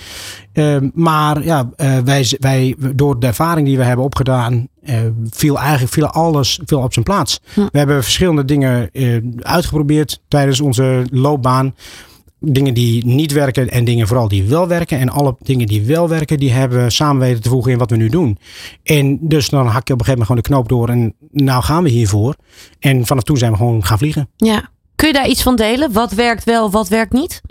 Ehm, 0.53 0.89
maar 0.93 1.43
ja, 1.43 1.69
wij, 2.03 2.35
wij, 2.39 2.75
door 2.95 3.19
de 3.19 3.27
ervaring 3.27 3.67
die 3.67 3.77
we 3.77 3.83
hebben 3.83 4.05
opgedaan, 4.05 4.67
viel 5.29 5.59
eigenlijk 5.59 5.93
viel 5.93 6.07
alles 6.07 6.59
viel 6.65 6.79
op 6.79 6.93
zijn 6.93 7.05
plaats. 7.05 7.39
Hm. 7.53 7.59
We 7.71 7.77
hebben 7.77 8.03
verschillende 8.03 8.45
dingen 8.45 8.89
uitgeprobeerd 9.39 10.21
tijdens 10.27 10.61
onze 10.61 11.05
loopbaan. 11.11 11.75
Dingen 12.43 12.73
die 12.73 13.05
niet 13.05 13.31
werken 13.31 13.69
en 13.69 13.85
dingen 13.85 14.07
vooral 14.07 14.27
die 14.27 14.43
wel 14.43 14.67
werken. 14.67 14.99
En 14.99 15.09
alle 15.09 15.35
dingen 15.39 15.67
die 15.67 15.85
wel 15.85 16.09
werken, 16.09 16.37
die 16.37 16.51
hebben 16.51 16.83
we 16.83 16.89
samen 16.89 17.21
weten 17.21 17.41
te 17.41 17.49
voegen 17.49 17.71
in 17.71 17.77
wat 17.77 17.89
we 17.89 17.95
nu 17.95 18.09
doen. 18.09 18.37
En 18.83 19.17
dus 19.21 19.49
dan 19.49 19.67
hak 19.67 19.87
je 19.87 19.93
op 19.93 19.99
een 19.99 20.05
gegeven 20.05 20.27
moment 20.27 20.27
gewoon 20.27 20.41
de 20.41 20.67
knoop 20.67 20.69
door. 20.69 20.89
En 20.89 21.15
nou 21.31 21.63
gaan 21.63 21.83
we 21.83 21.89
hiervoor. 21.89 22.35
En 22.79 23.05
vanaf 23.05 23.23
toen 23.23 23.37
zijn 23.37 23.51
we 23.51 23.57
gewoon 23.57 23.85
gaan 23.85 23.97
vliegen. 23.97 24.29
Ja. 24.37 24.69
Kun 24.95 25.07
je 25.07 25.13
daar 25.13 25.27
iets 25.27 25.41
van 25.41 25.55
delen? 25.55 25.91
Wat 25.91 26.11
werkt 26.11 26.43
wel, 26.43 26.71
wat 26.71 26.87
werkt 26.87 27.13
niet? 27.13 27.41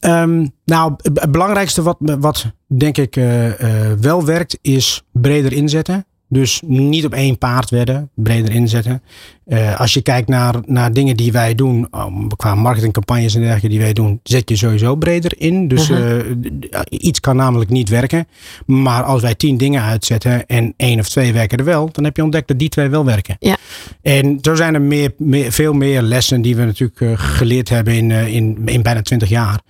Ehm, 0.00 0.46
nou, 0.64 0.94
het 1.02 1.30
belangrijkste 1.30 1.82
wat, 1.82 1.96
wat 1.98 2.52
denk 2.66 2.96
ik 2.96 3.16
eh, 3.16 3.90
eh, 3.90 3.98
wel 3.98 4.24
werkt, 4.24 4.58
is 4.62 5.02
breder 5.12 5.52
inzetten. 5.52 6.06
Dus 6.34 6.62
niet 6.66 7.04
op 7.04 7.12
één 7.12 7.38
paard 7.38 7.70
wedden, 7.70 8.10
breder 8.14 8.54
inzetten. 8.54 9.02
Eh, 9.46 9.80
als 9.80 9.94
je 9.94 10.02
kijkt 10.02 10.28
naar, 10.28 10.54
naar 10.66 10.92
dingen 10.92 11.16
die 11.16 11.32
wij 11.32 11.54
doen, 11.54 11.88
um, 11.96 12.36
qua 12.36 12.54
marketingcampagnes 12.54 13.34
en 13.34 13.40
dergelijke 13.40 13.68
die 13.68 13.78
wij 13.78 13.92
doen, 13.92 14.20
zet 14.22 14.48
je 14.48 14.56
sowieso 14.56 14.96
breder 14.96 15.32
in. 15.38 15.68
Dus 15.68 15.88
Mhm. 15.88 16.02
eh, 16.70 16.80
iets 16.88 17.20
kan 17.20 17.36
namelijk 17.36 17.70
niet 17.70 17.88
werken. 17.88 18.26
Maar 18.66 19.02
als 19.02 19.22
wij 19.22 19.34
tien 19.34 19.56
dingen 19.56 19.82
uitzetten 19.82 20.46
en 20.46 20.74
één 20.76 20.98
of 20.98 21.08
twee 21.08 21.32
werken 21.32 21.58
er 21.58 21.64
wel, 21.64 21.88
dan 21.92 22.04
heb 22.04 22.16
je 22.16 22.22
ontdekt 22.22 22.48
dat 22.48 22.58
die 22.58 22.68
twee 22.68 22.88
wel 22.88 23.04
werken. 23.04 23.36
Ja. 23.38 23.56
En 24.02 24.38
zo 24.42 24.54
zijn 24.54 24.74
er 24.74 24.82
meer, 24.82 25.12
meer, 25.18 25.52
veel 25.52 25.72
meer 25.72 26.02
lessen 26.02 26.42
die 26.42 26.56
we 26.56 26.64
natuurlijk 26.64 27.00
eh, 27.00 27.12
geleerd 27.14 27.68
hebben 27.68 27.94
in, 27.94 28.10
in, 28.10 28.58
in 28.64 28.82
bijna 28.82 29.02
twintig 29.02 29.28
jaar. 29.28 29.60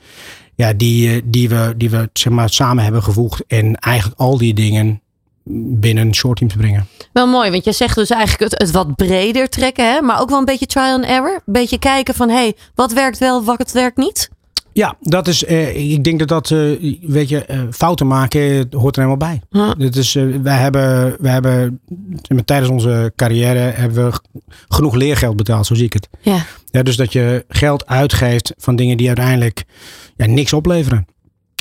Ja, 0.56 0.72
die, 0.72 1.22
die 1.30 1.48
we, 1.48 1.74
die 1.76 1.90
we 1.90 2.10
zeg 2.12 2.32
maar, 2.32 2.50
samen 2.50 2.84
hebben 2.84 3.02
gevoegd. 3.02 3.44
En 3.46 3.76
eigenlijk 3.76 4.20
al 4.20 4.38
die 4.38 4.54
dingen 4.54 5.00
binnen 5.44 6.06
een 6.06 6.14
short 6.14 6.36
team 6.36 6.50
te 6.50 6.56
brengen. 6.56 6.86
Wel 7.12 7.26
mooi, 7.26 7.50
want 7.50 7.64
jij 7.64 7.72
zegt 7.72 7.94
dus 7.94 8.10
eigenlijk 8.10 8.50
het, 8.50 8.60
het 8.62 8.70
wat 8.70 8.96
breder 8.96 9.48
trekken, 9.48 9.92
hè? 9.92 10.00
maar 10.00 10.20
ook 10.20 10.28
wel 10.28 10.38
een 10.38 10.44
beetje 10.44 10.66
trial 10.66 10.94
and 10.94 11.04
error. 11.04 11.34
Een 11.34 11.52
beetje 11.52 11.78
kijken 11.78 12.14
van, 12.14 12.28
hé, 12.28 12.34
hey, 12.34 12.54
wat 12.74 12.92
werkt 12.92 13.18
wel, 13.18 13.44
wat 13.44 13.72
werkt 13.72 13.96
niet? 13.96 14.30
Ja, 14.74 14.96
dat 15.00 15.28
is, 15.28 15.44
eh, 15.44 15.92
ik 15.92 16.04
denk 16.04 16.18
dat 16.18 16.28
dat, 16.28 16.50
eh, 16.50 16.58
weet 17.00 17.28
je, 17.28 17.44
eh, 17.44 17.60
fouten 17.70 18.06
maken 18.06 18.66
hoort 18.70 18.96
er 18.96 19.02
helemaal 19.02 19.28
bij. 19.28 19.40
Huh. 19.50 19.70
Eh, 19.70 20.42
wij 20.42 20.58
hebben, 20.58 21.16
wij 21.20 21.32
hebben 21.32 21.80
tijdens 22.44 22.70
onze 22.70 23.12
carrière 23.16 23.58
hebben 23.58 24.10
we 24.10 24.20
genoeg 24.68 24.94
leergeld 24.94 25.36
betaald, 25.36 25.66
zo 25.66 25.74
zie 25.74 25.84
ik 25.84 25.92
het. 25.92 26.08
Ja. 26.20 26.44
Ja, 26.70 26.82
dus 26.82 26.96
dat 26.96 27.12
je 27.12 27.44
geld 27.48 27.86
uitgeeft 27.86 28.52
van 28.56 28.76
dingen 28.76 28.96
die 28.96 29.06
uiteindelijk 29.06 29.64
ja, 30.16 30.26
niks 30.26 30.52
opleveren. 30.52 31.06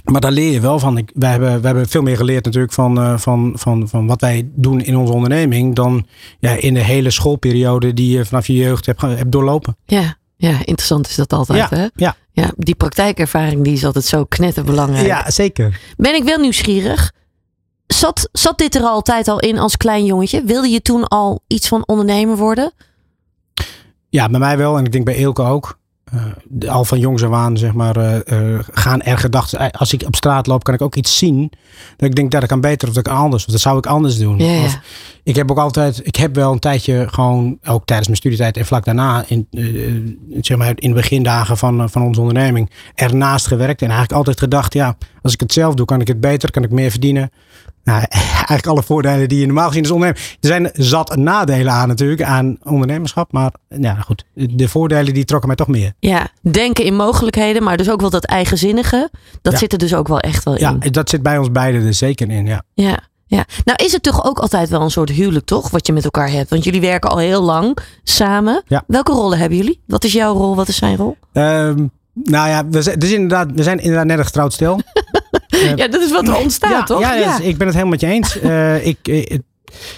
Maar 0.04 0.22
daar 0.22 0.32
leer 0.32 0.52
je 0.52 0.60
wel 0.60 0.80
van. 0.80 0.98
Ik, 0.98 1.12
wij, 1.14 1.30
hebben, 1.30 1.50
wij 1.50 1.62
hebben 1.62 1.90
veel 1.90 2.02
meer 2.02 2.18
geleerd 2.18 2.46
natuurlijk 2.46 2.74
van, 2.74 2.98
eh, 3.02 3.18
van, 3.18 3.52
van, 3.56 3.90
van 3.90 4.08
wat 4.08 4.22
wij 4.22 4.50
doen 4.56 4.82
in 4.82 4.98
onze 4.98 5.14
onderneming. 5.14 5.76
Dan 5.76 6.06
ja, 6.40 6.52
in 6.52 6.74
de 6.74 6.80
hele 6.84 7.10
schoolperiode 7.10 7.94
die 7.94 8.18
je 8.18 8.26
vanaf 8.26 8.48
je 8.48 8.54
jeugd 8.54 8.86
hebt, 8.86 9.02
hebt 9.02 9.32
doorlopen. 9.32 9.78
Ja. 9.86 10.18
ja, 10.36 10.52
interessant 10.52 11.08
is 11.08 11.16
dat 11.16 11.34
altijd, 11.34 11.70
Ja, 11.70 11.78
hè? 11.78 11.88
ja. 11.96 12.16
Ja, 12.32 12.52
die 12.58 12.76
praktijkervaring 12.76 13.64
die 13.64 13.74
is 13.74 13.86
altijd 13.86 14.06
zo 14.06 14.26
knetterbelangrijk. 14.26 15.06
Ja, 15.06 15.32
zeker. 15.32 15.80
Ben 15.98 16.16
ik 16.16 16.24
wel 16.24 16.38
nieuwsgierig. 16.38 17.12
Zat, 17.88 18.30
zat 18.32 18.58
dit 18.58 18.76
er 18.76 18.82
altijd 18.82 19.28
al 19.28 19.40
in 19.40 19.58
als 19.58 19.78
klein 19.78 20.06
jongetje? 20.06 20.44
Wilde 20.44 20.70
je 20.70 20.82
toen 20.82 21.08
al 21.08 21.44
iets 21.48 21.68
van 21.68 21.88
ondernemer 21.88 22.38
worden? 22.38 22.72
Ja, 24.10 24.30
bij 24.30 24.40
mij 24.40 24.58
wel. 24.58 24.78
En 24.78 24.86
ik 24.86 24.92
denk 24.92 25.06
bij 25.06 25.16
Eelke 25.16 25.42
ook. 25.42 25.78
Eh, 26.14 26.20
de- 26.44 26.70
al 26.70 26.86
van 26.86 27.00
jongs 27.00 27.24
af 27.24 27.32
aan, 27.32 27.58
zeg 27.58 27.74
maar, 27.74 27.96
eh, 27.98 28.56
eh, 28.56 28.60
gaan 28.72 29.02
er 29.02 29.18
gedachten. 29.18 29.72
Als 29.72 29.94
ik 29.94 30.04
op 30.06 30.16
straat 30.16 30.48
loop, 30.48 30.64
kan 30.64 30.74
ik 30.74 30.82
ook 30.82 30.96
iets 30.96 31.18
zien. 31.18 31.52
Dat 31.98 32.10
ik 32.10 32.16
denk, 32.16 32.32
dat 32.32 32.46
kan 32.46 32.62
beter 32.62 32.88
of 32.88 32.94
dat 32.94 33.04
kan 33.04 33.16
anders. 33.16 33.46
Of 33.46 33.52
dat 33.52 33.62
zou 33.62 33.78
ik 33.78 33.86
anders 33.86 34.18
doen. 34.18 34.38
Of, 34.66 34.80
ik 35.24 35.36
heb 35.36 35.52
ook 35.52 35.58
altijd, 35.58 36.02
ik 36.08 36.16
heb 36.16 36.36
wel 36.36 36.52
een 36.52 36.60
tijdje 36.60 37.08
gewoon, 37.10 37.58
ook 37.64 37.86
tijdens 37.86 38.08
mijn 38.08 38.20
studietijd 38.20 38.58
en 38.58 38.66
vlak 38.66 38.86
daarna, 38.86 39.24
in, 39.28 39.48
eh, 39.52 39.62
zeg 40.42 40.58
maar, 40.58 40.72
in 40.76 40.90
de 40.90 40.96
begindagen 40.96 41.58
van, 41.58 41.82
eh, 41.82 41.88
van 41.90 42.02
onze 42.02 42.20
onderneming, 42.20 42.70
ernaast 42.96 43.48
gewerkt. 43.48 43.82
En 43.82 43.88
eigenlijk 43.88 44.18
altijd 44.18 44.40
gedacht, 44.40 44.74
ja, 44.74 44.98
als 45.22 45.34
ik 45.34 45.40
het 45.40 45.54
zelf 45.54 45.74
doe, 45.76 45.86
kan 45.86 46.02
ik 46.02 46.08
het 46.08 46.20
beter, 46.20 46.52
kan 46.52 46.64
ik 46.64 46.72
meer 46.72 46.92
verdienen. 46.92 47.30
Nou, 47.84 48.04
eigenlijk 48.10 48.68
alle 48.68 48.84
voordelen 48.84 49.30
die 49.30 49.40
je 49.40 49.46
normaal 49.46 49.68
gezien 49.68 49.82
als 49.84 49.92
ondernemer. 49.92 50.22
Er 50.40 50.48
zijn 50.48 50.70
zat 50.74 51.16
nadelen 51.16 51.74
aan 51.74 51.88
natuurlijk, 51.88 52.22
aan 52.22 52.58
ondernemerschap. 52.64 53.32
Maar 53.32 53.52
ja, 53.68 53.94
goed, 53.96 54.26
de 54.34 54.68
voordelen 54.68 55.14
die 55.14 55.26
trokken 55.26 55.48
mij 55.48 55.58
toch 55.58 55.68
meer. 55.68 55.94
Ja, 56.00 56.28
denken 56.42 56.86
in 56.86 56.96
mogelijkheden, 56.96 57.64
maar 57.64 57.78
dus 57.78 57.90
ook 57.90 58.02
wel 58.02 58.10
dat 58.10 58.26
eigenzinnige. 58.26 59.10
Dat 59.42 59.54
Ja. 59.54 59.60
zit 59.60 59.72
er 59.72 59.78
dus 59.78 59.96
ook 59.96 60.08
wel 60.08 60.20
echt 60.20 60.44
wel 60.44 60.60
Ja, 60.60 60.76
in. 60.80 60.92
dat 60.92 61.10
zit 61.10 61.22
bij 61.24 61.38
ons 61.38 61.52
beiden 61.52 61.86
er 61.86 61.94
zeker 61.94 62.30
in, 62.30 62.46
ja. 62.46 62.64
Ja, 62.74 63.00
ja. 63.36 63.46
Nou 63.66 63.84
is 63.84 63.92
het 63.92 64.04
toch 64.04 64.26
ook 64.26 64.40
altijd 64.40 64.70
wel 64.70 64.82
een 64.82 64.92
soort 64.92 65.10
huwelijk, 65.10 65.46
toch? 65.46 65.70
Wat 65.70 65.88
je 65.88 65.94
met 65.94 66.04
elkaar 66.04 66.32
hebt. 66.32 66.50
Want 66.50 66.64
jullie 66.64 66.82
werken 66.82 67.10
al 67.10 67.18
heel 67.18 67.42
lang 67.42 67.78
samen. 68.04 68.64
Ja. 68.68 68.84
Welke 68.88 69.12
rollen 69.12 69.38
hebben 69.38 69.58
jullie? 69.58 69.82
Wat 69.88 70.04
is 70.04 70.14
jouw 70.14 70.34
rol? 70.34 70.56
Wat 70.56 70.68
is 70.68 70.76
zijn 70.76 70.98
rol? 70.98 71.18
Ehm, 71.34 71.88
nou 72.14 72.50
ja, 72.50 72.68
we 72.68 72.82
zijn, 72.82 73.00
dus 73.00 73.12
inderdaad, 73.12 73.48
we 73.56 73.64
zijn 73.64 73.80
inderdaad 73.80 74.06
net 74.06 74.18
een 74.18 74.26
getrouwd 74.26 74.54
stel. 74.54 74.80
Ja, 75.76 75.88
dat 75.88 76.02
is 76.02 76.12
wat 76.12 76.28
er 76.28 76.36
ontstaat, 76.36 76.72
ja, 76.72 76.84
toch? 76.84 77.00
Ja, 77.00 77.38
dus 77.38 77.46
ik 77.46 77.58
ben 77.58 77.68
het 77.68 77.76
helemaal 77.76 77.98
met 78.00 78.02
je 78.02 78.08
eens. 78.08 78.40
Eh, 78.42 78.86
ik, 78.86 78.98
eh, 79.08 79.38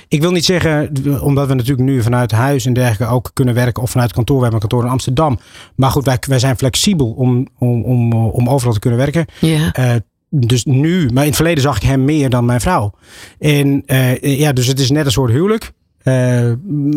ik 0.08 0.22
wil 0.22 0.32
niet 0.32 0.46
zeggen, 0.46 0.92
omdat 1.22 1.48
we 1.48 1.54
natuurlijk 1.54 1.90
nu 1.90 2.02
vanuit 2.02 2.32
huis 2.32 2.66
en 2.66 2.74
dergelijke 2.74 3.14
ook 3.14 3.32
kunnen 3.34 3.54
werken 3.54 3.84
of 3.84 3.90
vanuit 3.90 4.14
kantoor. 4.14 4.36
We 4.36 4.44
hebben 4.44 4.62
een 4.62 4.68
kantoor 4.68 4.88
in 4.88 4.94
Amsterdam. 4.94 5.40
Maar 5.76 5.92
goed, 5.92 6.06
wij, 6.06 6.18
wij 6.28 6.40
zijn 6.40 6.58
flexibel 6.58 7.12
om, 7.12 7.48
om, 7.60 7.84
om, 7.84 8.14
om 8.14 8.50
overal 8.50 8.74
te 8.74 8.80
kunnen 8.80 9.00
werken. 9.00 9.26
ja. 9.40 9.72
Eh, 9.72 9.96
dus 10.40 10.66
nu, 10.66 11.10
maar 11.14 11.24
in 11.24 11.28
het 11.30 11.36
verleden 11.36 11.64
zag 11.64 11.76
ik 11.76 11.84
hem 11.84 12.06
meer 12.06 12.30
dan 12.30 12.46
mijn 12.46 12.62
vrouw. 12.62 12.94
En 13.40 13.84
eh, 13.86 14.40
ja, 14.40 14.54
dus 14.54 14.68
het 14.68 14.80
is 14.80 14.90
net 14.92 15.06
een 15.06 15.12
soort 15.12 15.32
huwelijk. 15.32 15.72
Eh, 15.98 16.52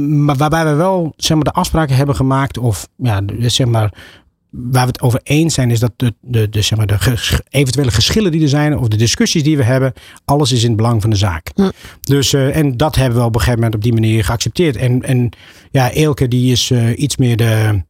maar 0.08 0.36
waarbij 0.36 0.64
we 0.64 0.72
wel 0.74 1.12
zeg 1.16 1.36
maar, 1.36 1.44
de 1.44 1.52
afspraken 1.52 1.96
hebben 1.96 2.14
gemaakt, 2.16 2.58
of 2.58 2.88
ja, 2.96 3.22
zeg 3.38 3.66
maar, 3.66 3.92
waar 4.50 4.82
we 4.82 4.90
het 4.92 5.00
over 5.00 5.20
eens 5.22 5.54
zijn, 5.54 5.70
is 5.70 5.80
dat 5.80 5.92
de, 5.96 6.14
de, 6.20 6.48
de, 6.48 6.62
zeg 6.62 6.78
maar, 6.78 6.86
de 6.86 6.98
ges- 6.98 7.40
eventuele 7.48 7.90
geschillen 7.90 8.32
die 8.32 8.42
er 8.42 8.48
zijn, 8.48 8.78
of 8.78 8.88
de 8.88 8.96
discussies 8.96 9.42
die 9.42 9.56
we 9.56 9.62
hebben, 9.64 9.92
alles 10.24 10.52
is 10.52 10.62
in 10.62 10.68
het 10.68 10.76
belang 10.76 11.00
van 11.00 11.10
de 11.10 11.16
zaak. 11.16 11.50
Hm. 11.54 11.70
Dus, 12.00 12.32
eh, 12.32 12.56
en 12.56 12.76
dat 12.76 12.94
hebben 12.94 13.18
we 13.18 13.24
op 13.24 13.34
een 13.34 13.40
gegeven 13.40 13.60
moment 13.60 13.76
op 13.76 13.82
die 13.82 13.92
manier 13.92 14.24
geaccepteerd. 14.24 14.76
En, 14.76 15.02
en 15.02 15.30
ja, 15.70 15.90
Eelke 15.90 16.28
die 16.28 16.52
is 16.52 16.72
iets 16.96 17.16
meer 17.16 17.36
de, 17.36 17.82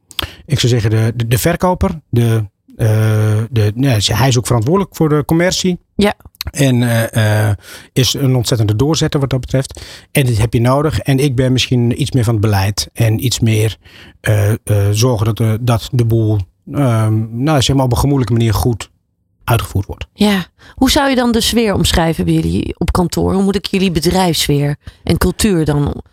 ik 0.45 0.59
zou 0.59 0.71
zeggen, 0.71 0.89
de, 0.89 1.13
de, 1.15 1.27
de 1.27 1.37
verkoper, 1.37 1.99
de, 2.09 2.43
de, 2.79 3.71
nee, 3.75 3.97
hij 4.05 4.27
is 4.27 4.37
ook 4.37 4.47
verantwoordelijk 4.47 4.95
voor 4.95 5.09
de 5.09 5.25
commercie. 5.25 5.79
Ja. 5.95 6.13
En 6.51 6.83
eh, 6.83 7.49
eh, 7.49 7.55
is 7.93 8.13
een 8.13 8.35
ontzettende 8.35 8.75
doorzetter 8.75 9.19
wat 9.19 9.29
dat 9.29 9.39
betreft. 9.39 9.81
En 10.11 10.25
dit 10.25 10.37
heb 10.37 10.53
je 10.53 10.61
nodig. 10.61 10.99
En 10.99 11.19
ik 11.19 11.35
ben 11.35 11.51
misschien 11.51 12.01
iets 12.01 12.11
meer 12.11 12.23
van 12.23 12.33
het 12.33 12.41
beleid. 12.41 12.89
En 12.93 13.25
iets 13.25 13.39
meer 13.39 13.77
eh, 14.21 14.51
eh, 14.51 14.57
zorgen 14.91 15.25
dat 15.25 15.37
de, 15.37 15.57
dat 15.61 15.89
de 15.91 16.05
boel 16.05 16.37
ehm, 16.73 17.43
nou, 17.43 17.61
zeg 17.61 17.75
maar 17.75 17.85
op 17.85 17.91
een 17.91 17.97
gemoedelijke 17.97 18.33
manier 18.33 18.53
goed 18.53 18.89
uitgevoerd 19.43 19.85
wordt. 19.85 20.07
Ja. 20.13 20.45
Hoe 20.75 20.91
zou 20.91 21.09
je 21.09 21.15
dan 21.15 21.31
de 21.31 21.41
sfeer 21.41 21.73
omschrijven 21.73 22.25
bij 22.25 22.33
jullie 22.33 22.75
op 22.77 22.91
kantoor? 22.91 23.33
Hoe 23.33 23.43
moet 23.43 23.55
ik 23.55 23.65
jullie 23.65 23.91
bedrijfssfeer 23.91 24.75
en 25.03 25.17
cultuur 25.17 25.65
dan 25.65 26.03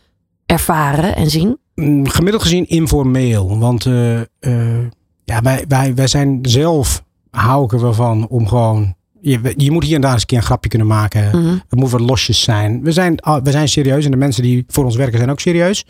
ervaren 0.46 1.16
en 1.16 1.30
zien? 1.30 1.58
Mm, 1.74 2.08
Gemiddeld 2.08 2.42
gezien 2.42 2.68
informeel. 2.68 3.58
Want 3.58 3.86
eh, 3.86 4.20
eh, 4.20 4.86
ja, 5.26 5.42
wij, 5.42 5.64
wij, 5.68 5.94
wij 5.94 6.06
zijn 6.06 6.38
zelf, 6.42 7.04
hou 7.30 7.64
ik 7.64 7.72
er 7.72 7.80
wel 7.80 7.94
van 7.94 8.28
om 8.28 8.48
gewoon... 8.48 8.94
Je, 9.20 9.54
je 9.56 9.70
moet 9.70 9.84
hier 9.84 9.94
en 9.94 10.00
daar 10.00 10.12
eens 10.12 10.20
een 10.20 10.26
keer 10.26 10.38
een 10.38 10.44
grapje 10.44 10.68
kunnen 10.68 10.88
maken. 10.88 11.28
Mhm. 11.28 11.56
Het 11.68 11.78
moet 11.78 11.90
wat 11.90 12.00
losjes 12.00 12.42
zijn. 12.42 12.82
We 12.82 12.92
zijn, 12.92 13.18
we 13.42 13.50
zijn 13.50 13.68
serieus 13.68 14.04
en 14.04 14.10
de 14.10 14.16
mensen 14.16 14.42
die 14.42 14.64
voor 14.68 14.84
ons 14.84 14.96
werken 14.96 15.18
zijn 15.18 15.30
ook 15.30 15.40
serieus. 15.40 15.86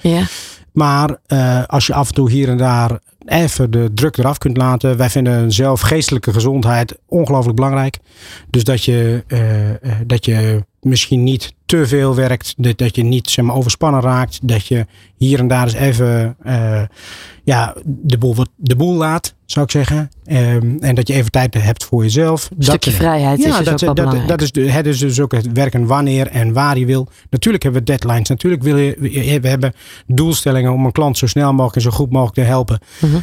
Maar 0.72 1.16
eh, 1.26 1.64
als 1.66 1.86
je 1.86 1.94
af 1.94 2.08
en 2.08 2.14
toe 2.14 2.30
hier 2.30 2.48
en 2.48 2.56
daar 2.56 2.98
even 3.26 3.70
de 3.70 3.90
druk 3.94 4.16
eraf 4.16 4.38
kunt 4.38 4.56
laten. 4.56 4.96
Wij 4.96 5.10
vinden 5.10 5.52
zelf 5.52 5.80
geestelijke 5.80 6.32
gezondheid 6.32 6.98
ongelooflijk 7.06 7.56
belangrijk. 7.56 7.98
Dus 8.50 8.64
dat 8.64 8.84
je, 8.84 9.24
eh, 9.26 9.70
eh, 9.70 9.76
dat 10.06 10.24
je 10.24 10.64
misschien 10.86 11.22
niet 11.22 11.54
te 11.66 11.86
veel 11.86 12.14
werkt. 12.14 12.54
Dat, 12.56 12.78
dat 12.78 12.96
je 12.96 13.02
niet 13.02 13.30
zeg 13.30 13.44
maar, 13.44 13.54
overspannen 13.56 14.00
raakt. 14.00 14.38
Dat 14.42 14.66
je 14.66 14.86
hier 15.16 15.38
en 15.38 15.48
daar 15.48 15.64
eens 15.64 15.72
even 15.74 16.36
eh, 16.42 16.82
ja, 17.44 17.74
de, 17.84 18.18
boel, 18.18 18.34
wat- 18.34 18.50
de 18.56 18.76
boel 18.76 18.94
laat, 18.94 19.34
zou 19.46 19.64
ik 19.64 19.70
zeggen. 19.70 20.10
Ehm, 20.24 20.76
en 20.80 20.94
dat 20.94 21.08
je 21.08 21.14
even 21.14 21.30
tijd 21.30 21.54
hebt 21.54 21.84
voor 21.84 22.02
jezelf. 22.02 22.50
Een 22.58 22.62
stukje 22.64 22.90
vrijheid 22.90 23.38
is 23.38 23.44
dus 23.44 23.64
dat, 23.64 23.68
ook 23.74 23.80
wel 23.80 23.94
dat, 23.94 24.04
belangrijk. 24.04 24.28
dat 24.28 24.42
is, 24.42 24.52
de, 24.52 24.70
het 24.70 24.86
is 24.86 24.98
dus 24.98 25.20
ook 25.20 25.32
het 25.32 25.52
werken 25.52 25.86
wanneer 25.86 26.26
en 26.26 26.52
waar 26.52 26.78
je 26.78 26.86
wil. 26.86 27.08
Natuurlijk 27.30 27.62
hebben 27.62 27.80
we 27.80 27.86
deadlines. 27.86 28.28
Natuurlijk 28.28 28.62
wil 28.62 28.76
je, 28.76 28.96
we 28.98 29.40
we 29.40 29.48
hebben 29.48 29.72
doelstellingen 30.06 30.72
om 30.72 30.84
een 30.84 30.92
klant 30.92 31.18
zo 31.18 31.26
snel 31.26 31.50
mogelijk 31.52 31.76
en 31.76 31.82
zo 31.82 31.90
goed 31.90 32.10
mogelijk 32.10 32.34
te 32.34 32.40
helpen. 32.42 32.78
Mhm. 33.00 33.16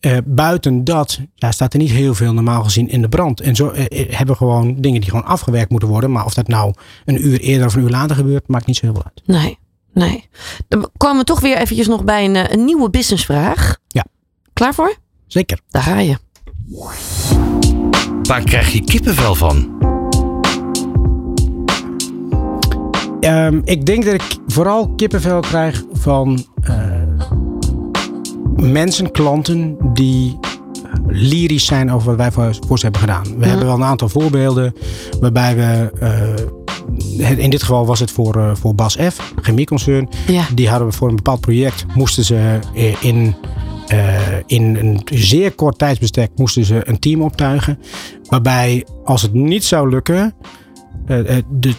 Eh, 0.00 0.16
buiten 0.24 0.84
dat 0.84 1.20
ja, 1.34 1.52
staat 1.52 1.72
er 1.72 1.78
niet 1.78 1.90
heel 1.90 2.14
veel 2.14 2.32
normaal 2.32 2.62
gezien 2.62 2.88
in 2.88 3.02
de 3.02 3.08
brand. 3.08 3.40
En 3.40 3.56
zo 3.56 3.70
eh, 3.70 3.84
eh, 3.84 4.08
hebben 4.08 4.26
we 4.26 4.36
gewoon 4.36 4.74
dingen 4.80 5.00
die 5.00 5.10
gewoon 5.10 5.24
afgewerkt 5.24 5.70
moeten 5.70 5.88
worden. 5.88 6.12
Maar 6.12 6.24
of 6.24 6.34
dat 6.34 6.48
nou 6.48 6.74
een 7.04 7.26
uur 7.26 7.40
eerder 7.40 7.66
of 7.66 7.74
een 7.74 7.82
uur 7.82 7.90
later 7.90 8.16
gebeurt, 8.16 8.48
maakt 8.48 8.66
niet 8.66 8.76
zo 8.76 8.86
heel 8.86 8.94
veel 8.94 9.04
uit. 9.04 9.22
Nee, 9.26 9.58
nee. 9.92 10.28
Dan 10.68 10.90
komen 10.96 11.18
we 11.18 11.24
toch 11.24 11.40
weer 11.40 11.56
eventjes 11.56 11.86
nog 11.86 12.04
bij 12.04 12.24
een, 12.24 12.52
een 12.52 12.64
nieuwe 12.64 12.90
businessvraag. 12.90 13.76
Ja. 13.86 14.04
Klaar 14.52 14.74
voor? 14.74 14.96
Zeker. 15.26 15.60
Daar 15.70 15.82
ga 15.82 15.98
je. 15.98 16.16
Waar 18.22 18.42
krijg 18.42 18.72
je 18.72 18.84
kippenvel 18.84 19.34
van? 19.34 19.78
Ehm, 23.20 23.60
ik 23.64 23.86
denk 23.86 24.04
dat 24.04 24.14
ik 24.14 24.36
vooral 24.46 24.94
kippenvel 24.94 25.40
krijg 25.40 25.84
van 25.92 26.46
eh, 26.62 26.99
mensen, 28.60 29.10
klanten 29.10 29.76
die 29.92 30.38
lyrisch 31.06 31.66
zijn 31.66 31.92
over 31.92 32.06
wat 32.06 32.16
wij 32.16 32.30
voor, 32.30 32.56
voor 32.66 32.78
ze 32.78 32.84
hebben 32.84 33.00
gedaan. 33.00 33.38
We 33.38 33.46
hebben 33.46 33.66
wel 33.66 33.74
een 33.74 33.84
aantal 33.84 34.08
voorbeelden 34.08 34.74
waarbij 35.20 35.56
we, 35.56 35.90
eh, 37.18 37.38
in 37.38 37.50
dit 37.50 37.60
geval 37.62 37.86
was 37.86 38.00
het 38.00 38.10
voor, 38.10 38.36
eh, 38.36 38.54
voor 38.54 38.74
Bas 38.74 38.96
F, 38.96 39.32
chemieconcern. 39.42 40.08
Ja. 40.26 40.44
Die 40.54 40.68
hadden 40.68 40.88
we 40.88 40.94
voor 40.94 41.08
een 41.08 41.16
bepaald 41.16 41.40
project, 41.40 41.86
moesten 41.94 42.24
ze 42.24 42.58
eh, 42.74 43.02
in, 43.02 43.34
in 44.46 44.76
een 44.76 45.00
zeer 45.04 45.52
kort 45.52 45.78
tijdsbestek 45.78 46.30
moesten 46.36 46.64
ze 46.64 46.88
een 46.88 46.98
team 46.98 47.22
optuigen. 47.22 47.78
Waarbij 48.28 48.86
als 49.04 49.22
het 49.22 49.32
niet 49.32 49.64
zou 49.64 49.90
lukken, 49.90 50.34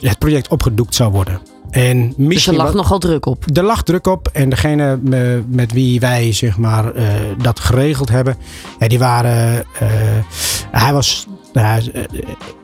het 0.01 0.19
project 0.19 0.47
opgedoekt 0.47 0.95
zou 0.95 1.11
worden. 1.11 1.50
En 1.71 2.13
Dus 2.17 2.47
er 2.47 2.53
lag 2.55 2.73
nogal 2.73 2.99
druk 2.99 3.25
op. 3.25 3.45
er 3.53 3.63
lag 3.63 3.83
druk 3.83 4.07
op 4.07 4.27
en 4.33 4.49
degene 4.49 4.99
me- 5.01 5.43
met 5.47 5.71
wie 5.73 5.99
wij 5.99 6.31
zeg 6.33 6.57
maar, 6.57 6.93
eh, 6.95 7.05
dat 7.41 7.59
geregeld 7.59 8.09
hebben, 8.09 8.35
ja, 8.79 8.87
die 8.87 8.99
waren. 8.99 9.63
eh, 9.79 9.87
hij 10.71 10.93
was 10.93 11.27
eh, 11.53 11.75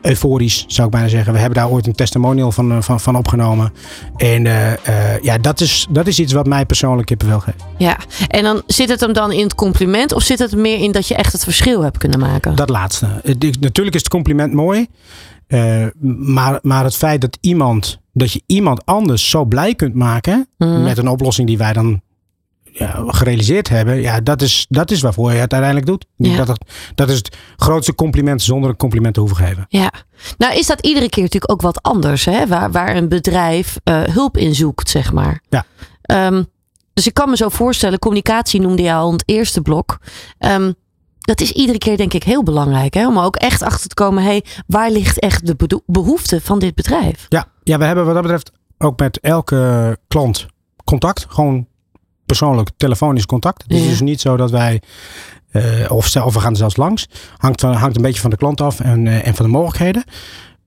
euforisch, 0.02 0.64
zou 0.68 0.86
ik 0.86 0.92
bijna 0.92 1.08
zeggen. 1.08 1.32
We 1.32 1.38
hebben 1.38 1.58
daar 1.58 1.70
ooit 1.70 1.86
een 1.86 1.92
testimonial 1.94 2.52
van, 2.52 2.72
eh, 2.72 2.76
van, 2.82 3.00
van 3.00 3.16
opgenomen. 3.16 3.72
En 4.16 4.46
eh, 4.46 4.72
eh, 4.72 5.22
ja, 5.22 5.38
dat 5.38 5.60
is, 5.60 5.86
dat 5.90 6.06
is 6.06 6.18
iets 6.18 6.32
wat 6.32 6.46
mij 6.46 6.66
persoonlijk 6.66 7.06
kippenvel 7.06 7.40
geeft. 7.40 7.64
Ja. 7.78 7.96
En 8.28 8.42
dan 8.42 8.62
zit 8.66 8.88
het 8.88 9.00
hem 9.00 9.12
dan 9.12 9.32
in 9.32 9.42
het 9.42 9.54
compliment 9.54 10.12
of 10.12 10.22
zit 10.22 10.38
het 10.38 10.56
meer 10.56 10.78
in 10.78 10.92
dat 10.92 11.08
je 11.08 11.14
echt 11.14 11.32
het 11.32 11.44
verschil 11.44 11.82
hebt 11.82 11.98
kunnen 11.98 12.18
maken? 12.18 12.54
Dat 12.54 12.68
laatste. 12.68 13.06
Natuurlijk 13.60 13.94
is 13.96 14.00
het 14.02 14.08
compliment 14.08 14.52
mooi. 14.52 14.86
Eh, 15.48 15.86
maar, 16.18 16.58
maar 16.62 16.84
het 16.84 16.96
feit 16.96 17.20
dat 17.20 17.38
iemand, 17.40 18.00
dat 18.12 18.32
je 18.32 18.42
iemand 18.46 18.86
anders 18.86 19.30
zo 19.30 19.44
blij 19.44 19.74
kunt 19.74 19.94
maken 19.94 20.48
Mhm. 20.58 20.82
met 20.82 20.98
een 20.98 21.08
oplossing 21.08 21.48
die 21.48 21.58
wij 21.58 21.72
dan 21.72 22.00
ja, 22.72 23.04
gerealiseerd 23.06 23.68
hebben, 23.68 24.00
ja, 24.00 24.20
dat 24.20 24.42
is, 24.42 24.66
dat 24.68 24.90
is 24.90 25.00
waarvoor 25.00 25.32
je 25.32 25.38
het 25.38 25.52
uiteindelijk 25.52 25.86
doet. 25.86 26.06
Ja. 26.16 26.36
Dat, 26.36 26.48
het, 26.48 26.70
dat 26.94 27.08
is 27.10 27.16
het 27.16 27.36
grootste 27.56 27.94
compliment 27.94 28.42
zonder 28.42 28.70
een 28.70 28.76
compliment 28.76 29.14
te 29.14 29.20
hoeven 29.20 29.38
geven. 29.38 29.66
Ja, 29.68 29.92
nou 30.38 30.54
is 30.58 30.66
dat 30.66 30.80
iedere 30.86 31.08
keer 31.08 31.22
natuurlijk 31.22 31.52
ook 31.52 31.60
wat 31.62 31.82
anders, 31.82 32.24
hè? 32.24 32.46
Waar, 32.46 32.70
waar 32.70 32.96
een 32.96 33.08
bedrijf 33.08 33.76
eh, 33.84 34.02
hulp 34.02 34.36
in 34.36 34.54
zoekt, 34.54 34.88
zeg 34.90 35.12
maar. 35.12 35.42
Ja. 35.48 35.64
Ehm, 36.02 36.42
dus 36.94 37.06
ik 37.06 37.14
kan 37.14 37.30
me 37.30 37.36
zo 37.36 37.48
voorstellen, 37.48 37.98
communicatie 37.98 38.60
noemde 38.60 38.82
je 38.82 38.92
al 38.92 39.06
in 39.06 39.12
het 39.12 39.22
eerste 39.28 39.60
blok. 39.60 39.98
Ehm, 40.38 40.72
dat 41.28 41.40
is 41.40 41.52
iedere 41.52 41.78
keer 41.78 41.96
denk 41.96 42.12
ik 42.12 42.22
heel 42.22 42.42
belangrijk, 42.42 42.94
hè? 42.94 43.06
om 43.06 43.18
ook 43.18 43.36
echt 43.36 43.62
achter 43.62 43.88
te 43.88 43.94
komen, 43.94 44.22
hey, 44.22 44.44
waar 44.66 44.90
ligt 44.90 45.18
echt 45.20 45.46
de 45.46 45.82
behoefte 45.86 46.40
van 46.40 46.58
dit 46.58 46.74
bedrijf? 46.74 47.26
Ja, 47.28 47.46
ja, 47.62 47.78
we 47.78 47.84
hebben 47.84 48.04
wat 48.04 48.14
dat 48.14 48.22
betreft 48.22 48.52
ook 48.78 48.98
met 48.98 49.20
elke 49.20 49.96
klant 50.08 50.46
contact. 50.84 51.26
Gewoon 51.28 51.66
persoonlijk 52.26 52.70
telefonisch 52.76 53.26
contact. 53.26 53.62
Het 53.62 53.72
is 53.72 53.82
Ja. 53.82 53.88
dus 53.88 54.00
niet 54.00 54.20
zo 54.20 54.36
dat 54.36 54.50
wij, 54.50 54.82
eh, 55.50 55.62
of, 55.88 56.16
of 56.16 56.34
we 56.34 56.40
gaan 56.40 56.50
er 56.50 56.56
zelfs 56.56 56.76
langs. 56.76 57.08
Hangt, 57.36 57.60
van, 57.60 57.72
hangt 57.72 57.96
een 57.96 58.02
beetje 58.02 58.20
van 58.20 58.30
de 58.30 58.36
klant 58.36 58.60
af 58.60 58.80
en, 58.80 59.06
eh, 59.06 59.26
en 59.26 59.34
van 59.34 59.44
de 59.44 59.52
mogelijkheden. 59.52 60.04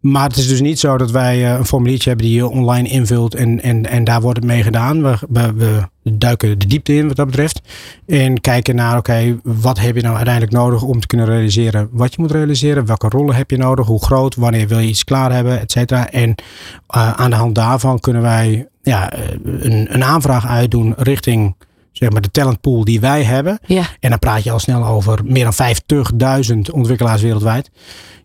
Maar 0.01 0.27
het 0.27 0.37
is 0.37 0.47
dus 0.47 0.61
niet 0.61 0.79
zo 0.79 0.97
dat 0.97 1.11
wij 1.11 1.45
eh, 1.45 1.57
een 1.57 1.65
formuliertje 1.65 2.09
hebben 2.09 2.27
die 2.27 2.35
je 2.35 2.47
online 2.47 2.89
invult 2.89 3.35
en, 3.35 3.61
en, 3.61 3.85
en 3.85 4.03
daar 4.03 4.21
wordt 4.21 4.37
het 4.37 4.47
mee 4.47 4.63
gedaan. 4.63 5.01
We, 5.03 5.17
we, 5.55 5.89
duiken 6.03 6.59
de 6.59 6.67
diepte 6.67 6.95
in 6.95 7.07
wat 7.07 7.15
dat 7.15 7.25
betreft. 7.25 7.61
En 8.07 8.41
kijken 8.41 8.75
naar, 8.75 8.97
oké, 8.97 9.39
wat 9.43 9.79
heb 9.79 9.95
je 9.95 10.01
nou 10.01 10.15
uiteindelijk 10.15 10.53
nodig 10.55 10.83
om 10.83 10.99
te 10.99 11.07
kunnen 11.07 11.25
realiseren 11.25 11.89
wat 11.91 12.13
je 12.13 12.21
moet 12.21 12.31
realiseren? 12.31 12.85
Welke 12.85 13.09
rollen 13.09 13.35
heb 13.35 13.51
je 13.51 13.57
nodig? 13.57 13.85
Hoe 13.85 14.03
groot? 14.03 14.35
Wanneer 14.35 14.67
wil 14.67 14.79
je 14.79 14.87
iets 14.87 15.03
klaar 15.03 15.33
hebben? 15.33 15.59
Et 15.59 15.71
cetera. 15.71 16.11
En 16.11 16.35
eh, 16.87 17.13
aan 17.13 17.29
de 17.29 17.35
hand 17.35 17.55
daarvan 17.55 17.99
kunnen 17.99 18.21
wij 18.21 18.67
ja, 18.81 19.11
eh, 19.11 19.19
een, 19.43 19.93
een 19.93 20.03
aanvraag 20.03 20.47
uitdoen 20.47 20.93
richting 20.97 21.55
zeg 22.01 22.11
maar, 22.11 22.21
de 22.21 22.31
talentpool 22.31 22.83
die 22.83 22.99
wij 22.99 23.23
hebben. 23.23 23.59
Ja, 23.65 23.85
En 23.99 24.09
dan 24.09 24.19
praat 24.19 24.43
je 24.43 24.51
al 24.51 24.59
snel 24.59 24.85
over 24.85 25.19
meer 25.25 25.43
dan 25.43 25.75
50.000 26.53 26.59
ontwikkelaars 26.71 27.21
wereldwijd. 27.21 27.71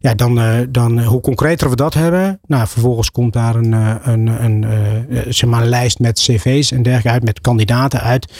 Ja, 0.00 0.14
dan, 0.14 0.40
eh, 0.40 0.58
dan 0.68 1.00
eh, 1.00 1.06
hoe 1.06 1.20
concreter 1.20 1.70
we 1.70 1.76
dat 1.76 1.94
hebben. 1.94 2.40
Nou, 2.46 2.68
vervolgens 2.68 3.10
komt 3.10 3.32
daar 3.32 3.54
een, 3.54 3.74
eh, 3.74 3.94
een, 4.02 4.44
een, 4.44 4.64
zeg 5.28 5.50
maar 5.50 5.62
een 5.62 5.68
lijst 5.68 5.98
met 5.98 6.20
cv's 6.20 6.70
en 6.70 6.82
dergelijke 6.82 7.10
uit. 7.10 7.24
Met 7.24 7.40
kandidaten 7.40 8.00
uit. 8.00 8.32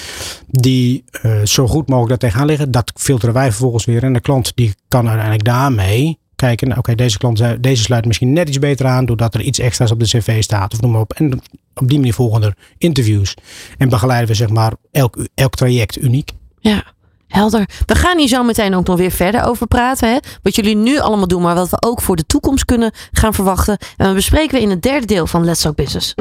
Die 0.46 1.05
zo 1.44 1.66
goed 1.66 1.88
mogelijk 1.88 2.09
daar 2.09 2.31
tegenaan 2.31 2.46
liggen. 2.46 2.70
Dat 2.70 2.92
filteren 2.94 3.35
wij 3.35 3.51
vervolgens 3.51 3.85
weer. 3.85 4.03
En 4.03 4.12
de 4.12 4.20
klant 4.20 4.53
die 4.55 4.75
kan 4.88 5.07
uiteindelijk 5.07 5.44
daarmee 5.44 6.18
kijken. 6.37 6.66
nou, 6.68 6.79
Oké, 6.79 6.94
deze 6.94 7.18
klant 7.18 7.40
eh, 7.40 7.51
deze 7.61 7.83
sluit 7.83 8.07
misschien 8.07 8.33
net 8.33 8.49
iets 8.49 8.59
beter 8.59 8.87
aan. 8.87 9.07
Doordat 9.07 9.35
er 9.35 9.40
iets 9.40 9.59
extra's 9.59 9.90
op 9.90 10.01
de 10.01 10.07
cv 10.07 10.42
staat. 10.42 10.72
Of 10.72 10.81
noem 10.81 10.90
maar 10.90 11.01
op. 11.01 11.12
En 11.12 11.40
op 11.75 11.88
die 11.88 11.99
manier 11.99 12.14
volgen 12.14 12.42
er 12.42 12.55
interviews. 12.79 13.35
En 13.79 13.88
begeleiden 13.88 14.29
we 14.29 14.35
zeg 14.35 14.49
maar 14.49 14.72
elk, 14.92 15.27
elk 15.35 15.55
traject 15.55 16.03
uniek. 16.03 16.31
ja. 16.61 16.94
Helder. 17.29 17.69
We 17.87 17.95
gaan 17.95 18.19
hier 18.19 18.29
zo 18.29 18.43
meteen 18.43 18.75
ook 18.75 18.87
nog 18.87 18.97
weer 18.97 19.11
verder 19.11 19.45
over 19.45 19.67
praten. 19.67 20.09
Hè? 20.09 20.19
Wat 20.43 20.55
jullie 20.55 20.77
nu 20.77 20.99
allemaal 20.99 21.29
doen, 21.29 21.43
maar 21.43 21.55
wat 21.55 21.71
we 21.71 21.77
ook 21.81 22.01
voor 22.01 22.17
de 22.17 22.27
toekomst 22.27 22.65
kunnen 22.65 22.93
gaan 23.12 23.35
verwachten. 23.35 23.79
En 23.97 24.09
we 24.09 24.15
bespreken 24.15 24.57
we 24.57 24.62
in 24.62 24.71
het 24.71 24.83
derde 24.83 25.07
deel 25.07 25.27
van 25.27 25.45
Let's 25.45 25.61
Talk 25.61 25.75
Business. 25.75 26.15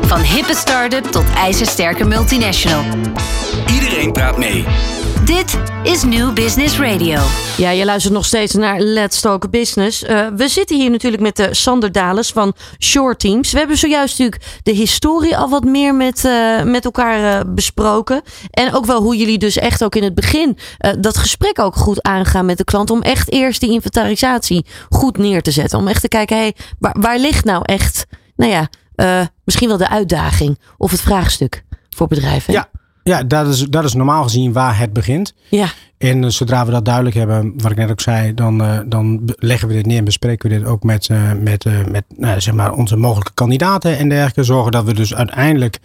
Van 0.00 0.20
hippe 0.20 0.54
start-up 0.54 1.04
tot 1.04 1.24
ijzersterke 1.34 2.04
multinational. 2.04 2.84
Iedereen 3.66 4.12
praat 4.12 4.38
mee. 4.38 4.64
Dit 5.24 5.58
is 5.82 6.02
New 6.02 6.32
Business 6.32 6.78
Radio. 6.78 7.20
Ja, 7.56 7.70
je 7.70 7.84
luistert 7.84 8.14
nog 8.14 8.24
steeds 8.24 8.54
naar 8.54 8.80
Let's 8.80 9.20
Talk 9.20 9.50
Business. 9.50 10.02
Eh, 10.02 10.26
we 10.36 10.48
zitten 10.48 10.76
hier 10.76 10.90
natuurlijk 10.90 11.22
met 11.22 11.36
de 11.36 11.54
Sander 11.54 11.92
Dales 11.92 12.30
van 12.30 12.54
Shore 12.78 13.16
Teams. 13.16 13.52
We 13.52 13.58
hebben 13.58 13.76
zojuist 13.76 14.18
natuurlijk 14.18 14.60
de 14.62 14.72
historie 14.72 15.36
al 15.36 15.48
wat 15.48 15.64
meer 15.64 15.94
met, 15.94 16.24
eh, 16.24 16.62
met 16.62 16.84
elkaar 16.84 17.38
eh, 17.38 17.44
besproken. 17.46 18.22
En 18.50 18.74
ook 18.74 18.86
wel 18.86 19.02
hoe 19.02 19.16
jullie 19.16 19.38
dus 19.38 19.56
echt 19.56 19.84
ook 19.84 19.94
in 19.94 20.02
het 20.02 20.07
begin 20.14 20.58
eh, 20.78 20.92
dat 20.98 21.16
gesprek 21.16 21.58
ook 21.58 21.76
goed 21.76 22.02
aangaan 22.02 22.46
met 22.46 22.58
de 22.58 22.64
klant. 22.64 22.90
Om 22.90 23.02
echt 23.02 23.32
eerst 23.32 23.60
die 23.60 23.70
inventarisatie 23.70 24.66
goed 24.88 25.18
neer 25.18 25.42
te 25.42 25.50
zetten. 25.50 25.78
Om 25.78 25.88
echt 25.88 26.00
te 26.00 26.08
kijken, 26.08 26.36
hey, 26.36 26.54
waar, 26.78 26.96
waar 27.00 27.18
ligt 27.18 27.44
nou 27.44 27.62
echt, 27.64 28.06
nou 28.36 28.50
ja, 28.52 28.68
eh, 28.94 29.26
misschien 29.44 29.68
wel 29.68 29.76
de 29.76 29.88
uitdaging 29.88 30.58
of 30.76 30.90
het 30.90 31.00
vraagstuk 31.00 31.64
voor 31.90 32.06
bedrijven. 32.06 32.52
Ja, 32.52 32.68
ja 33.02 33.22
dat, 33.22 33.48
is, 33.48 33.60
dat 33.60 33.84
is 33.84 33.94
normaal 33.94 34.22
gezien 34.22 34.52
waar 34.52 34.78
het 34.78 34.92
begint. 34.92 35.34
Ja, 35.48 35.68
En 35.98 36.24
eh, 36.24 36.30
zodra 36.30 36.64
we 36.66 36.70
dat 36.70 36.84
duidelijk 36.84 37.16
hebben, 37.16 37.52
wat 37.56 37.70
ik 37.70 37.76
net 37.76 37.90
ook 37.90 38.00
zei, 38.00 38.34
dan, 38.34 38.62
uh, 38.62 38.78
dan 38.86 39.22
leggen 39.36 39.68
we 39.68 39.74
dit 39.74 39.86
neer 39.86 39.98
en 39.98 40.04
bespreken 40.04 40.50
we 40.50 40.58
dit 40.58 40.66
ook 40.66 40.82
met, 40.82 41.08
uh, 41.08 41.32
met, 41.40 41.64
met 41.90 42.04
nou, 42.16 42.40
zeg 42.40 42.54
maar 42.54 42.72
onze 42.72 42.96
mogelijke 42.96 43.32
kandidaten 43.34 43.98
en 43.98 44.08
dergelijke. 44.08 44.42
Zorgen 44.42 44.72
dat 44.72 44.84
we 44.84 44.94
dus 44.94 45.14
uiteindelijk 45.14 45.78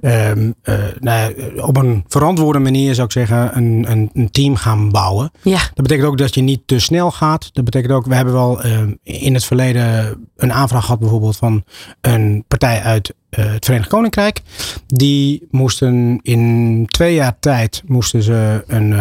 um, 0.00 0.54
nou, 1.00 1.34
op 1.60 1.76
een 1.76 2.04
verantwoorde 2.08 2.58
manier, 2.58 2.94
zou 2.94 3.06
ik 3.06 3.12
zeggen, 3.12 3.56
een, 3.56 3.84
een, 3.88 4.10
een, 4.12 4.30
team 4.30 4.56
gaan 4.56 4.90
bouwen. 4.90 5.30
Ja. 5.42 5.58
Dat 5.58 5.82
betekent 5.82 6.06
ook 6.06 6.18
dat 6.18 6.34
je 6.34 6.40
niet 6.40 6.62
te 6.66 6.78
snel 6.78 7.10
gaat. 7.10 7.50
Dat 7.52 7.64
betekent 7.64 7.92
ook, 7.92 8.06
we 8.06 8.14
hebben 8.14 8.34
wel 8.34 8.62
ehm, 8.62 8.92
in 9.02 9.34
het 9.34 9.44
verleden 9.44 10.16
een 10.36 10.52
aanvraag 10.52 10.84
gehad 10.84 11.00
bijvoorbeeld 11.00 11.36
van 11.36 11.64
een 12.00 12.44
partij 12.48 12.82
uit 12.82 13.14
het 13.30 13.64
Verenigd 13.64 13.88
Koninkrijk. 13.88 14.40
Die 14.86 15.46
moesten 15.50 16.18
in 16.22 16.86
twee 16.86 17.14
jaar 17.14 17.36
tijd 17.40 17.82
moesten 17.86 18.22
ze 18.22 18.64
een 18.66 18.94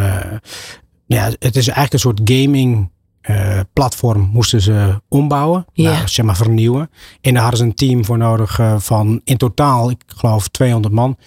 ja, 1.05 1.23
het 1.39 1.55
is 1.55 1.67
eigenlijk 1.67 1.93
een 1.93 1.99
soort 1.99 2.21
gaming 2.23 2.89
uh, 3.29 3.59
platform 3.73 4.29
moesten 4.33 4.61
ze 4.61 5.01
ombouwen, 5.09 5.65
nou, 5.73 6.07
zeg 6.07 6.25
maar 6.25 6.35
vernieuwen. 6.35 6.89
En 7.21 7.33
daar 7.33 7.41
hadden 7.41 7.59
ze 7.59 7.65
een 7.65 7.73
team 7.75 8.05
voor 8.05 8.17
nodig 8.17 8.59
uh, 8.59 8.79
van 8.79 9.21
in 9.23 9.37
totaal, 9.37 9.89
ik 9.89 10.03
geloof 10.07 10.47
200 10.47 10.93
man. 10.93 11.17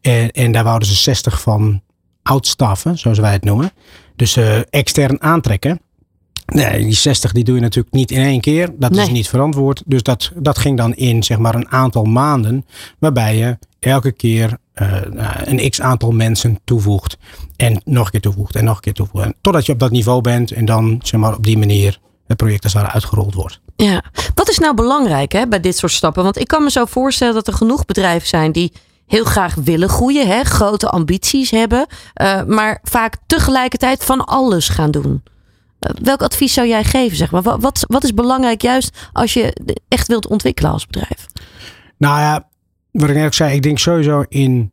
En, 0.00 0.30
en 0.30 0.52
daar 0.52 0.64
wouden 0.64 0.88
ze 0.88 0.94
60 0.94 1.40
van 1.40 1.82
oudstaffen, 2.22 2.98
zoals 2.98 3.18
wij 3.18 3.32
het 3.32 3.44
noemen. 3.44 3.70
Dus 4.16 4.36
uh, 4.36 4.58
extern 4.70 5.22
aantrekken. 5.22 5.80
Nee, 6.46 6.82
die 6.84 6.92
60 6.94 7.32
die 7.32 7.44
doe 7.44 7.54
je 7.54 7.60
natuurlijk 7.60 7.94
niet 7.94 8.10
in 8.10 8.22
één 8.22 8.40
keer. 8.40 8.70
Dat 8.78 8.90
Nee. 8.90 9.04
is 9.04 9.10
niet 9.10 9.28
verantwoord. 9.28 9.82
Dus 9.86 10.02
dat, 10.02 10.32
dat 10.36 10.58
ging 10.58 10.76
dan 10.76 10.94
in 10.94 11.22
zeg 11.22 11.38
maar 11.38 11.54
een 11.54 11.68
aantal 11.68 12.04
maanden. 12.04 12.66
Waarbij 12.98 13.36
je 13.36 13.58
elke 13.84 14.12
keer 14.12 14.58
eh, 14.72 14.88
nou, 15.10 15.32
een 15.44 15.70
x 15.70 15.80
aantal 15.80 16.10
mensen 16.10 16.60
toevoegt. 16.64 17.16
En 17.56 17.80
nog 17.84 18.04
een 18.04 18.10
keer 18.10 18.20
toevoegt 18.20 18.56
en 18.56 18.64
nog 18.64 18.76
een 18.76 18.82
keer 18.82 18.92
toevoegt. 18.92 19.32
Totdat 19.40 19.66
je 19.66 19.72
op 19.72 19.78
dat 19.78 19.90
niveau 19.90 20.20
bent. 20.20 20.52
En 20.52 20.64
dan 20.64 21.00
zeg 21.02 21.20
maar 21.20 21.36
op 21.36 21.44
die 21.44 21.58
manier 21.58 21.98
het 22.26 22.36
project 22.36 22.64
als 22.64 22.72
ware 22.72 22.90
uitgerold 22.90 23.34
wordt. 23.34 23.60
Ja, 23.76 24.02
wat 24.34 24.48
is 24.48 24.58
nou 24.58 24.74
belangrijk 24.74 25.32
hè, 25.32 25.48
bij 25.48 25.60
dit 25.60 25.76
soort 25.76 25.92
stappen? 25.92 26.22
Want 26.22 26.38
ik 26.38 26.46
kan 26.46 26.62
me 26.62 26.70
zo 26.70 26.84
voorstellen 26.84 27.34
dat 27.34 27.46
er 27.46 27.52
genoeg 27.52 27.84
bedrijven 27.84 28.28
zijn 28.28 28.52
die 28.52 28.72
heel 29.06 29.24
graag 29.24 29.54
willen 29.54 29.88
groeien, 29.88 30.26
hè, 30.26 30.44
grote 30.44 30.88
ambities 30.88 31.50
hebben, 31.50 31.86
uh, 32.22 32.42
maar 32.44 32.78
vaak 32.82 33.16
tegelijkertijd 33.26 34.04
van 34.04 34.24
alles 34.24 34.68
gaan 34.68 34.90
doen. 34.90 35.22
Uh, 35.80 35.90
welk 36.02 36.22
advies 36.22 36.52
zou 36.52 36.68
jij 36.68 36.84
geven? 36.84 37.16
Zeg 37.16 37.30
maar? 37.30 37.42
wat, 37.42 37.60
wat, 37.60 37.84
wat 37.88 38.04
is 38.04 38.14
belangrijk 38.14 38.62
juist 38.62 39.08
als 39.12 39.32
je 39.32 39.76
echt 39.88 40.08
wilt 40.08 40.28
ontwikkelen 40.28 40.70
als 40.70 40.86
bedrijf? 40.86 41.26
Nou 41.98 42.20
ja, 42.20 42.48
wat 43.00 43.10
ik 43.10 43.16
net 43.16 43.24
ook 43.24 43.34
zei, 43.34 43.54
ik 43.54 43.62
denk 43.62 43.78
sowieso 43.78 44.24
in 44.28 44.70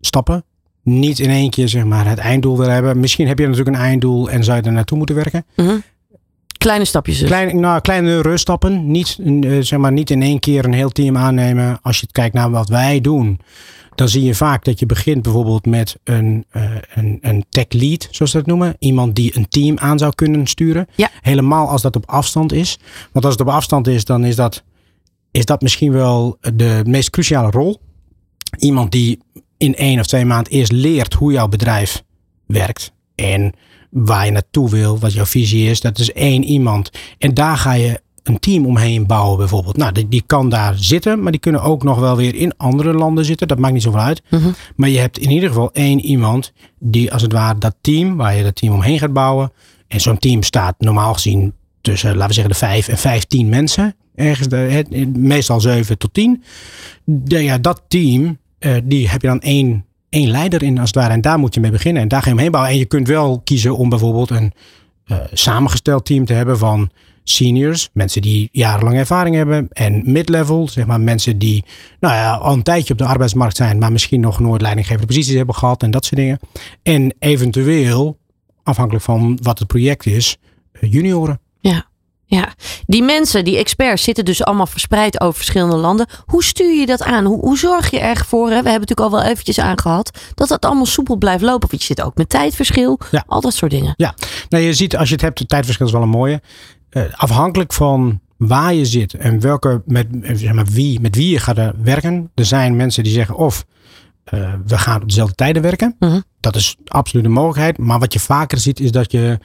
stappen. 0.00 0.44
Niet 0.82 1.18
in 1.18 1.30
één 1.30 1.50
keer 1.50 1.68
zeg 1.68 1.84
maar, 1.84 2.08
het 2.08 2.18
einddoel 2.18 2.58
willen 2.58 2.74
hebben. 2.74 3.00
Misschien 3.00 3.26
heb 3.26 3.38
je 3.38 3.46
natuurlijk 3.46 3.76
een 3.76 3.82
einddoel 3.82 4.30
en 4.30 4.44
zou 4.44 4.56
je 4.56 4.62
er 4.62 4.72
naartoe 4.72 4.98
moeten 4.98 5.16
werken. 5.16 5.44
Mm 5.56 5.66
-hmm. 5.66 5.82
Kleine 6.58 6.84
stapjes 6.84 7.18
dus. 7.18 7.28
Kleine, 7.28 7.52
nou, 7.52 7.80
kleine 7.80 8.22
ruststappen. 8.22 8.90
Niet, 8.90 9.18
uh, 9.20 9.62
zeg 9.62 9.78
maar, 9.78 9.92
niet 9.92 10.10
in 10.10 10.22
één 10.22 10.38
keer 10.38 10.64
een 10.64 10.72
heel 10.72 10.90
team 10.90 11.16
aannemen. 11.16 11.78
Als 11.82 12.00
je 12.00 12.06
kijkt 12.12 12.34
naar 12.34 12.50
wat 12.50 12.68
wij 12.68 13.00
doen. 13.00 13.40
Dan 13.94 14.08
zie 14.08 14.22
je 14.22 14.34
vaak 14.34 14.64
dat 14.64 14.78
je 14.78 14.86
begint 14.86 15.22
bijvoorbeeld 15.22 15.66
met 15.66 15.96
een, 16.04 16.44
uh, 16.56 16.62
een, 16.94 17.18
een 17.20 17.44
tech 17.48 17.66
lead, 17.68 18.08
zoals 18.10 18.30
ze 18.30 18.36
dat 18.36 18.46
noemen. 18.46 18.76
Iemand 18.78 19.14
die 19.14 19.36
een 19.36 19.48
team 19.48 19.78
aan 19.78 19.98
zou 19.98 20.14
kunnen 20.14 20.46
sturen. 20.46 20.86
Ja. 20.94 21.10
Helemaal 21.20 21.68
als 21.68 21.82
dat 21.82 21.96
op 21.96 22.06
afstand 22.06 22.52
is. 22.52 22.78
Want 23.12 23.24
als 23.24 23.34
het 23.34 23.46
op 23.46 23.52
afstand 23.52 23.86
is, 23.86 24.04
dan 24.04 24.24
is 24.24 24.36
dat, 24.36 24.62
is 25.34 25.44
dat 25.44 25.62
misschien 25.62 25.92
wel 25.92 26.38
de 26.54 26.82
meest 26.86 27.10
cruciale 27.10 27.50
rol. 27.50 27.80
Iemand 28.58 28.92
die 28.92 29.18
in 29.56 29.74
één 29.74 29.98
of 30.00 30.06
twee 30.06 30.24
maanden 30.24 30.52
eerst 30.52 30.72
leert 30.72 31.14
hoe 31.14 31.32
jouw 31.32 31.48
bedrijf 31.48 32.04
werkt. 32.46 32.92
En 33.14 33.52
waar 33.90 34.24
je 34.24 34.30
naartoe 34.30 34.70
wil, 34.70 34.98
wat 34.98 35.12
jouw 35.12 35.24
visie 35.24 35.70
is. 35.70 35.80
Dat 35.80 35.98
is 35.98 36.12
één 36.12 36.44
iemand. 36.44 36.90
En 37.18 37.34
daar 37.34 37.56
ga 37.56 37.72
je 37.72 38.00
een 38.22 38.38
team 38.38 38.66
omheen 38.66 39.06
bouwen 39.06 39.38
bijvoorbeeld. 39.38 39.76
Nou, 39.76 39.92
die, 39.92 40.08
die 40.08 40.22
kan 40.26 40.48
daar 40.48 40.74
zitten, 40.78 41.22
maar 41.22 41.32
die 41.32 41.40
kunnen 41.40 41.62
ook 41.62 41.82
nog 41.82 41.98
wel 41.98 42.16
weer 42.16 42.34
in 42.34 42.56
andere 42.56 42.92
landen 42.92 43.24
zitten. 43.24 43.48
Dat 43.48 43.58
maakt 43.58 43.72
niet 43.72 43.82
zoveel 43.82 44.00
uit. 44.00 44.22
-hmm. 44.28 44.54
Maar 44.76 44.88
je 44.88 44.98
hebt 44.98 45.18
in 45.18 45.30
ieder 45.30 45.48
geval 45.48 45.72
één 45.72 46.00
iemand 46.00 46.52
die 46.78 47.12
als 47.12 47.22
het 47.22 47.32
ware 47.32 47.58
dat 47.58 47.76
team, 47.80 48.16
waar 48.16 48.36
je 48.36 48.42
dat 48.42 48.56
team 48.56 48.74
omheen 48.74 48.98
gaat 48.98 49.12
bouwen. 49.12 49.52
En 49.88 50.00
zo'n 50.00 50.18
team 50.18 50.42
staat 50.42 50.74
normaal 50.78 51.14
gezien 51.14 51.54
tussen, 51.80 52.10
laten 52.10 52.28
we 52.28 52.34
zeggen, 52.34 52.52
de 52.52 52.58
vijf 52.58 52.88
en 52.88 52.98
vijftien 52.98 53.48
mensen. 53.48 53.96
Ergens, 54.14 54.74
meestal 55.16 55.60
zeven 55.60 55.98
tot 55.98 56.14
tien. 56.14 56.42
De, 57.04 57.42
ja, 57.42 57.58
dat 57.58 57.82
team, 57.88 58.38
uh, 58.60 58.76
die 58.84 59.08
heb 59.08 59.22
je 59.22 59.28
dan 59.28 59.40
één 59.40 59.84
één 60.14 60.30
leider 60.30 60.62
in 60.62 60.78
als 60.78 60.88
het 60.88 60.98
ware. 60.98 61.12
En 61.12 61.20
daar 61.20 61.38
moet 61.38 61.54
je 61.54 61.60
mee 61.60 61.70
beginnen. 61.70 62.02
En 62.02 62.08
daar 62.08 62.22
ga 62.22 62.28
je 62.28 62.34
omheen 62.34 62.50
bouwen. 62.50 62.72
En 62.72 62.78
je 62.78 62.84
kunt 62.84 63.08
wel 63.08 63.40
kiezen 63.44 63.76
om 63.76 63.88
bijvoorbeeld 63.88 64.30
een 64.30 64.52
uh, 65.06 65.16
samengesteld 65.32 66.04
team 66.04 66.24
te 66.24 66.32
hebben 66.32 66.58
van 66.58 66.90
seniors. 67.24 67.90
Mensen 67.92 68.22
die 68.22 68.48
jarenlang 68.52 68.96
ervaring 68.96 69.36
hebben. 69.36 69.68
En 69.72 70.02
mid-level, 70.06 70.68
zeg 70.68 70.86
maar 70.86 71.00
mensen 71.00 71.38
die 71.38 71.64
nou 72.00 72.14
ja, 72.14 72.34
al 72.34 72.52
een 72.52 72.62
tijdje 72.62 72.92
op 72.92 72.98
de 72.98 73.04
arbeidsmarkt 73.04 73.56
zijn. 73.56 73.78
Maar 73.78 73.92
misschien 73.92 74.20
nog 74.20 74.40
nooit 74.40 74.62
leidinggevende 74.62 75.06
posities 75.06 75.34
hebben 75.34 75.54
gehad. 75.54 75.82
En 75.82 75.90
dat 75.90 76.04
soort 76.04 76.20
dingen. 76.20 76.38
En 76.82 77.14
eventueel, 77.18 78.18
afhankelijk 78.62 79.04
van 79.04 79.38
wat 79.42 79.58
het 79.58 79.68
project 79.68 80.06
is, 80.06 80.36
uh, 80.72 80.92
junioren. 80.92 81.40
Ja. 82.34 82.54
Die 82.86 83.02
mensen, 83.02 83.44
die 83.44 83.58
experts, 83.58 84.02
zitten 84.02 84.24
dus 84.24 84.44
allemaal 84.44 84.66
verspreid 84.66 85.20
over 85.20 85.34
verschillende 85.34 85.76
landen. 85.76 86.06
Hoe 86.26 86.44
stuur 86.44 86.80
je 86.80 86.86
dat 86.86 87.02
aan? 87.02 87.24
Hoe, 87.24 87.40
hoe 87.40 87.58
zorg 87.58 87.90
je 87.90 87.98
ervoor? 87.98 88.46
Hè? 88.46 88.62
We 88.62 88.70
hebben 88.70 88.88
natuurlijk 88.88 89.00
al 89.00 89.10
wel 89.10 89.22
eventjes 89.22 89.58
aangehad 89.58 90.18
dat 90.34 90.48
dat 90.48 90.64
allemaal 90.64 90.86
soepel 90.86 91.16
blijft 91.16 91.42
lopen. 91.42 91.68
Want 91.68 91.80
je 91.80 91.86
zit 91.86 92.02
ook 92.02 92.16
met 92.16 92.28
tijdverschil, 92.28 92.98
ja. 93.10 93.24
al 93.26 93.40
dat 93.40 93.54
soort 93.54 93.70
dingen. 93.70 93.94
Ja, 93.96 94.14
nou, 94.48 94.64
je 94.64 94.72
ziet 94.72 94.96
als 94.96 95.08
je 95.08 95.14
het 95.14 95.22
hebt, 95.22 95.38
het 95.38 95.48
tijdverschil 95.48 95.86
is 95.86 95.92
wel 95.92 96.02
een 96.02 96.08
mooie. 96.08 96.40
Uh, 96.90 97.02
afhankelijk 97.12 97.72
van 97.72 98.20
waar 98.36 98.74
je 98.74 98.84
zit 98.84 99.14
en 99.14 99.40
welke, 99.40 99.82
met, 99.86 100.06
zeg 100.32 100.52
maar, 100.52 100.66
wie, 100.66 101.00
met 101.00 101.16
wie 101.16 101.30
je 101.30 101.38
gaat 101.38 101.72
werken. 101.82 102.30
Er 102.34 102.44
zijn 102.44 102.76
mensen 102.76 103.02
die 103.02 103.12
zeggen 103.12 103.36
of 103.36 103.64
uh, 104.34 104.52
we 104.66 104.78
gaan 104.78 105.02
op 105.02 105.08
dezelfde 105.08 105.34
tijden 105.34 105.62
werken. 105.62 105.96
Uh 105.98 106.10
-huh. 106.10 106.20
Dat 106.40 106.56
is 106.56 106.76
absoluut 106.86 107.24
een 107.24 107.32
mogelijkheid. 107.32 107.78
Maar 107.78 107.98
wat 107.98 108.12
je 108.12 108.20
vaker 108.20 108.58
ziet 108.58 108.80
is 108.80 108.90
dat 108.90 109.12
je 109.12 109.38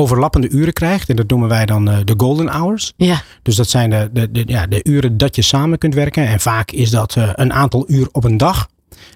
overlappende 0.00 0.48
uren 0.48 0.72
krijgt. 0.72 1.08
En 1.08 1.16
dat 1.16 1.28
noemen 1.28 1.48
wij 1.48 1.66
dan 1.66 1.88
uh, 1.88 1.96
de 2.04 2.14
golden 2.16 2.48
hours. 2.48 2.92
Ja. 2.96 3.22
Dus 3.42 3.56
dat 3.56 3.68
zijn 3.68 3.90
de, 3.90 4.10
de, 4.12 4.30
de, 4.30 4.42
ja, 4.46 4.66
de 4.66 4.80
uren 4.82 5.16
dat 5.16 5.36
je 5.36 5.42
samen 5.42 5.78
kunt 5.78 5.94
werken. 5.94 6.26
En 6.26 6.40
vaak 6.40 6.70
is 6.70 6.90
dat 6.90 7.16
uh, 7.16 7.30
een 7.34 7.52
aantal 7.52 7.84
uur 7.86 8.08
op 8.12 8.24
een 8.24 8.36
dag. 8.36 8.68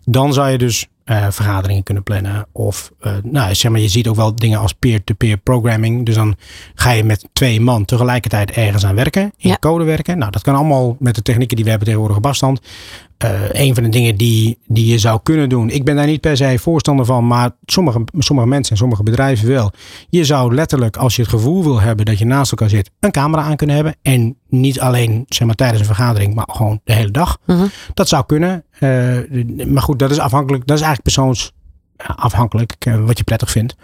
Dan 0.04 0.32
zou 0.32 0.50
je 0.50 0.58
dus 0.58 0.86
uh, 1.04 1.26
vergaderingen 1.30 1.82
kunnen 1.82 2.02
plannen. 2.02 2.46
Of 2.52 2.92
nou, 3.22 3.54
zeg 3.54 3.70
maar, 3.70 3.80
je 3.80 3.88
ziet 3.88 4.08
ook 4.08 4.16
wel 4.16 4.34
dingen 4.34 4.58
als 4.58 4.72
peer-to-peer 4.72 5.28
-peer 5.28 5.36
programming. 5.36 6.06
Dus 6.06 6.14
dan 6.14 6.36
ga 6.74 6.90
je 6.90 7.04
met 7.04 7.28
twee 7.32 7.60
man 7.60 7.84
tegelijkertijd 7.84 8.50
ergens 8.50 8.84
aan 8.84 8.94
werken. 8.94 9.22
In 9.22 9.50
ja. 9.50 9.56
code 9.60 9.84
werken. 9.84 10.18
Nou, 10.18 10.30
dat 10.30 10.42
kan 10.42 10.54
allemaal 10.54 10.96
met 10.98 11.14
de 11.14 11.22
technieken 11.22 11.56
die 11.56 11.64
we 11.64 11.70
hebben 11.70 11.88
tegenwoordig 11.88 12.18
op 12.18 12.26
afstand. 12.26 12.60
Uh, 13.24 13.30
een 13.52 13.74
van 13.74 13.82
de 13.82 13.88
dingen 13.88 14.16
die, 14.16 14.58
die 14.66 14.86
je 14.86 14.98
zou 14.98 15.20
kunnen 15.22 15.48
doen. 15.48 15.70
Ik 15.70 15.84
ben 15.84 15.96
daar 15.96 16.06
niet 16.06 16.20
per 16.20 16.36
se 16.36 16.58
voorstander 16.58 17.06
van, 17.06 17.26
maar 17.26 17.50
sommige, 17.64 18.04
sommige 18.18 18.48
mensen 18.48 18.72
en 18.72 18.78
sommige 18.78 19.02
bedrijven 19.02 19.48
wel. 19.48 19.72
Je 20.08 20.24
zou 20.24 20.54
letterlijk, 20.54 20.96
als 20.96 21.16
je 21.16 21.22
het 21.22 21.30
gevoel 21.30 21.62
wil 21.62 21.80
hebben 21.80 22.04
dat 22.04 22.18
je 22.18 22.24
naast 22.24 22.50
elkaar 22.50 22.68
zit, 22.68 22.90
een 23.00 23.10
camera 23.10 23.42
aan 23.42 23.56
kunnen 23.56 23.76
hebben. 23.76 23.96
En 24.02 24.36
niet 24.48 24.80
alleen 24.80 25.24
zeg 25.28 25.46
maar, 25.46 25.56
tijdens 25.56 25.80
een 25.80 25.86
vergadering, 25.86 26.34
maar 26.34 26.48
gewoon 26.50 26.80
de 26.84 26.92
hele 26.92 27.10
dag. 27.10 27.38
Uh 27.46 27.56
-huh. 27.56 27.68
Dat 27.94 28.08
zou 28.08 28.26
kunnen. 28.26 28.64
Uh, 28.80 29.66
maar 29.66 29.82
goed, 29.82 29.98
dat 29.98 30.10
is 30.10 30.18
afhankelijk. 30.18 30.66
Dat 30.66 30.78
is 30.78 30.84
eigenlijk 30.84 31.14
persoonsafhankelijk 31.14 32.86
uh, 32.88 33.04
wat 33.04 33.18
je 33.18 33.24
prettig 33.24 33.50
vindt. 33.50 33.76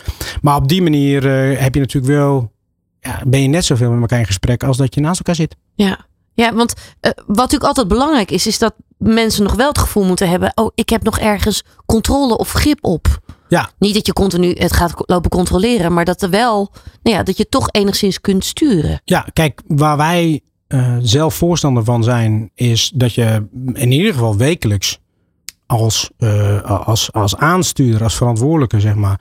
Maar 0.43 0.57
op 0.57 0.69
die 0.69 0.83
manier 0.83 1.23
heb 1.61 1.75
je 1.75 1.81
natuurlijk 1.81 2.13
wel. 2.13 2.53
Ja, 3.01 3.23
ben 3.27 3.43
je 3.43 3.49
net 3.49 3.65
zoveel 3.65 3.91
met 3.91 4.01
elkaar 4.01 4.19
in 4.19 4.27
gesprek 4.27 4.65
als 4.65 4.77
dat 4.77 4.95
je 4.95 5.01
naast 5.01 5.19
elkaar 5.19 5.35
zit. 5.35 5.57
Ja. 5.75 6.09
Ja, 6.41 6.55
want 6.55 6.75
uh, 6.77 7.11
wat 7.27 7.37
natuurlijk 7.37 7.65
altijd 7.65 7.89
belangrijk 7.89 8.31
is, 8.31 8.47
is 8.47 8.59
dat 8.59 8.75
mensen 8.99 9.43
nog 9.43 9.55
wel 9.55 9.69
het 9.69 9.79
gevoel 9.79 10.05
moeten 10.05 10.29
hebben: 10.29 10.53
oh, 10.55 10.71
ik 10.75 10.89
heb 10.89 11.03
nog 11.03 11.19
ergens 11.19 11.63
controle 11.87 12.39
of 12.39 12.53
grip 12.53 12.79
op. 12.85 13.21
Ja. 13.49 13.71
Niet 13.79 13.95
dat 13.95 14.07
je 14.07 14.13
continu 14.13 14.53
het 14.59 14.73
gaat 14.73 14.93
lopen 14.97 15.31
controleren, 15.31 15.93
maar 15.93 16.05
dat 16.05 16.23
er 16.23 16.31
wel, 16.31 16.73
nou 17.03 17.17
ja, 17.17 17.23
dat 17.23 17.37
je 17.37 17.49
toch 17.49 17.69
enigszins 17.71 18.21
kunt 18.21 18.45
sturen. 18.45 19.01
Ja, 19.05 19.27
kijk, 19.33 19.63
waar 19.67 19.97
wij 19.97 20.41
uh, 20.69 20.97
zelf 21.01 21.35
voorstander 21.35 21.85
van 21.85 22.05
zijn, 22.05 22.51
is 22.55 22.93
dat 22.95 23.15
je 23.15 23.47
in 23.73 23.93
ieder 23.93 24.13
geval 24.13 24.37
wekelijks 24.37 24.99
als, 25.67 26.11
uh, 26.19 26.63
als, 26.63 27.13
als 27.13 27.37
aanstuurder, 27.37 28.03
als 28.03 28.17
verantwoordelijke, 28.17 28.81
zeg 28.81 28.95
maar, 28.95 29.21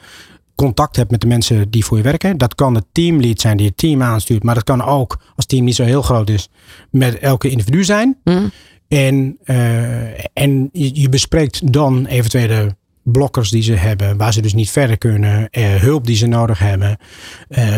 contact 0.60 0.95
hebt 0.95 1.12
met 1.12 1.22
de 1.22 1.28
mensen 1.28 1.69
die 1.69 1.86
voor 1.86 1.98
je 1.98 2.04
werken. 2.04 2.38
Dat 2.38 2.56
kan 2.56 2.76
het 2.76 2.86
teamlead 2.91 3.41
zijn 3.41 3.58
die 3.58 3.67
het 3.67 3.78
team 3.78 4.02
aanstuurt. 4.02 4.43
Maar 4.43 4.56
dat 4.56 4.63
kan 4.63 4.84
ook, 4.84 5.12
als 5.12 5.32
het 5.36 5.48
team 5.48 5.63
niet 5.63 5.76
zo 5.76 5.84
heel 5.84 6.02
groot 6.02 6.30
is, 6.30 6.50
met 6.91 7.19
elke 7.19 7.50
individu 7.50 7.84
zijn. 7.84 8.17
Mm. 8.24 8.52
En, 8.88 9.38
uh, 9.45 10.24
en 10.34 10.69
je, 10.72 11.10
bespreekt 11.10 11.74
dan 11.74 12.06
eventuele 12.06 12.76
blokkers 13.04 13.50
die 13.50 13.62
ze 13.62 13.74
hebben, 13.74 14.17
waar 14.17 14.34
ze 14.34 14.41
dus 14.41 14.54
niet 14.54 14.69
verder 14.69 14.98
kunnen, 14.98 15.48
uh, 15.52 15.76
hulp 15.76 16.06
die 16.06 16.15
ze 16.15 16.28
nodig 16.28 16.60
hebben. 16.60 16.98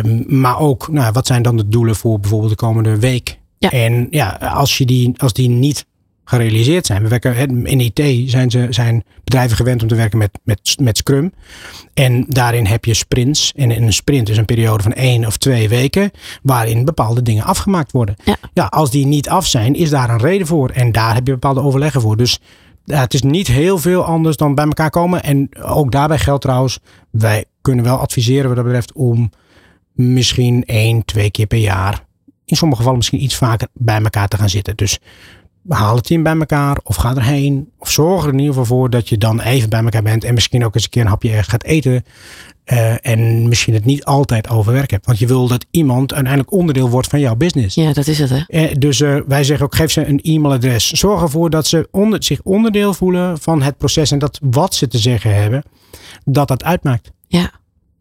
Um, 0.05 0.23
maar 0.27 0.59
ook, 0.59 0.87
nou, 0.91 1.11
wat 1.11 1.27
zijn 1.27 1.41
dan 1.41 1.57
de 1.57 1.67
doelen 1.67 1.95
voor 1.95 2.19
bijvoorbeeld 2.19 2.51
de 2.51 2.65
komende 2.65 2.99
week? 2.99 3.39
Ja. 3.57 3.69
En 3.69 4.07
ja, 4.09 4.29
als, 4.29 4.77
je 4.77 4.85
die, 4.85 5.13
als 5.17 5.33
die 5.33 5.49
niet 5.49 5.85
gerealiseerd 6.31 6.85
zijn. 6.85 7.03
We 7.03 7.09
werken, 7.09 7.65
in 7.65 7.79
IT 7.79 8.29
zijn, 8.29 8.51
ze, 8.51 8.67
zijn 8.69 9.03
bedrijven 9.23 9.57
gewend 9.57 9.81
om 9.81 9.87
te 9.87 9.95
werken 9.95 10.17
met, 10.17 10.39
met, 10.43 10.75
met 10.81 10.97
Scrum. 10.97 11.33
En 11.93 12.25
daarin 12.27 12.65
heb 12.65 12.85
je 12.85 12.93
sprints. 12.93 13.51
En 13.55 13.69
een 13.69 13.93
sprint 13.93 14.29
is 14.29 14.37
een 14.37 14.45
periode 14.45 14.83
van 14.83 14.93
één 14.93 15.25
of 15.25 15.37
twee 15.37 15.69
weken. 15.69 16.11
waarin 16.43 16.85
bepaalde 16.85 17.21
dingen 17.21 17.43
afgemaakt 17.43 17.91
worden. 17.91 18.15
Ja. 18.23 18.35
ja, 18.53 18.65
als 18.65 18.91
die 18.91 19.05
niet 19.05 19.29
af 19.29 19.47
zijn, 19.47 19.75
is 19.75 19.89
daar 19.89 20.09
een 20.09 20.19
reden 20.19 20.47
voor. 20.47 20.69
En 20.69 20.91
daar 20.91 21.13
heb 21.13 21.27
je 21.27 21.33
bepaalde 21.33 21.61
overleggen 21.61 22.01
voor. 22.01 22.17
Dus 22.17 22.39
ja, 22.85 22.99
het 22.99 23.13
is 23.13 23.21
niet 23.21 23.47
heel 23.47 23.77
veel 23.77 24.03
anders 24.03 24.37
dan 24.37 24.55
bij 24.55 24.65
elkaar 24.65 24.89
komen. 24.89 25.23
En 25.23 25.49
ook 25.63 25.91
daarbij 25.91 26.19
geldt 26.19 26.41
trouwens, 26.41 26.79
wij 27.09 27.45
kunnen 27.61 27.85
wel 27.85 27.97
adviseren 27.97 28.47
wat 28.47 28.55
dat 28.55 28.65
betreft 28.65 28.93
om 28.93 29.29
misschien 29.93 30.63
één, 30.65 31.05
twee 31.05 31.31
keer 31.31 31.47
per 31.47 31.59
jaar, 31.59 32.05
in 32.45 32.55
sommige 32.55 32.77
gevallen 32.77 32.97
misschien 32.97 33.23
iets 33.23 33.35
vaker 33.35 33.67
bij 33.73 34.01
elkaar 34.01 34.27
te 34.27 34.37
gaan 34.37 34.49
zitten. 34.49 34.75
Dus 34.75 34.99
haal 35.67 35.95
het 35.95 36.05
team 36.05 36.23
bij 36.23 36.35
elkaar 36.37 36.79
of 36.83 36.95
ga 36.95 37.15
erheen. 37.15 37.69
Of 37.79 37.91
zorg 37.91 38.23
er 38.23 38.31
in 38.31 38.39
ieder 38.39 38.53
geval 38.53 38.77
voor 38.77 38.89
dat 38.89 39.09
je 39.09 39.17
dan 39.17 39.39
even 39.39 39.69
bij 39.69 39.83
elkaar 39.83 40.03
bent 40.03 40.23
en 40.23 40.33
misschien 40.33 40.65
ook 40.65 40.75
eens 40.75 40.83
een 40.83 40.89
keer 40.89 41.01
een 41.01 41.07
hapje 41.07 41.43
gaat 41.43 41.63
eten. 41.63 42.03
eh, 42.63 43.05
en 43.07 43.47
misschien 43.47 43.73
het 43.73 43.85
niet 43.85 44.05
altijd 44.05 44.49
over 44.49 44.73
werk 44.73 44.91
hebt. 44.91 45.05
Want 45.05 45.19
je 45.19 45.27
wil 45.27 45.47
dat 45.47 45.65
iemand 45.71 46.13
uiteindelijk 46.13 46.53
onderdeel 46.53 46.89
wordt 46.89 47.07
van 47.07 47.19
jouw 47.19 47.35
business. 47.35 47.75
Ja, 47.75 47.93
dat 47.93 48.07
is 48.07 48.19
het 48.19 48.29
hè. 48.29 48.41
Eh, 48.47 48.75
dus 48.77 49.01
eh, 49.01 49.17
wij 49.27 49.43
zeggen 49.43 49.65
ook, 49.65 49.75
geef 49.75 49.91
ze 49.91 50.05
een 50.07 50.19
e-mailadres. 50.21 50.91
Zorg 50.91 51.21
ervoor 51.21 51.49
dat 51.49 51.67
ze 51.67 51.87
onder, 51.91 52.23
zich 52.23 52.41
onderdeel 52.43 52.93
voelen 52.93 53.39
van 53.39 53.61
het 53.61 53.77
proces. 53.77 54.11
En 54.11 54.19
dat 54.19 54.39
wat 54.43 54.75
ze 54.75 54.87
te 54.87 54.97
zeggen 54.97 55.35
hebben, 55.35 55.63
dat 56.25 56.47
dat 56.47 56.63
uitmaakt. 56.63 57.11
Ja. 57.27 57.51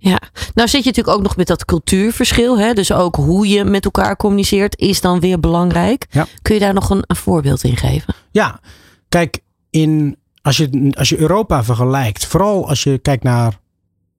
Ja, 0.03 0.21
nou 0.55 0.69
zit 0.69 0.83
je 0.83 0.89
natuurlijk 0.89 1.17
ook 1.17 1.23
nog 1.23 1.37
met 1.37 1.47
dat 1.47 1.65
cultuurverschil. 1.65 2.59
Hè? 2.59 2.73
Dus 2.73 2.93
ook 2.93 3.17
hoe 3.17 3.49
je 3.49 3.65
met 3.65 3.85
elkaar 3.85 4.17
communiceert 4.17 4.79
is 4.79 5.01
dan 5.01 5.21
weer 5.21 5.41
belangrijk. 5.41 6.07
Ja. 6.11 6.27
Kun 6.43 6.55
je 6.55 6.61
daar 6.61 6.75
nog 6.75 6.91
een, 6.91 7.05
een 7.07 7.17
voorbeeld 7.17 7.65
in 7.65 7.77
geven? 7.77 8.15
Ja, 8.31 8.61
kijk, 9.09 9.39
in, 9.71 10.17
als, 10.43 10.57
je, 10.57 10.93
als 10.99 11.09
je 11.09 11.19
Europa 11.19 11.65
vergelijkt, 11.65 12.27
vooral 12.27 12.69
als 12.69 12.83
je 12.83 12.99
kijkt 12.99 13.23
naar, 13.23 13.61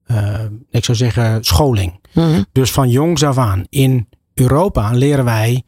eh, 0.04 0.44
ik 0.70 0.84
zou 0.84 0.96
zeggen, 0.96 1.44
scholing. 1.44 2.00
Mhm. 2.12 2.42
Dus 2.52 2.70
van 2.70 2.90
jongs 2.90 3.22
af 3.22 3.38
aan 3.38 3.64
in 3.68 4.08
Europa 4.34 4.90
leren 4.90 5.24
wij 5.24 5.62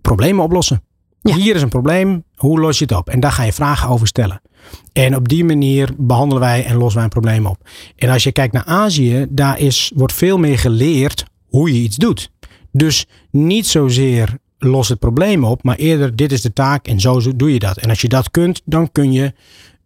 problemen 0.00 0.44
oplossen. 0.44 0.82
Ja. 1.24 1.36
Hier 1.36 1.54
is 1.54 1.62
een 1.62 1.68
probleem, 1.68 2.24
hoe 2.34 2.60
los 2.60 2.78
je 2.78 2.84
het 2.84 2.96
op? 2.96 3.08
En 3.08 3.20
daar 3.20 3.32
ga 3.32 3.42
je 3.42 3.52
vragen 3.52 3.88
over 3.88 4.06
stellen. 4.06 4.40
En 4.92 5.16
op 5.16 5.28
die 5.28 5.44
manier 5.44 5.90
behandelen 5.96 6.42
wij 6.42 6.64
en 6.64 6.76
lossen 6.76 6.94
wij 6.94 7.04
een 7.04 7.20
probleem 7.20 7.46
op. 7.46 7.68
En 7.96 8.10
als 8.10 8.22
je 8.22 8.32
kijkt 8.32 8.52
naar 8.52 8.64
Azië, 8.64 9.26
daar 9.28 9.58
is, 9.58 9.92
wordt 9.94 10.12
veel 10.12 10.38
meer 10.38 10.58
geleerd 10.58 11.24
hoe 11.48 11.72
je 11.72 11.80
iets 11.80 11.96
doet. 11.96 12.30
Dus 12.72 13.06
niet 13.30 13.66
zozeer 13.66 14.38
los 14.58 14.88
het 14.88 14.98
probleem 14.98 15.44
op, 15.44 15.62
maar 15.62 15.76
eerder 15.76 16.16
dit 16.16 16.32
is 16.32 16.42
de 16.42 16.52
taak 16.52 16.86
en 16.86 17.00
zo 17.00 17.20
zo 17.20 17.36
doe 17.36 17.52
je 17.52 17.58
dat. 17.58 17.76
En 17.76 17.88
als 17.88 18.00
je 18.00 18.08
dat 18.08 18.30
kunt, 18.30 18.62
dan 18.64 18.92
kun 18.92 19.12
je 19.12 19.32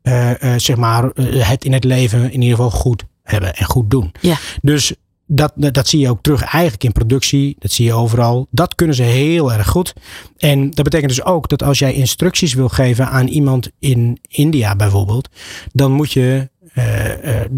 eh, 0.02 0.42
eh, 0.42 0.60
zeg 0.60 0.76
maar, 0.76 1.10
eh, 1.10 1.48
het 1.48 1.64
in 1.64 1.72
het 1.72 1.84
leven 1.84 2.32
in 2.32 2.40
ieder 2.40 2.56
geval 2.56 2.70
goed 2.70 3.04
hebben 3.22 3.54
en 3.54 3.64
goed 3.64 3.90
doen. 3.90 4.12
Ja. 4.20 4.36
Dus 4.62 4.94
dat, 5.30 5.52
dat, 5.54 5.88
zie 5.88 6.00
je 6.00 6.10
ook 6.10 6.22
terug 6.22 6.42
eigenlijk 6.42 6.84
in 6.84 6.92
productie. 6.92 7.56
Dat 7.58 7.70
zie 7.70 7.84
je 7.84 7.92
overal. 7.92 8.46
Dat 8.50 8.74
kunnen 8.74 8.94
ze 8.94 9.02
heel 9.02 9.52
erg 9.52 9.68
goed. 9.68 9.92
En 10.36 10.70
dat 10.70 10.84
betekent 10.84 11.10
dus 11.10 11.24
ook 11.24 11.48
dat 11.48 11.62
als 11.62 11.78
jij 11.78 11.94
instructies 11.94 12.54
wil 12.54 12.68
geven 12.68 13.08
aan 13.08 13.26
iemand 13.26 13.70
in 13.78 14.18
India 14.28 14.76
bijvoorbeeld, 14.76 15.28
dan 15.72 15.92
moet 15.92 16.12
je 16.12 16.48
eh, 16.74 17.40
eh, 17.40 17.50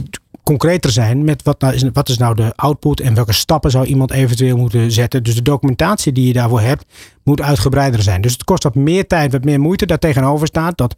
concreter 0.42 0.90
zijn 0.90 1.24
met 1.24 1.42
wat, 1.42 1.60
nou 1.60 1.74
is, 1.74 1.84
wat 1.92 2.08
is 2.08 2.18
nou 2.18 2.34
de 2.34 2.52
output 2.56 3.00
en 3.00 3.14
welke 3.14 3.32
stappen 3.32 3.70
zou 3.70 3.86
iemand 3.86 4.10
eventueel 4.10 4.56
moeten 4.56 4.92
zetten. 4.92 5.22
Dus 5.22 5.34
de 5.34 5.42
documentatie 5.42 6.12
die 6.12 6.26
je 6.26 6.32
daarvoor 6.32 6.60
hebt, 6.60 6.84
moet 7.22 7.40
uitgebreider 7.40 8.02
zijn. 8.02 8.20
Dus 8.20 8.32
het 8.32 8.44
kost 8.44 8.62
wat 8.62 8.74
meer 8.74 9.06
tijd, 9.06 9.32
wat 9.32 9.44
meer 9.44 9.60
moeite. 9.60 9.86
Daar 9.86 9.98
tegenover 9.98 10.46
staat 10.46 10.78
dat 10.78 10.94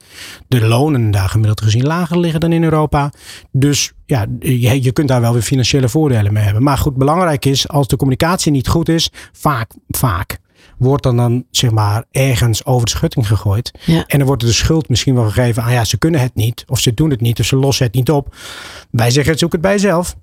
de 0.48 0.66
lonen 0.66 1.10
daar 1.10 1.28
gemiddeld 1.28 1.60
gezien 1.60 1.86
lager 1.86 2.18
liggen 2.18 2.40
dan 2.40 2.52
in 2.52 2.64
Europa. 2.64 3.12
Dus 3.50 3.92
ja, 4.06 4.26
je, 4.40 4.82
je 4.82 4.92
kunt 4.92 5.08
daar 5.08 5.20
wel 5.20 5.32
weer 5.32 5.42
financiële 5.42 5.88
voordelen 5.88 6.32
mee 6.32 6.44
hebben. 6.44 6.62
Maar 6.62 6.78
goed, 6.78 6.96
belangrijk 6.96 7.44
is, 7.44 7.68
als 7.68 7.88
de 7.88 7.96
communicatie 7.96 8.52
niet 8.52 8.68
goed 8.68 8.88
is, 8.88 9.10
vaak, 9.32 9.70
vaak 9.88 10.40
wordt 10.82 11.02
dan 11.02 11.16
dan 11.16 11.44
zeg 11.50 11.70
maar 11.70 12.04
ergens 12.10 12.64
over 12.64 12.84
de 12.84 12.90
schutting 12.90 13.26
gegooid. 13.26 13.72
Ja. 13.84 14.04
En 14.06 14.18
dan 14.18 14.26
wordt 14.26 14.42
er 14.42 14.48
de 14.48 14.54
schuld 14.54 14.88
misschien 14.88 15.14
wel 15.14 15.24
gegeven 15.24 15.62
aan 15.62 15.72
ja, 15.72 15.84
ze 15.84 15.98
kunnen 15.98 16.20
het 16.20 16.34
niet. 16.34 16.64
Of 16.68 16.78
ze 16.78 16.94
doen 16.94 17.10
het 17.10 17.20
niet. 17.20 17.40
Of 17.40 17.46
ze 17.46 17.56
lossen 17.56 17.86
het 17.86 17.94
niet 17.94 18.10
op. 18.10 18.34
Wij 18.90 19.10
zeggen 19.10 19.38
zoek 19.38 19.52
het 19.52 19.60
bij 19.60 19.72
jezelf. 19.72 20.16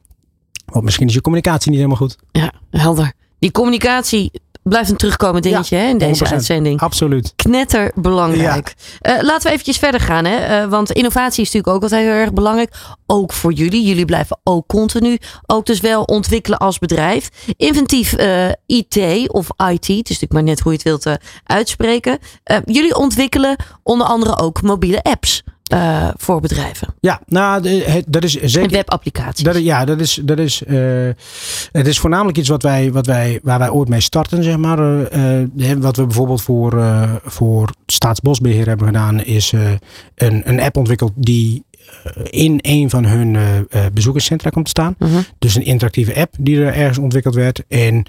Want 0.65 0.85
misschien 0.85 1.07
is 1.07 1.13
je 1.13 1.21
communicatie 1.21 1.69
niet 1.69 1.79
helemaal 1.79 2.01
goed. 2.01 2.17
Ja, 2.31 2.53
helder. 2.71 3.13
Die 3.39 3.51
communicatie 3.51 4.31
blijft 4.63 4.89
een 4.89 4.97
terugkomend 4.97 5.43
dingetje 5.43 5.75
hè, 5.75 5.87
in 5.87 5.97
deze 5.97 6.25
100%. 6.25 6.31
uitzending. 6.31 6.79
Absoluut. 6.79 7.33
Knetter 7.35 7.91
belangrijk. 7.95 8.73
Eh, 8.99 9.21
laten 9.21 9.43
we 9.43 9.49
eventjes 9.49 9.77
verder 9.77 10.01
gaan. 10.01 10.25
Hè? 10.25 10.35
Eh, 10.35 10.69
want 10.69 10.91
innovatie 10.91 11.43
is 11.43 11.51
natuurlijk 11.51 11.75
ook 11.75 11.81
altijd 11.81 12.01
heel 12.01 12.11
erg 12.11 12.33
belangrijk. 12.33 12.73
Ook 13.05 13.33
voor 13.33 13.53
jullie. 13.53 13.85
Jullie 13.85 14.05
blijven 14.05 14.39
ook 14.43 14.67
continu. 14.67 15.17
Ook 15.45 15.65
dus 15.65 15.79
wel 15.79 16.03
ontwikkelen 16.03 16.59
als 16.59 16.79
bedrijf. 16.79 17.29
Inventief 17.57 18.13
eh, 18.13 18.49
IT 18.65 19.29
of 19.31 19.47
IT. 19.57 19.87
Het 19.87 19.89
is 19.89 20.19
natuurlijk 20.19 20.33
maar 20.33 20.43
net 20.43 20.59
hoe 20.59 20.71
je 20.71 20.77
het 20.77 21.03
wilt 21.03 21.19
uitspreken. 21.43 22.17
Jullie 22.65 22.95
ontwikkelen 22.95 23.55
onder 23.83 24.07
andere 24.07 24.37
ook 24.37 24.61
mobiele 24.61 25.03
apps. 25.03 25.43
Eh, 25.73 26.07
voor 26.17 26.39
bedrijven. 26.41 26.87
Ja, 26.99 27.21
nou, 27.25 27.61
dat 28.07 28.23
is 28.23 28.39
En 28.39 28.49
zeker. 28.49 28.69
webapplicaties. 28.69 29.43
Dat, 29.43 29.55
is- 29.55 29.63
ja, 29.63 29.85
dat 29.85 29.99
is, 29.99 30.19
dat 30.23 30.39
is, 30.39 30.63
eh, 30.63 30.77
het 31.71 31.87
is 31.87 31.99
voornamelijk 31.99 32.37
iets 32.37 32.49
wat 32.49 32.63
wij, 32.63 32.91
wat 32.91 33.05
wij, 33.05 33.39
waar 33.43 33.59
wij 33.59 33.69
ooit 33.69 33.89
mee 33.89 34.01
starten, 34.01 34.43
zeg 34.43 34.57
maar. 34.57 35.03
Eh, 35.03 35.71
wat 35.77 35.95
we 35.95 36.05
bijvoorbeeld 36.05 36.41
voor, 36.41 36.83
voor 37.23 37.69
Staatsbosbeheer 37.85 38.67
hebben 38.67 38.87
gedaan, 38.87 39.23
is 39.23 39.53
een, 40.15 40.41
een 40.49 40.59
app 40.61 40.77
ontwikkeld 40.77 41.11
die 41.15 41.63
in 42.29 42.59
een 42.61 42.89
van 42.89 43.05
hun 43.05 43.35
eh, 43.35 43.81
bezoekerscentra 43.93 44.49
komt 44.49 44.65
te 44.65 44.71
staan. 44.71 44.95
Mhm. 44.99 45.19
Dus 45.39 45.55
een 45.55 45.65
interactieve 45.65 46.15
app 46.15 46.35
die 46.39 46.61
er 46.61 46.73
ergens 46.73 46.97
ontwikkeld 46.97 47.35
werd. 47.35 47.63
En, 47.67 48.05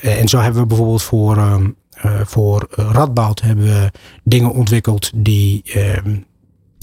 en 0.00 0.28
zo 0.28 0.38
hebben 0.40 0.60
we 0.60 0.66
bijvoorbeeld 0.66 1.02
voor, 1.02 1.36
ehm, 1.36 1.66
eh, 1.90 2.20
voor 2.24 2.66
Radboud 2.70 3.40
hebben 3.40 3.64
we 3.64 3.90
dingen 4.24 4.52
ontwikkeld 4.52 5.10
die, 5.14 5.62
ehm, 5.64 6.16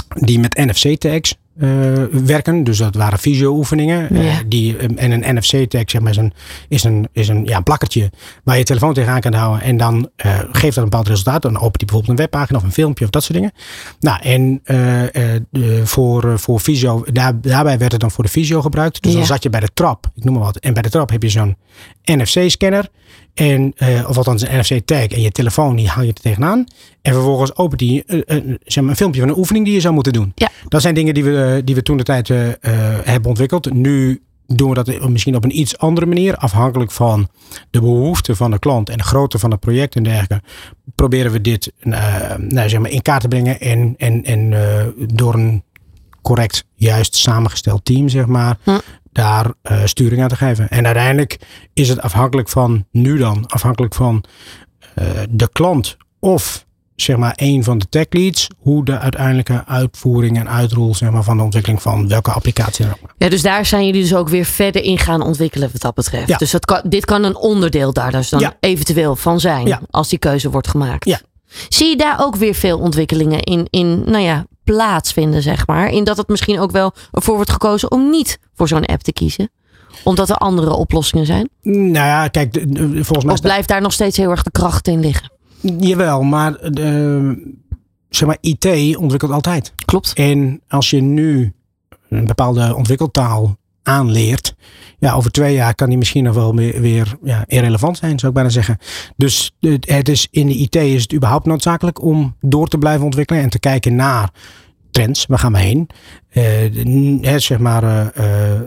die 0.08 0.40
met 0.40 0.56
NFC-tags 0.58 1.36
eh, 1.60 1.70
werken. 2.12 2.64
Dus 2.64 2.78
dat 2.78 2.96
waren 2.96 3.20
visio-oefeningen. 3.20 4.10
eh, 4.10 4.36
die, 4.48 4.78
ehm, 4.78 4.98
en 4.98 5.12
een 5.12 5.36
NFC-tag 5.36 5.84
zeg 5.86 6.02
maar, 6.02 6.12
is 6.12 6.18
een, 6.18 6.34
is 6.70 6.84
een, 6.84 7.08
is 7.12 7.28
een 7.28 7.46
ja, 7.46 7.60
plakkertje 7.60 8.12
waar 8.44 8.54
je 8.56 8.60
je 8.60 8.66
telefoon 8.68 8.94
tegenaan 8.94 9.20
kan 9.20 9.34
houden. 9.34 9.62
En 9.62 9.78
dan 9.78 10.10
eh, 10.16 10.40
geeft 10.52 10.76
dat 10.76 10.84
een 10.84 10.90
bepaald 10.90 11.08
resultaat. 11.08 11.42
Dan 11.42 11.56
opent 11.58 11.76
hij 11.78 11.86
bijvoorbeeld 11.86 12.10
een 12.10 12.26
webpagina 12.26 12.58
of 12.58 12.64
een 12.64 12.72
filmpje 12.72 13.04
of 13.06 13.10
dat 13.12 13.24
soort 13.24 13.34
dingen. 13.38 13.52
Nou, 14.00 14.22
en 14.22 14.60
eh, 14.64 15.36
eh, 15.36 15.42
voor, 15.84 16.32
eh, 16.32 16.38
voor 16.38 16.60
visio, 16.60 17.04
daar, 17.12 17.42
daarbij 17.42 17.78
werd 17.78 17.92
het 17.92 18.02
dan 18.02 18.12
voor 18.12 18.24
de 18.24 18.30
visio 18.30 18.62
gebruikt. 18.62 19.02
Dus 19.02 19.12
Ja. 19.12 19.18
dan 19.18 19.28
zat 19.28 19.44
je 19.44 19.50
bij 19.50 19.60
de 19.60 19.70
trap, 19.74 20.12
ik 20.16 20.24
noem 20.24 20.34
maar 20.34 20.44
wat. 20.44 20.58
En 20.58 20.74
bij 20.74 20.82
de 20.82 20.90
trap 20.90 21.10
heb 21.10 21.24
je 21.24 21.30
zo'n 21.30 21.56
NFC-scanner. 22.04 22.88
En, 23.36 23.74
eh, 23.76 24.10
of 24.10 24.18
althans 24.18 24.42
een 24.42 24.60
NFC-tag. 24.60 25.08
En 25.08 25.22
je 25.22 25.32
telefoon 25.32 25.76
die 25.76 25.88
hang 25.88 26.08
je 26.08 26.14
er 26.14 26.22
tegenaan. 26.22 26.66
En 27.02 27.14
vervolgens 27.14 27.56
opent 27.56 27.80
die 27.80 28.04
eh, 28.04 28.38
eh, 28.38 28.44
zeg 28.64 28.84
maar 28.84 28.92
een 28.92 28.98
filmpje 28.98 29.20
van 29.20 29.30
een 29.30 29.38
oefening 29.38 29.66
die 29.66 29.74
je 29.74 29.80
zou 29.80 29.94
moeten 29.94 30.14
doen. 30.14 30.32
Ja. 30.36 30.50
Dat 30.68 30.82
zijn 30.82 30.96
dingen 30.96 31.14
die 31.14 31.24
we, 31.24 31.62
die 31.66 31.76
we 31.76 31.82
toen 31.82 31.98
de 31.98 32.04
tijd 32.04 32.28
hebben 33.04 33.30
ontwikkeld. 33.30 33.74
Nu 33.74 34.22
doen 34.48 34.70
we 34.70 34.84
dat 34.84 35.10
misschien 35.10 35.36
op 35.36 35.44
een 35.44 35.60
iets 35.60 35.78
andere 35.78 36.06
manier. 36.06 36.36
Afhankelijk 36.36 36.92
van 36.92 37.28
de 37.70 37.80
behoeften 37.80 38.36
van 38.36 38.52
de 38.52 38.60
klant 38.60 38.90
en 38.90 38.98
de 38.98 39.04
grootte 39.04 39.40
van 39.40 39.52
het 39.52 39.60
project 39.60 39.96
en 39.96 40.04
dergelijke. 40.04 40.42
Proberen 40.96 41.32
we 41.32 41.42
dit 41.42 41.72
nou, 42.38 42.70
zeg 42.70 42.80
maar 42.80 42.92
in 42.92 43.02
kaart 43.02 43.22
te 43.22 43.28
brengen. 43.28 43.60
En, 43.60 43.94
en, 43.98 44.24
en 44.24 44.54
door 45.14 45.34
een 45.34 45.64
correct, 46.26 46.66
juist 46.76 47.16
samengesteld 47.16 47.86
team, 47.86 48.10
zeg 48.10 48.26
maar. 48.26 48.58
Hm. 48.64 48.80
Daar 49.12 49.54
eh, 49.62 49.78
sturing 49.86 50.22
aan 50.22 50.28
te 50.28 50.36
geven. 50.36 50.70
En 50.70 50.86
uiteindelijk 50.86 51.40
is 51.74 51.90
het 51.90 52.02
afhankelijk 52.02 52.50
van, 52.50 52.86
nu 52.92 53.18
dan, 53.18 53.48
afhankelijk 53.48 53.94
van 53.94 54.24
eh, 54.96 55.06
de 55.30 55.50
klant 55.52 55.98
of 56.20 56.66
zeg 56.96 57.18
maar 57.18 57.34
een 57.36 57.64
van 57.64 57.78
de 57.78 57.90
tech 57.90 58.06
leads, 58.10 58.48
hoe 58.58 58.86
de 58.86 59.00
uiteindelijke 59.00 59.64
uitvoering 59.66 60.38
en 60.38 60.50
uitrol 60.50 60.96
zeg 60.96 61.10
maar, 61.10 61.24
van 61.24 61.38
de 61.38 61.44
ontwikkeling 61.44 61.82
van 61.82 62.08
welke 62.08 62.32
applicatie 62.32 62.86
dan 62.86 62.96
ook. 63.04 63.14
Ja, 63.18 63.30
dus 63.30 63.42
daar 63.42 63.66
zijn 63.66 63.86
jullie 63.86 64.02
dus 64.02 64.16
ook 64.16 64.30
weer 64.30 64.46
verder 64.46 64.84
in 64.84 64.98
gaan 64.98 65.22
ontwikkelen 65.22 65.70
wat 65.72 65.82
dat 65.82 65.94
betreft. 65.94 66.28
Ja. 66.28 66.38
Dus 66.38 66.52
dat 66.52 66.66
kan, 66.66 66.82
dit 66.84 67.06
kan 67.06 67.24
een 67.24 67.36
onderdeel 67.36 67.94
daar 67.94 68.12
dus 68.12 68.30
dan 68.30 68.40
Ja. 68.40 68.58
eventueel 68.60 69.16
van 69.16 69.40
zijn. 69.40 69.68
Ja. 69.68 69.82
Als 69.90 70.10
die 70.10 70.20
keuze 70.20 70.50
wordt 70.50 70.68
gemaakt. 70.68 71.06
Ja. 71.06 71.20
Zie 71.70 71.90
je 71.90 71.98
daar 71.98 72.20
ook 72.20 72.36
weer 72.36 72.54
veel 72.56 72.80
ontwikkelingen 72.80 73.40
in, 73.40 73.68
in 73.70 74.04
nou 74.06 74.24
ja, 74.24 74.46
plaatsvinden, 74.66 75.42
zeg 75.42 75.68
maar? 75.68 75.90
In 75.90 76.04
dat 76.04 76.18
het 76.18 76.28
misschien 76.28 76.60
ook 76.60 76.72
wel 76.72 76.94
ervoor 77.12 77.36
wordt 77.36 77.52
gekozen 77.52 77.92
om 77.92 78.10
niet 78.10 78.40
voor 78.54 78.68
zo'n 78.68 78.86
app 78.86 79.02
te 79.02 79.14
kiezen? 79.14 79.50
Omdat 80.04 80.30
er 80.30 80.36
andere 80.36 80.74
oplossingen 80.74 81.26
zijn? 81.26 81.50
Nou 81.62 81.92
ja, 81.94 82.28
kijk, 82.28 82.54
de- 82.54 82.70
de- 82.70 83.04
volgens 83.04 83.24
mij 83.26 83.34
Of 83.34 83.42
blijft 83.42 83.68
daar 83.68 83.82
nog 83.82 83.94
steeds 83.94 84.18
heel 84.18 84.30
erg 84.32 84.44
de 84.44 84.52
kracht 84.52 84.88
in 84.88 85.00
liggen? 85.00 85.32
Jawel, 85.80 86.22
maar 86.24 86.56
eh, 86.56 87.30
zeg 88.10 88.28
maar, 88.28 88.38
IT 88.42 88.96
ontwikkelt 88.98 89.32
altijd. 89.32 89.74
Klopt. 89.86 90.14
En 90.14 90.62
als 90.68 90.90
je 90.90 91.02
nu 91.02 91.54
een 92.10 92.26
bepaalde 92.26 92.76
ontwikkeltaal 92.76 93.58
aanleert. 93.84 94.56
Ja, 95.00 95.14
over 95.14 95.32
twee 95.32 95.54
jaar 95.54 95.76
kan 95.76 95.90
die 95.90 95.98
misschien 95.98 96.24
nog 96.24 96.36
wel 96.36 96.56
weer, 96.56 96.82
weer 96.82 97.18
ja, 97.24 97.44
irrelevant 97.48 97.98
zijn, 97.98 98.20
zou 98.20 98.28
ik 98.28 98.34
bijna 98.38 98.50
zeggen. 98.50 98.78
Dus 99.18 99.52
het 99.80 100.10
is, 100.10 100.28
in 100.32 100.48
de 100.48 100.54
IT 100.54 100.76
is 100.76 101.02
het 101.02 101.14
überhaupt 101.14 101.46
noodzakelijk 101.46 102.02
om 102.02 102.36
door 102.42 102.68
te 102.68 102.78
blijven 102.78 103.06
ontwikkelen 103.06 103.42
en 103.42 103.50
te 103.50 103.60
kijken 103.60 103.96
naar 103.96 104.30
trends. 104.96 105.26
Waar 105.26 105.40
gaan 105.40 105.52
we 105.52 105.60
heen? 105.60 105.88
Eh, 106.30 106.44
hè, 107.22 107.40
zeg 107.40 107.58
maar, 107.60 107.84
eh, 107.84 108.54
eh, 108.56 108.62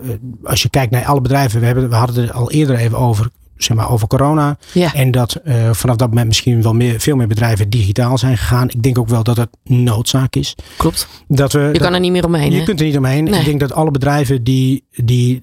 als 0.44 0.62
je 0.62 0.68
kijkt 0.70 0.92
naar 0.92 1.04
alle 1.04 1.20
bedrijven, 1.20 1.60
we, 1.60 1.66
hebben, 1.66 1.88
we 1.88 1.94
hadden 1.94 2.22
het 2.22 2.32
al 2.32 2.50
eerder 2.50 2.76
even 2.76 2.98
over 2.98 3.28
zeg 3.56 3.76
maar, 3.76 3.90
over 3.90 4.08
corona. 4.08 4.58
Ja. 4.72 4.94
En 4.94 5.10
dat 5.10 5.40
vanaf 5.72 5.96
dat 5.96 6.08
moment 6.08 6.26
misschien 6.26 6.62
wel 6.62 6.74
meer, 6.74 7.00
veel 7.00 7.16
meer 7.16 7.26
bedrijven 7.26 7.70
digitaal 7.70 8.18
zijn 8.18 8.36
gegaan. 8.38 8.68
Ik 8.68 8.82
denk 8.82 8.98
ook 8.98 9.08
wel 9.08 9.22
dat 9.22 9.36
het 9.36 9.48
noodzaak 9.64 10.36
is. 10.36 10.54
Klopt. 10.76 11.08
Dat 11.28 11.52
we, 11.52 11.60
Je 11.60 11.72
dat- 11.72 11.82
kan 11.82 11.94
er 11.94 12.00
niet 12.00 12.12
meer 12.12 12.24
omheen. 12.24 12.52
je 12.52 12.62
kunt 12.62 12.80
er 12.80 12.86
niet 12.86 12.96
omheen. 12.96 13.24
Nee. 13.24 13.38
Ik 13.40 13.44
denk 13.46 13.60
dat 13.60 13.72
alle 13.72 13.90
bedrijven 13.90 14.44
die, 14.44 14.84
die 14.90 15.40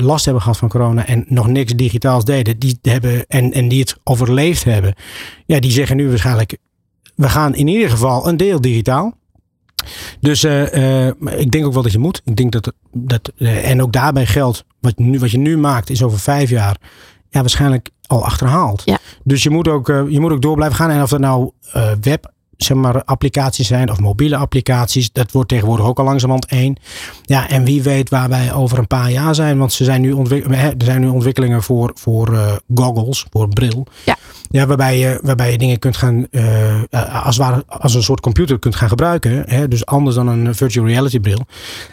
last 0.00 0.24
hebben 0.24 0.42
gehad 0.42 0.58
van 0.58 0.68
corona 0.68 1.06
en 1.06 1.24
nog 1.28 1.46
niks 1.46 1.72
digitaals 1.72 2.24
deden, 2.24 2.58
die 2.58 2.78
hebben 2.82 3.26
en, 3.26 3.52
en 3.52 3.68
die 3.68 3.80
het 3.80 3.96
overleefd 4.04 4.64
hebben, 4.64 4.94
ja, 5.46 5.60
die 5.60 5.70
zeggen 5.72 5.96
nu 5.96 6.08
waarschijnlijk, 6.08 6.56
we 7.14 7.28
gaan 7.28 7.54
in 7.54 7.66
ieder 7.68 7.90
geval 7.90 8.28
een 8.28 8.36
deel 8.36 8.60
digitaal. 8.60 9.16
Dus 10.20 10.44
eh, 10.44 11.06
eh, 11.06 11.14
ik 11.36 11.50
denk 11.50 11.66
ook 11.66 11.72
wel 11.72 11.82
dat 11.82 11.92
je 11.92 11.98
moet. 11.98 12.20
Ik 12.24 12.36
denk 12.36 12.52
dat, 12.52 12.72
dat 12.92 13.32
eh, 13.38 13.70
en 13.70 13.82
ook 13.82 13.92
daarbij 13.92 14.26
geldt, 14.26 14.64
wat, 14.80 14.98
nu, 14.98 15.18
wat 15.18 15.30
je 15.30 15.38
nu 15.38 15.58
maakt, 15.58 15.90
is 15.90 16.02
over 16.02 16.18
vijf 16.18 16.50
jaar 16.50 16.76
ja, 17.28 17.40
waarschijnlijk 17.40 17.90
al 18.06 18.24
achterhaald. 18.24 18.82
Ja. 18.84 18.98
Dus 19.24 19.42
je 19.42 19.50
moet, 19.50 19.68
ook, 19.68 19.86
je 19.86 20.20
moet 20.20 20.32
ook 20.32 20.42
door 20.42 20.54
blijven 20.54 20.76
gaan. 20.76 20.90
En 20.90 21.02
of 21.02 21.10
dat 21.10 21.20
nou 21.20 21.50
web 22.00 22.32
zeg 22.58 22.76
maar, 22.76 23.04
applicaties 23.04 23.66
zijn 23.66 23.90
of 23.90 24.00
mobiele 24.00 24.36
applicaties, 24.36 25.12
dat 25.12 25.32
wordt 25.32 25.48
tegenwoordig 25.48 25.86
ook 25.86 25.98
al 25.98 26.04
langzamerhand 26.04 26.46
één. 26.46 26.76
Ja, 27.22 27.48
en 27.48 27.64
wie 27.64 27.82
weet 27.82 28.10
waar 28.10 28.28
wij 28.28 28.52
over 28.52 28.78
een 28.78 28.86
paar 28.86 29.10
jaar 29.10 29.34
zijn. 29.34 29.58
Want 29.58 29.72
ze 29.72 29.84
zijn 29.84 30.00
nu 30.00 30.16
er 30.48 30.74
zijn 30.78 31.00
nu 31.00 31.08
ontwikkelingen 31.08 31.62
voor, 31.62 31.90
voor 31.94 32.34
eh, 32.34 32.52
goggles, 32.74 33.26
voor 33.30 33.48
bril. 33.48 33.86
Ja. 34.04 34.16
Ja, 34.50 34.66
waarbij 34.66 34.98
je, 34.98 35.20
waarbij 35.22 35.50
je 35.50 35.58
dingen 35.58 35.78
kunt 35.78 35.96
gaan, 35.96 36.26
eh, 36.30 37.24
als, 37.24 37.36
ware, 37.36 37.64
als 37.66 37.94
een 37.94 38.02
soort 38.02 38.20
computer 38.20 38.58
kunt 38.58 38.76
gaan 38.76 38.88
gebruiken. 38.88 39.44
Hè? 39.46 39.68
Dus 39.68 39.86
anders 39.86 40.16
dan 40.16 40.26
een 40.28 40.54
virtual 40.54 40.86
reality 40.86 41.20
bril. 41.20 41.46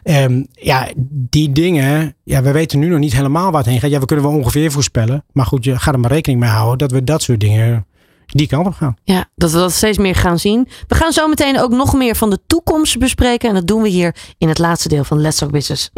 Ehm, 0.03 0.43
ja, 0.51 0.87
die 1.09 1.51
dingen, 1.51 2.15
ja, 2.23 2.41
we 2.41 2.51
weten 2.51 2.79
nu 2.79 2.87
nog 2.87 2.99
niet 2.99 3.13
helemaal 3.13 3.51
waar 3.51 3.61
het 3.61 3.69
heen 3.69 3.79
gaat. 3.79 3.91
Ja, 3.91 3.99
we 3.99 4.05
kunnen 4.05 4.25
wel 4.25 4.37
ongeveer 4.37 4.71
voorspellen. 4.71 5.23
Maar 5.31 5.45
goed, 5.45 5.63
je 5.63 5.79
gaat 5.79 5.93
er 5.93 5.99
maar 5.99 6.11
rekening 6.11 6.39
mee 6.39 6.49
houden 6.49 6.77
dat 6.77 6.91
we 6.91 7.03
dat 7.03 7.21
soort 7.21 7.39
dingen 7.39 7.85
die 8.25 8.47
kant 8.47 8.67
op 8.67 8.73
gaan. 8.73 8.95
Ja, 9.03 9.25
dat 9.35 9.51
we 9.51 9.57
dat 9.57 9.71
steeds 9.71 9.97
meer 9.97 10.15
gaan 10.15 10.39
zien. 10.39 10.67
We 10.87 10.95
gaan 10.95 11.11
zo 11.11 11.27
meteen 11.27 11.59
ook 11.59 11.71
nog 11.71 11.93
meer 11.93 12.15
van 12.15 12.29
de 12.29 12.39
toekomst 12.47 12.97
bespreken. 12.97 13.49
En 13.49 13.55
dat 13.55 13.67
doen 13.67 13.81
we 13.81 13.89
hier 13.89 14.15
in 14.37 14.47
het 14.47 14.57
laatste 14.57 14.89
deel 14.89 15.03
van 15.03 15.21
Let's 15.21 15.37
Talk 15.37 15.51
Business. 15.51 15.89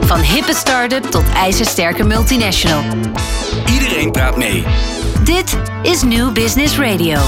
Van 0.00 0.20
hippe 0.20 0.54
start-up 0.54 1.02
tot 1.02 1.24
ijzersterke 1.34 2.04
multinational. 2.04 2.82
Iedereen 3.72 4.12
praat 4.12 4.36
mee. 4.36 4.64
Dit 5.24 5.58
is 5.82 6.02
New 6.02 6.32
Business 6.32 6.78
Radio. 6.78 7.20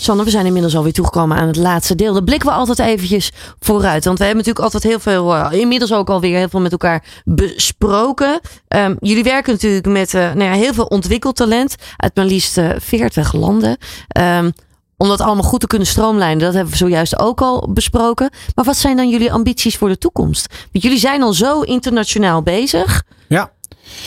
Sanne, 0.00 0.24
we 0.24 0.30
zijn 0.30 0.46
inmiddels 0.46 0.76
alweer 0.76 0.92
toegekomen 0.92 1.36
aan 1.36 1.46
het 1.46 1.56
laatste 1.56 1.94
deel. 1.94 2.12
Daar 2.12 2.24
blikken 2.24 2.48
we 2.48 2.54
altijd 2.54 2.78
eventjes 2.78 3.32
vooruit. 3.60 4.04
Want 4.04 4.18
we 4.18 4.24
hebben 4.24 4.44
natuurlijk 4.44 4.74
altijd 4.74 4.92
heel 4.92 5.00
veel, 5.00 5.34
eh, 5.34 5.60
inmiddels 5.60 5.92
ook 5.92 6.10
alweer 6.10 6.38
heel 6.38 6.48
veel 6.48 6.60
met 6.60 6.72
elkaar 6.72 7.04
besproken. 7.24 8.40
Ehm, 8.68 8.94
jullie 9.00 9.24
werken 9.24 9.52
natuurlijk 9.52 9.86
met 9.86 10.14
eh, 10.14 10.20
nou 10.20 10.44
ja, 10.44 10.52
heel 10.52 10.74
veel 10.74 10.84
ontwikkeld 10.84 11.36
talent 11.36 11.74
uit 11.96 12.16
maar 12.16 12.24
liefst 12.24 12.58
eh, 12.58 12.68
40 12.78 13.32
landen. 13.32 13.76
Ehm, 14.08 14.50
om 14.96 15.08
dat 15.08 15.20
allemaal 15.20 15.44
goed 15.44 15.60
te 15.60 15.66
kunnen 15.66 15.88
stroomlijnen, 15.88 16.38
dat 16.38 16.54
hebben 16.54 16.72
we 16.72 16.78
zojuist 16.78 17.18
ook 17.18 17.40
al 17.40 17.68
besproken. 17.72 18.30
Maar 18.54 18.64
wat 18.64 18.76
zijn 18.76 18.96
dan 18.96 19.08
jullie 19.08 19.32
ambities 19.32 19.76
voor 19.76 19.88
de 19.88 19.98
toekomst? 19.98 20.46
Want 20.72 20.84
jullie 20.84 20.98
zijn 20.98 21.22
al 21.22 21.32
zo 21.32 21.60
internationaal 21.60 22.42
bezig. 22.42 23.02
Ja. 23.28 23.50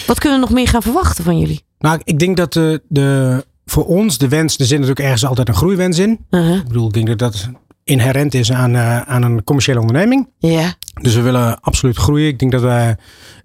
Wat 0.07 0.19
kunnen 0.19 0.39
we 0.39 0.45
nog 0.45 0.55
meer 0.55 0.67
gaan 0.67 0.81
verwachten 0.81 1.23
van 1.23 1.39
jullie? 1.39 1.63
Nou, 1.79 1.99
ik 2.03 2.19
denk 2.19 2.37
dat 2.37 2.53
de, 2.53 2.81
de, 2.87 3.45
voor 3.71 3.85
ons 3.85 4.17
de 4.17 4.27
wens, 4.27 4.57
er 4.57 4.65
zit 4.65 4.79
natuurlijk 4.79 4.99
ergens 5.05 5.25
altijd 5.25 5.47
een 5.47 5.55
groeiwens 5.55 5.99
in. 5.99 6.19
Uh-huh. 6.29 6.55
Ik 6.55 6.67
bedoel, 6.67 6.87
ik 6.87 6.93
denk 6.93 7.07
dat 7.07 7.19
dat 7.19 7.49
inherent 7.83 8.33
is 8.33 8.51
aan, 8.51 8.75
eh, 8.75 9.01
aan 9.01 9.23
een 9.23 9.43
commerciële 9.43 9.79
onderneming. 9.79 10.29
Ja, 10.39 10.73
Dus 11.01 11.15
we 11.15 11.21
willen 11.21 11.59
absoluut 11.61 11.97
groeien. 11.97 12.27
Ik 12.27 12.39
denk 12.39 12.51
dat 12.51 12.61
wij, 12.61 12.95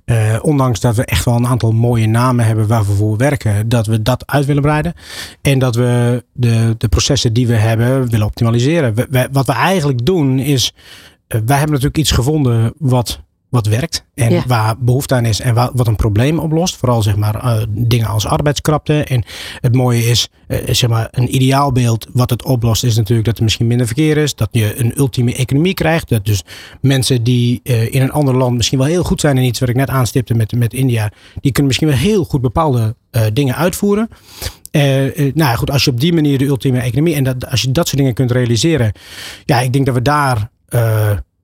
eh, 0.04 0.38
ondanks 0.42 0.80
dat 0.80 0.96
we 0.96 1.04
echt 1.04 1.24
wel 1.24 1.34
een 1.34 1.46
aantal 1.46 1.72
mooie 1.72 2.06
namen 2.06 2.44
hebben 2.46 2.66
waar 2.66 2.84
we 2.86 2.92
voor 2.92 3.16
werken, 3.16 3.68
dat 3.68 3.86
we 3.86 4.02
dat 4.02 4.26
uit 4.26 4.46
willen 4.46 4.62
breiden. 4.62 4.94
En 5.42 5.58
dat 5.58 5.74
we 5.74 6.24
de, 6.32 6.74
de 6.78 6.88
processen 6.88 7.32
die 7.32 7.46
we 7.46 7.54
hebben 7.54 8.10
willen 8.10 8.26
optimaliseren. 8.26 8.94
We- 8.94 9.06
we- 9.10 9.28
wat 9.32 9.46
we 9.46 9.52
eigenlijk 9.52 10.06
doen 10.06 10.38
is, 10.38 10.72
eh, 11.26 11.40
wij 11.46 11.56
hebben 11.56 11.74
natuurlijk 11.74 11.98
iets 11.98 12.10
gevonden 12.10 12.72
wat, 12.78 13.20
wat 13.56 13.66
werkt. 13.66 14.04
En 14.14 14.32
Ja. 14.32 14.42
waar 14.46 14.74
behoefte 14.78 15.14
aan 15.14 15.24
is 15.24 15.40
en 15.40 15.54
wa- 15.54 15.70
wat 15.74 15.86
een 15.86 15.96
probleem 15.96 16.38
oplost. 16.38 16.76
Vooral 16.76 17.02
zeg 17.02 17.16
maar 17.16 17.34
eh, 17.34 17.62
dingen 17.68 18.06
als 18.06 18.26
arbeidskrapte. 18.26 19.04
En 19.04 19.24
het 19.60 19.74
mooie 19.74 20.04
is, 20.04 20.28
eh, 20.46 20.58
zeg 20.74 20.90
maar, 20.90 21.08
een 21.10 21.34
ideaalbeeld 21.34 22.06
wat 22.12 22.30
het 22.30 22.42
oplost 22.44 22.84
is 22.84 22.96
natuurlijk 22.96 23.26
dat 23.26 23.36
er 23.38 23.44
misschien 23.44 23.66
minder 23.66 23.86
verkeer 23.86 24.16
is. 24.16 24.34
Dat 24.34 24.48
je 24.52 24.80
een 24.80 24.98
ultieme 24.98 25.34
economie 25.34 25.74
krijgt. 25.74 26.08
Dat 26.08 26.24
dus 26.24 26.42
mensen 26.80 27.22
die 27.22 27.60
eh, 27.62 27.94
in 27.94 28.02
een 28.02 28.12
ander 28.12 28.36
land 28.36 28.56
misschien 28.56 28.78
wel 28.78 28.86
heel 28.86 29.04
goed 29.04 29.20
zijn 29.20 29.38
in 29.38 29.44
iets 29.44 29.60
wat 29.60 29.68
ik 29.68 29.76
net 29.76 29.88
aanstipte 29.88 30.34
met, 30.34 30.52
met 30.52 30.74
India. 30.74 31.10
Die 31.40 31.52
kunnen 31.52 31.66
misschien 31.66 31.88
wel 31.88 31.96
heel 31.96 32.24
goed 32.24 32.40
bepaalde 32.40 32.94
dingen 33.32 33.56
uitvoeren. 33.56 34.08
Nou 34.72 35.32
ja, 35.34 35.54
goed, 35.56 35.70
als 35.70 35.84
je 35.84 35.90
op 35.90 36.00
die 36.00 36.12
manier 36.12 36.38
de 36.38 36.44
ultieme 36.44 36.78
economie 36.80 37.14
en 37.14 37.24
dat, 37.24 37.46
als 37.50 37.62
je 37.62 37.72
dat 37.72 37.86
soort 37.86 37.98
dingen 37.98 38.14
kunt 38.14 38.30
realiseren. 38.30 38.92
Ja, 39.44 39.60
ik 39.60 39.72
denk 39.72 39.86
dat 39.86 39.94
we 39.94 40.02
daar 40.02 40.50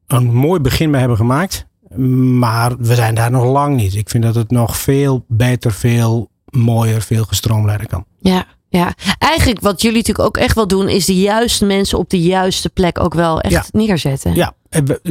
een 0.06 0.32
mooi 0.34 0.60
begin 0.60 0.90
mee 0.90 0.98
hebben 1.00 1.18
gemaakt. 1.18 1.66
Maar 1.96 2.76
we 2.78 2.94
zijn 2.94 3.14
daar 3.14 3.30
nog 3.30 3.44
lang 3.44 3.76
niet. 3.76 3.94
Ik 3.94 4.10
vind 4.10 4.24
dat 4.24 4.34
het 4.34 4.50
nog 4.50 4.76
veel 4.76 5.24
beter, 5.28 5.72
veel 5.72 6.30
mooier, 6.50 7.02
veel 7.02 7.24
gestroomlijnder 7.24 7.86
kan. 7.86 8.04
Ja, 8.18 8.44
ja. 8.68 8.94
Eigenlijk 9.18 9.60
wat 9.60 9.82
jullie 9.82 9.96
natuurlijk 9.96 10.26
ook 10.26 10.36
echt 10.36 10.54
wel 10.54 10.66
doen, 10.66 10.88
is 10.88 11.04
de 11.04 11.14
juiste 11.20 11.64
mensen 11.64 11.98
op 11.98 12.10
de 12.10 12.20
juiste 12.20 12.68
plek 12.70 13.00
ook 13.00 13.14
wel 13.14 13.40
echt 13.40 13.52
Ja. 13.52 13.64
neerzetten. 13.70 14.34
Ja, 14.34 14.54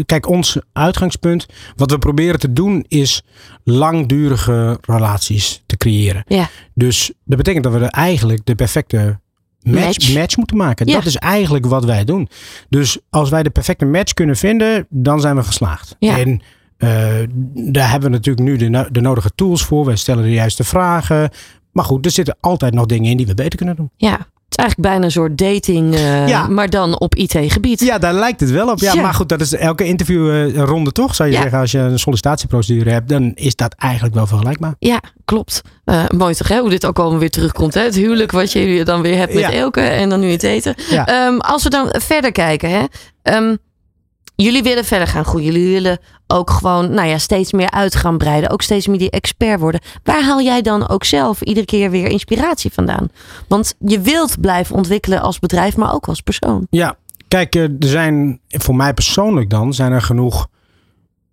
kijk, 0.05 0.29
ons 0.29 0.57
uitgangspunt, 0.73 1.45
wat 1.75 1.91
we 1.91 1.97
proberen 1.97 2.39
te 2.39 2.53
doen, 2.53 2.85
is 2.87 3.23
langdurige 3.63 4.77
relaties 4.81 5.63
te 5.65 5.77
creëren. 5.77 6.23
Ja. 6.27 6.49
Dus 6.73 7.11
dat 7.25 7.37
betekent 7.37 7.63
dat 7.63 7.73
we 7.73 7.79
er 7.79 7.89
eigenlijk 7.89 8.45
de 8.45 8.55
perfecte 8.55 9.19
match, 9.61 9.83
Match. 9.85 10.13
match. 10.13 10.37
moeten 10.37 10.57
maken. 10.57 10.87
Ja. 10.87 10.93
Dat 10.93 11.05
is 11.05 11.15
eigenlijk 11.15 11.65
wat 11.65 11.85
wij 11.85 12.03
doen. 12.03 12.29
Dus 12.69 12.97
als 13.09 13.29
wij 13.29 13.43
de 13.43 13.49
perfecte 13.49 13.85
match 13.85 14.13
kunnen 14.13 14.35
vinden, 14.35 14.85
dan 14.89 15.19
zijn 15.21 15.35
we 15.35 15.43
geslaagd. 15.43 15.95
Ja. 15.99 16.17
En 16.17 16.41
daar 17.53 17.89
hebben 17.91 18.09
we 18.09 18.15
natuurlijk 18.15 18.45
nu 18.47 18.55
de, 18.55 18.87
de 18.91 19.01
nodige 19.01 19.31
tools 19.35 19.63
voor. 19.63 19.85
We 19.85 19.95
stellen 19.95 20.23
de 20.23 20.31
juiste 20.31 20.63
vragen. 20.63 21.29
Maar 21.71 21.85
goed, 21.85 22.05
er 22.05 22.11
zitten 22.11 22.37
altijd 22.39 22.73
nog 22.73 22.85
dingen 22.85 23.11
in 23.11 23.17
die 23.17 23.27
we 23.27 23.33
beter 23.33 23.57
kunnen 23.57 23.75
doen. 23.75 23.89
Ja. 23.97 24.11
Het 24.11 24.59
is 24.59 24.65
eigenlijk 24.65 24.89
bijna 24.89 25.05
een 25.05 25.11
soort 25.11 25.37
dating, 25.37 25.93
eh, 25.95 26.27
Ja. 26.27 26.47
maar 26.47 26.69
dan 26.69 26.99
op 26.99 27.15
IT-gebied. 27.15 27.79
Ja, 27.79 27.97
daar 27.97 28.13
lijkt 28.13 28.39
het 28.39 28.51
wel 28.51 28.71
op. 28.71 28.79
Ja, 28.79 28.93
Ja. 28.93 29.01
maar 29.01 29.13
goed, 29.13 29.29
dat 29.29 29.41
is 29.41 29.53
elke 29.55 29.83
interviewronde 29.85 30.91
toch, 30.91 31.15
zou 31.15 31.29
je 31.29 31.35
Ja. 31.35 31.41
zeggen. 31.41 31.59
Als 31.59 31.71
je 31.71 31.77
een 31.79 31.99
sollicitatieprocedure 31.99 32.89
hebt, 32.91 33.09
dan 33.09 33.31
is 33.35 33.55
dat 33.55 33.73
eigenlijk 33.73 34.13
wel 34.15 34.27
vergelijkbaar. 34.27 34.75
Ja, 34.79 35.01
klopt. 35.25 35.61
Eh, 35.85 36.03
mooi 36.09 36.33
toch, 36.35 36.47
hè? 36.47 36.59
hoe 36.59 36.69
dit 36.69 36.85
ook 36.85 36.99
allemaal 36.99 37.19
weer 37.19 37.29
terugkomt. 37.29 37.73
Hè? 37.73 37.81
Het 37.81 37.95
huwelijk 37.95 38.31
wat 38.31 38.51
je 38.51 38.83
dan 38.83 39.01
weer 39.01 39.17
hebt 39.17 39.33
met. 39.33 39.43
Elke 39.43 39.81
en 39.81 40.09
dan 40.09 40.19
nu 40.19 40.31
het 40.31 40.43
eten. 40.43 40.75
Ehm, 41.05 41.37
als 41.37 41.63
we 41.63 41.69
dan 41.69 41.87
verder 41.99 42.31
kijken. 42.31 42.69
Hè? 42.69 42.83
Ehm, 43.21 43.55
jullie 44.43 44.63
willen 44.63 44.85
verder 44.85 45.07
gaan 45.07 45.25
groeien. 45.25 45.51
Jullie 45.53 45.71
willen 45.71 45.99
ook 46.27 46.49
gewoon 46.49 46.93
nou 46.93 47.07
ja, 47.07 47.17
steeds 47.17 47.51
meer 47.51 47.71
uit 47.71 47.95
gaan 47.95 48.17
breiden. 48.17 48.49
Ook 48.49 48.61
steeds 48.61 48.87
meer 48.87 48.97
die 48.97 49.09
expert 49.09 49.59
worden. 49.59 49.81
Waar 50.03 50.23
haal 50.23 50.41
jij 50.41 50.61
dan 50.61 50.89
ook 50.89 51.03
zelf 51.03 51.41
iedere 51.41 51.65
keer 51.65 51.91
weer 51.91 52.07
inspiratie 52.07 52.71
vandaan? 52.73 53.09
Want 53.47 53.75
je 53.79 53.99
wilt 54.01 54.41
blijven 54.41 54.75
ontwikkelen 54.75 55.21
als 55.21 55.39
bedrijf, 55.39 55.77
maar 55.77 55.93
ook 55.93 56.07
als 56.07 56.21
persoon. 56.21 56.67
Ja, 56.69 56.95
kijk, 57.27 57.55
eh, 57.55 57.61
er 57.63 57.75
zijn 57.79 58.39
voor 58.47 58.75
mij 58.75 58.93
persoonlijk 58.93 59.49
dan 59.49 59.73
zijn 59.73 59.91
er 59.91 60.01
genoeg 60.01 60.47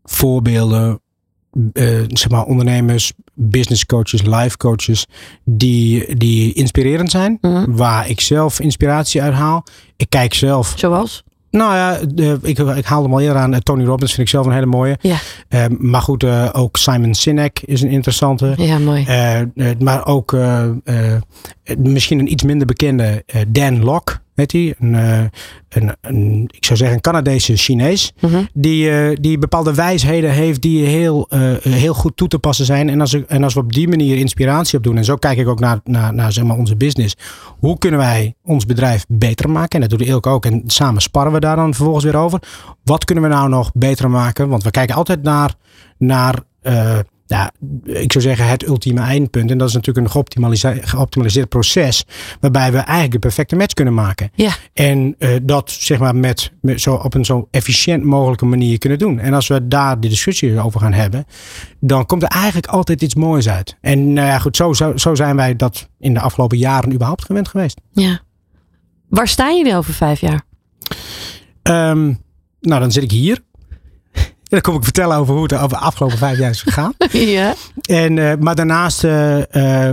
voorbeelden, 0.05 1.01
eh, 1.73 2.01
zeg 2.09 2.31
maar 2.31 2.45
ondernemers, 2.45 3.13
business 3.35 3.87
coaches, 3.87 4.23
life 4.23 4.57
coaches, 4.57 5.07
die, 5.45 6.17
die 6.17 6.53
inspirerend 6.53 7.11
zijn, 7.11 7.39
Mhm. 7.41 7.65
waar 7.73 8.09
ik 8.09 8.21
zelf 8.21 8.61
inspiratie 8.61 9.23
uit 9.23 9.35
haal. 9.35 9.65
Ik 9.97 10.11
kijk 10.11 10.35
zelf, 10.35 10.73
Zoals? 10.77 11.23
Nou 11.51 11.75
ja, 11.75 11.99
de, 12.15 12.39
ik, 12.43 12.59
ik 12.59 12.85
haal 12.85 13.03
hem 13.03 13.13
al 13.13 13.21
eerder 13.21 13.37
aan. 13.37 13.55
eh, 13.55 13.61
Tony 13.61 13.85
Robbins 13.85 14.15
vind 14.15 14.27
ik 14.27 14.33
zelf 14.33 14.47
een 14.47 14.53
hele 14.53 14.67
mooie. 14.67 14.99
Ja. 15.01 15.17
Eh, 15.49 15.65
maar 15.79 16.03
goed, 16.03 16.23
eh, 16.23 16.49
ook 16.53 16.77
Simon 16.77 17.15
Sinek 17.15 17.61
is 17.65 17.83
een 17.83 17.91
interessante. 17.91 18.55
Ja, 18.57 18.79
mooi. 18.79 19.07
Maar 19.79 20.07
ook 20.07 20.37
misschien 21.79 22.19
een 22.19 22.33
iets 22.33 22.43
minder 22.43 22.67
bekende 22.67 23.25
Dan 23.49 23.85
Locke, 23.85 24.13
weet 24.39 24.53
hij? 24.53 24.75
Een, 24.79 24.95
eh, 24.95 25.25
een, 25.69 25.97
een, 26.01 26.49
ik 26.51 26.65
zou 26.65 26.79
zeggen 26.79 26.97
een 26.97 27.03
Canadese 27.03 27.57
Chinees. 27.57 28.13
Mhm. 28.21 28.43
Die, 28.53 28.91
eh, 28.91 29.17
die 29.21 29.39
bepaalde 29.39 29.75
wijsheden 29.75 30.31
heeft 30.31 30.63
die 30.63 30.87
heel, 30.87 31.27
eh, 31.29 31.41
heel 31.61 31.95
goed 31.95 32.17
toe 32.17 32.29
te 32.29 32.39
passen 32.39 32.65
zijn. 32.65 32.89
En 32.89 33.01
als, 33.01 33.25
en 33.27 33.45
als 33.45 33.55
we 33.55 33.61
op 33.61 33.73
die 33.73 33.89
manier 33.89 34.17
inspiratie 34.19 34.79
op 34.79 34.85
doen. 34.85 34.97
En 34.97 35.05
zo 35.05 35.17
kijk 35.17 35.39
ik 35.39 35.49
ook 35.49 35.61
naar, 35.61 35.81
naar, 35.85 36.15
naar 36.15 36.33
zeg 36.33 36.45
maar 36.45 36.57
onze 36.57 36.77
business. 36.77 37.17
Hoe 37.59 37.79
kunnen 37.79 38.01
wij 38.01 38.35
ons 38.45 38.67
bedrijf 38.67 39.05
beter 39.09 39.51
maken? 39.51 39.83
En 39.83 39.89
dat 39.89 39.99
doet 39.99 40.09
Ilke 40.09 40.29
ook. 40.29 40.45
En 40.45 40.63
samen 40.67 41.03
sparren 41.03 41.33
we 41.33 41.41
daar 41.41 41.57
dan 41.57 41.75
vervolgens 41.75 42.05
weer 42.05 42.17
over. 42.17 42.43
Wat 42.85 43.05
kunnen 43.05 43.25
we 43.25 43.31
nou 43.31 43.49
nog 43.49 43.71
beter 43.75 44.11
maken? 44.11 44.49
Want 44.49 44.63
we 44.63 44.71
kijken 44.71 44.95
altijd 44.95 45.23
naar, 45.23 45.55
naar 45.99 46.35
ja, 47.29 47.53
ik 47.85 48.13
zou 48.13 48.25
zeggen, 48.25 48.49
het 48.49 48.67
ultieme 48.67 49.01
eindpunt. 49.01 49.51
En 49.51 49.59
dat 49.59 49.69
is 49.69 49.75
natuurlijk 49.75 50.07
een 50.07 50.13
geoptimaliseerd, 50.13 50.89
geoptimaliseerd 50.89 51.49
proces. 51.49 52.05
Waarbij 52.41 52.73
we 52.73 52.79
eigenlijk 52.79 53.13
de 53.13 53.19
perfecte 53.19 53.57
match 53.57 53.75
kunnen 53.75 53.95
maken. 53.95 54.31
Ja. 54.35 54.53
En 54.73 55.15
uh, 55.19 55.37
dat 55.43 55.71
zeg 55.71 55.99
maar 55.99 56.17
met, 56.17 56.53
met, 56.61 56.81
zo 56.81 56.95
op 56.95 57.15
een 57.15 57.25
zo 57.25 57.49
efficiënt 57.51 58.05
mogelijke 58.05 58.45
manier 58.45 58.79
kunnen 58.79 58.99
doen. 58.99 59.19
En 59.19 59.35
als 59.35 59.47
we 59.47 59.69
daar 59.69 60.01
die 60.01 60.11
discussie 60.11 60.61
over 60.61 60.81
gaan 60.81 60.93
hebben, 60.93 61.25
dan 61.81 62.07
komt 62.07 62.23
er 62.23 62.29
eigenlijk 62.29 62.67
altijd 62.67 63.03
iets 63.03 63.15
moois 63.15 63.49
uit. 63.49 63.77
En 63.81 64.13
nou 64.13 64.27
uh, 64.27 64.33
ja, 64.33 64.39
goed, 64.39 64.57
zo, 64.57 64.73
zo, 64.73 64.97
zo 64.97 65.15
zijn 65.15 65.37
wij 65.37 65.57
dat 65.57 65.89
in 65.99 66.15
de 66.15 66.21
afgelopen 66.21 66.59
jaren 66.59 66.93
überhaupt 66.93 67.25
gewend 67.25 67.49
geweest. 67.49 67.81
Ja. 67.93 68.21
Waar 69.09 69.29
staan 69.29 69.57
jullie 69.57 69.77
over 69.77 69.95
vijf 69.95 70.21
jaar? 70.21 70.43
Um, 71.63 72.19
nou, 72.61 72.81
dan 72.81 72.93
zit 72.93 73.03
ik 73.03 73.11
hier. 73.11 73.47
Dan 74.49 74.61
kom 74.61 74.75
ik 74.75 74.85
vertellen 74.85 75.17
over 75.17 75.35
hoe 75.35 75.43
het 75.43 75.55
over 75.55 75.69
de 75.69 75.77
afgelopen 75.77 76.19
vijf 76.19 76.39
jaar 76.39 76.51
is 76.51 76.63
gegaan. 76.63 76.93
ja. 77.13 77.55
En, 77.89 78.17
uh, 78.17 78.33
maar 78.39 78.55
daarnaast. 78.55 79.05
Uh, 79.05 79.35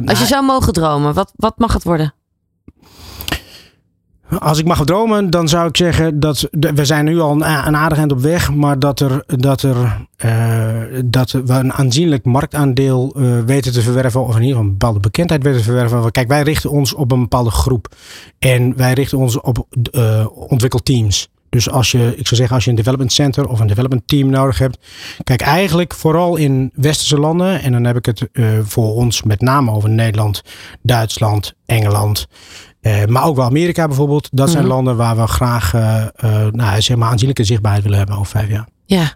Als 0.06 0.20
je 0.20 0.26
zou 0.26 0.45
mogen 0.45 0.74
dromen, 0.74 1.14
wat, 1.14 1.32
wat 1.36 1.58
mag 1.58 1.74
het 1.74 1.84
worden? 1.84 2.14
Als 4.39 4.60
ik 4.60 4.66
mag 4.66 4.86
dromen, 4.86 5.30
dan 5.30 5.47
zou 5.47 5.68
ik 5.68 5.78
zeggen 5.78 6.20
dat 6.20 6.47
we 6.51 6.86
zijn 6.86 7.06
nu 7.06 7.20
al 7.20 7.32
een, 7.32 7.68
een 7.68 7.76
aardig 7.76 7.97
eind 7.97 8.12
op 8.12 8.20
weg, 8.20 8.53
maar 8.53 8.80
dat, 8.80 8.99
er, 8.99 9.24
dat, 9.26 9.62
er, 9.62 10.08
uh, 10.26 11.01
dat 11.06 11.32
we 11.32 11.53
een 11.53 11.74
aanzienlijk 11.74 12.26
marktaandeel 12.26 13.14
uh, 13.18 13.39
weten 13.39 13.74
te 13.74 13.82
verwerven, 13.82 14.22
of 14.22 14.36
in 14.36 14.41
ieder 14.41 14.47
geval 14.47 14.64
een 14.64 14.72
bepaalde 14.72 14.99
bekendheid 14.99 15.43
weten 15.43 15.60
te 15.60 15.66
verwerven. 15.66 16.12
Kijk, 16.12 16.28
wij 16.28 16.41
richten 16.41 16.70
ons 16.70 16.93
op 16.93 17.12
een 17.12 17.20
bepaalde 17.20 17.51
groep 17.51 17.95
en 18.39 18.78
wij 18.78 18.93
richten 18.93 19.18
ons 19.18 19.41
op 19.41 19.68
uh, 19.91 20.26
ontwikkelteams. 20.34 21.30
Dus 21.50 21.70
als 21.70 21.91
je, 21.91 22.08
ik 22.16 22.28
zou 22.28 22.36
zeggen, 22.36 22.56
als 22.56 22.64
je 22.64 22.70
een 22.70 22.76
development 22.76 23.12
center 23.14 23.48
of 23.48 23.60
een 23.60 23.68
development 23.68 24.08
team 24.08 24.30
nodig 24.30 24.58
hebt. 24.58 24.78
Kijk, 25.24 25.41
eigenlijk 25.41 25.93
vooral 25.93 26.36
in 26.36 26.72
westerse 26.74 27.20
landen. 27.20 27.62
En 27.62 27.72
dan 27.72 27.84
heb 27.84 27.96
ik 27.96 28.06
het 28.06 28.28
uh, 28.32 28.60
voor 28.64 28.93
ons 28.93 29.24
met 29.24 29.41
name 29.41 29.72
over 29.72 29.89
Nederland, 29.89 30.41
Duitsland, 30.82 31.54
Engeland. 31.66 32.28
Uh, 32.82 33.06
maar 33.06 33.24
ook 33.24 33.36
wel 33.36 33.46
Amerika 33.46 33.88
bijvoorbeeld. 33.88 34.30
Dat 34.32 34.50
zijn 34.50 34.64
mm 34.64 34.70
-hmm. 34.70 34.76
landen 34.76 34.98
waar 34.98 35.16
we 35.16 35.28
graag 35.28 35.74
uh, 35.74 36.06
nou, 36.52 36.82
zeg 36.82 36.98
maar 36.98 37.10
aanzienlijke 37.10 37.43
zichtbaarheid 37.43 37.84
willen 37.84 37.98
hebben 37.98 38.18
over 38.18 38.32
vijf 38.32 38.50
jaar. 38.50 38.68
Ja, 38.86 39.14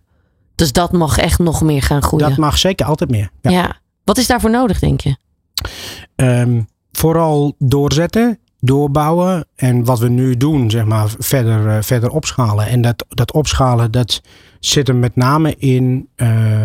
dus 0.56 0.72
dat 0.72 0.92
mag 0.92 1.18
echt 1.18 1.40
nog 1.40 1.62
meer 1.62 1.82
gaan 1.82 2.04
groeien. 2.04 2.30
Dat 2.30 2.38
mag 2.38 2.58
zeker 2.58 2.86
altijd 2.86 3.10
meer. 3.10 3.30
Ja. 3.42 3.52
ja. 3.52 3.80
Wat 4.04 4.18
is 4.18 4.28
daarvoor 4.28 4.50
nodig, 4.50 4.80
denk 4.80 5.02
je? 5.02 5.16
Um, 6.16 6.68
vooral 6.92 7.56
doorzetten 7.58 8.40
doorbouwen 8.60 9.45
en 9.55 9.84
wat 9.84 9.99
we 9.99 10.10
nu 10.10 10.38
doen, 10.38 10.70
zeg 10.70 10.86
maar, 10.86 11.10
verder, 11.18 11.66
uh, 11.66 11.78
verder 11.82 12.10
opschalen. 12.10 12.68
En 12.68 12.82
dat, 12.82 13.05
dat 13.10 13.32
opschalen, 13.32 13.91
dat 13.91 14.22
zit 14.60 14.88
er 14.88 14.95
met 14.95 15.16
name 15.16 15.55
in 15.55 16.07
uh, 16.16 16.64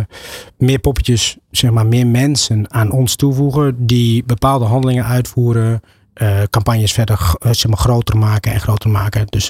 meer 0.59 0.79
poppetjes, 0.79 1.37
zeg 1.51 1.71
maar, 1.71 1.87
meer 1.87 2.07
mensen 2.07 2.73
aan 2.73 2.91
ons 2.91 3.17
toevoegen 3.17 3.87
die 3.87 4.25
bepaalde 4.25 4.65
handelingen 4.65 5.05
uitvoeren. 5.05 5.81
Uh, 6.15 6.43
campagnes 6.51 6.93
verder 6.93 7.35
zeg 7.41 7.67
maar, 7.67 7.79
groter 7.79 8.17
maken 8.17 8.53
en 8.53 8.61
groter 8.61 8.91
maken. 8.91 9.27
Dus 9.27 9.49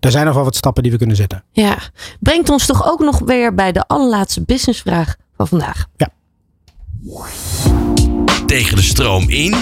daar 0.00 0.10
zijn 0.10 0.26
nog 0.26 0.34
wel 0.34 0.44
wat 0.44 0.56
stappen 0.56 0.82
die 0.82 0.92
we 0.92 0.98
kunnen 0.98 1.16
zetten. 1.16 1.44
Ja, 1.52 1.78
brengt 2.20 2.48
ons 2.48 2.66
toch 2.66 2.90
ook 2.90 3.00
nog 3.00 3.18
weer 3.18 3.54
bij 3.54 3.72
de 3.72 3.86
allerlaatste 3.86 4.42
businessvraag 4.42 5.16
van 5.36 5.48
vandaag. 5.48 5.86
Ja. 5.96 6.08
Tegen 8.46 8.76
de 8.76 8.82
stroom 8.82 9.28
in 9.28 9.54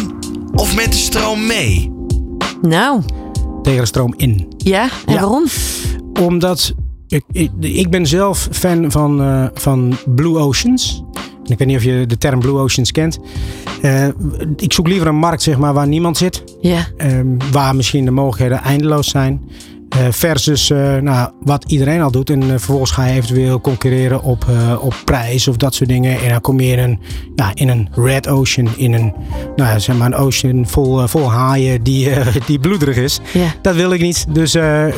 of 0.54 0.74
met 0.74 0.92
de 0.92 0.98
stroom 0.98 1.46
mee? 1.46 1.93
Nou. 2.68 3.02
Tegen 3.62 3.80
de 3.80 3.86
stroom 3.86 4.14
in. 4.16 4.52
Ja, 4.56 4.82
en 4.82 5.12
ja. 5.12 5.20
waarom? 5.20 5.44
Omdat 6.20 6.74
ik, 7.08 7.24
ik, 7.32 7.50
ik, 7.60 7.90
ben 7.90 8.06
zelf 8.06 8.48
fan 8.52 8.90
van, 8.90 9.20
uh, 9.20 9.46
van 9.54 9.96
Blue 10.06 10.38
Oceans. 10.38 11.02
Ik 11.44 11.58
weet 11.58 11.68
niet 11.68 11.76
of 11.76 11.82
je 11.82 12.06
de 12.06 12.18
term 12.18 12.40
Blue 12.40 12.58
Oceans 12.58 12.92
kent. 12.92 13.18
Uh, 13.82 14.06
ik 14.56 14.72
zoek 14.72 14.86
liever 14.86 15.06
een 15.06 15.16
markt 15.16 15.42
zeg 15.42 15.58
maar, 15.58 15.72
waar 15.74 15.88
niemand 15.88 16.16
zit. 16.16 16.44
Ja. 16.60 16.86
Uh, 16.96 17.20
waar 17.52 17.76
misschien 17.76 18.04
de 18.04 18.10
mogelijkheden 18.10 18.58
eindeloos 18.58 19.08
zijn. 19.08 19.42
Uh, 19.96 20.06
versus 20.10 20.70
uh, 20.70 20.96
nou, 20.96 21.30
wat 21.40 21.64
iedereen 21.66 22.02
al 22.02 22.10
doet. 22.10 22.30
En 22.30 22.42
uh, 22.42 22.48
vervolgens 22.48 22.90
ga 22.90 23.06
je 23.06 23.12
eventueel 23.12 23.60
concurreren 23.60 24.22
op, 24.22 24.46
op 24.80 24.94
prijs 25.04 25.48
of 25.48 25.56
dat 25.56 25.74
soort 25.74 25.88
dingen. 25.88 26.20
En 26.20 26.28
dan 26.28 26.40
kom 26.40 26.60
je 26.60 26.72
in 26.72 26.78
een, 26.78 27.00
ja, 27.34 27.50
in 27.54 27.68
een 27.68 27.88
red 27.92 28.28
ocean. 28.28 28.68
In 28.76 28.92
een, 28.92 29.14
nou, 29.56 29.80
zeg 29.80 29.96
maar 29.96 30.06
een 30.06 30.14
ocean 30.14 30.68
vol, 30.68 31.08
vol 31.08 31.30
haaien 31.30 31.82
die, 31.82 32.10
die 32.46 32.58
bloederig 32.58 32.96
is. 32.96 33.20
Yeah. 33.32 33.48
Dat 33.62 33.74
wil 33.74 33.92
ik 33.92 34.00
niet. 34.00 34.26
Dus, 34.28 34.56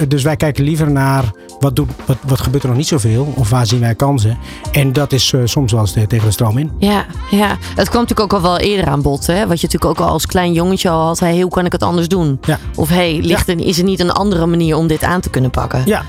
dus 0.09 0.23
wij 0.23 0.37
kijken 0.37 0.65
liever 0.65 0.91
naar 0.91 1.25
wat, 1.61 1.77
doet, 1.77 1.91
wat, 2.05 2.17
wat 2.27 2.41
gebeurt 2.41 2.63
er 2.63 2.69
nog 2.69 2.79
niet 2.79 2.87
zoveel. 2.87 3.33
Of 3.35 3.51
waar 3.51 3.67
zien 3.67 3.81
wij 3.81 3.95
kansen. 3.95 4.39
En 4.73 4.93
dat 4.93 5.13
is 5.13 5.35
soms 5.45 5.73
wel 5.73 5.81
eens 5.81 5.93
tegen 5.93 6.25
de 6.25 6.31
stroom 6.31 6.59
in. 6.59 6.71
Ja, 6.79 7.07
ja, 7.31 7.57
het 7.75 7.89
kwam 7.89 8.03
natuurlijk 8.03 8.33
ook 8.33 8.33
al 8.33 8.43
wel 8.43 8.59
eerder 8.59 8.87
aan 8.87 9.03
bod. 9.03 9.27
Hè? 9.27 9.47
Wat 9.47 9.61
je 9.61 9.67
natuurlijk 9.67 10.01
ook 10.01 10.07
al 10.07 10.13
als 10.13 10.27
klein 10.27 10.53
jongetje 10.53 10.89
al 10.89 11.07
had. 11.07 11.19
Hey, 11.19 11.41
hoe 11.41 11.51
kan 11.51 11.65
ik 11.65 11.73
het 11.73 11.83
anders 11.83 12.09
doen? 12.09 12.39
Ja. 12.47 12.59
Of 12.75 12.89
hey, 12.89 13.21
ligt 13.23 13.49
er, 13.49 13.61
is 13.61 13.79
er 13.79 13.85
niet 13.85 14.01
een 14.01 14.11
andere 14.11 14.47
manier 14.47 14.77
om 14.77 14.86
dit 14.87 15.03
aan 15.03 15.21
te 15.21 15.31
kunnen 15.31 15.51
pakken. 15.51 15.83
Ja, 15.87 16.05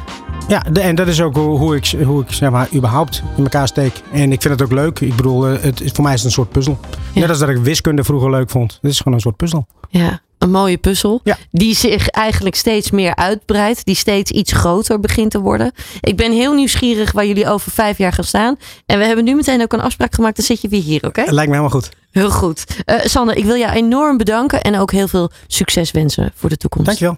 ja 0.47 0.63
de, 0.71 0.79
en 0.79 0.95
dat 0.95 1.07
is 1.07 1.21
ook 1.21 1.35
hoe 1.35 1.75
ik, 1.75 1.95
hoe 2.05 2.21
ik 2.21 2.31
zeg 2.31 2.49
maar, 2.49 2.67
überhaupt 2.73 3.23
in 3.35 3.43
elkaar 3.43 3.67
steek. 3.67 4.01
En 4.11 4.31
ik 4.31 4.41
vind 4.41 4.53
het 4.53 4.61
ook 4.61 4.71
leuk. 4.71 4.99
Ik 4.99 5.15
bedoel, 5.15 5.43
het, 5.43 5.81
voor 5.93 6.03
mij 6.03 6.13
is 6.13 6.19
het 6.19 6.27
een 6.27 6.35
soort 6.35 6.49
puzzel. 6.49 6.79
Ja. 7.13 7.19
Net 7.19 7.29
als 7.29 7.39
dat 7.39 7.49
ik 7.49 7.57
wiskunde 7.57 8.03
vroeger 8.03 8.31
leuk 8.31 8.49
vond. 8.49 8.77
Het 8.81 8.91
is 8.91 8.97
gewoon 8.97 9.13
een 9.13 9.19
soort 9.19 9.35
puzzel. 9.35 9.67
Ja, 9.89 10.21
een 10.37 10.51
mooie 10.51 10.77
puzzel. 10.77 11.21
Ja. 11.23 11.37
Die 11.51 11.75
zich 11.75 12.07
eigenlijk 12.07 12.55
steeds 12.55 12.91
meer 12.91 13.15
uitbreidt. 13.15 13.85
Die 13.85 13.95
steeds 13.95 14.31
iets 14.31 14.51
groter 14.51 14.99
begint 14.99 15.31
te 15.31 15.39
worden. 15.39 15.71
Ik 16.01 16.17
ben 16.17 16.31
heel 16.31 16.53
nieuwsgierig 16.53 17.11
waar 17.11 17.25
jullie 17.25 17.49
over 17.49 17.71
vijf 17.71 17.97
jaar 17.97 18.13
gaan 18.13 18.23
staan. 18.23 18.55
En 18.85 18.99
we 18.99 19.05
hebben 19.05 19.25
nu 19.25 19.35
meteen 19.35 19.61
ook 19.61 19.73
een 19.73 19.81
afspraak 19.81 20.15
gemaakt. 20.15 20.35
Dan 20.35 20.45
zit 20.45 20.61
je 20.61 20.67
weer 20.67 20.81
hier, 20.81 20.97
oké? 20.97 21.07
Okay? 21.07 21.33
Lijkt 21.33 21.49
me 21.49 21.57
helemaal 21.57 21.79
goed. 21.79 21.89
Heel 22.11 22.31
goed. 22.31 22.63
Uh, 22.85 22.99
Sander, 23.03 23.37
ik 23.37 23.45
wil 23.45 23.55
jou 23.55 23.73
enorm 23.73 24.17
bedanken. 24.17 24.61
En 24.61 24.79
ook 24.79 24.91
heel 24.91 25.07
veel 25.07 25.31
succes 25.47 25.91
wensen 25.91 26.31
voor 26.35 26.49
de 26.49 26.57
toekomst. 26.57 26.85
Dankjewel. 26.85 27.17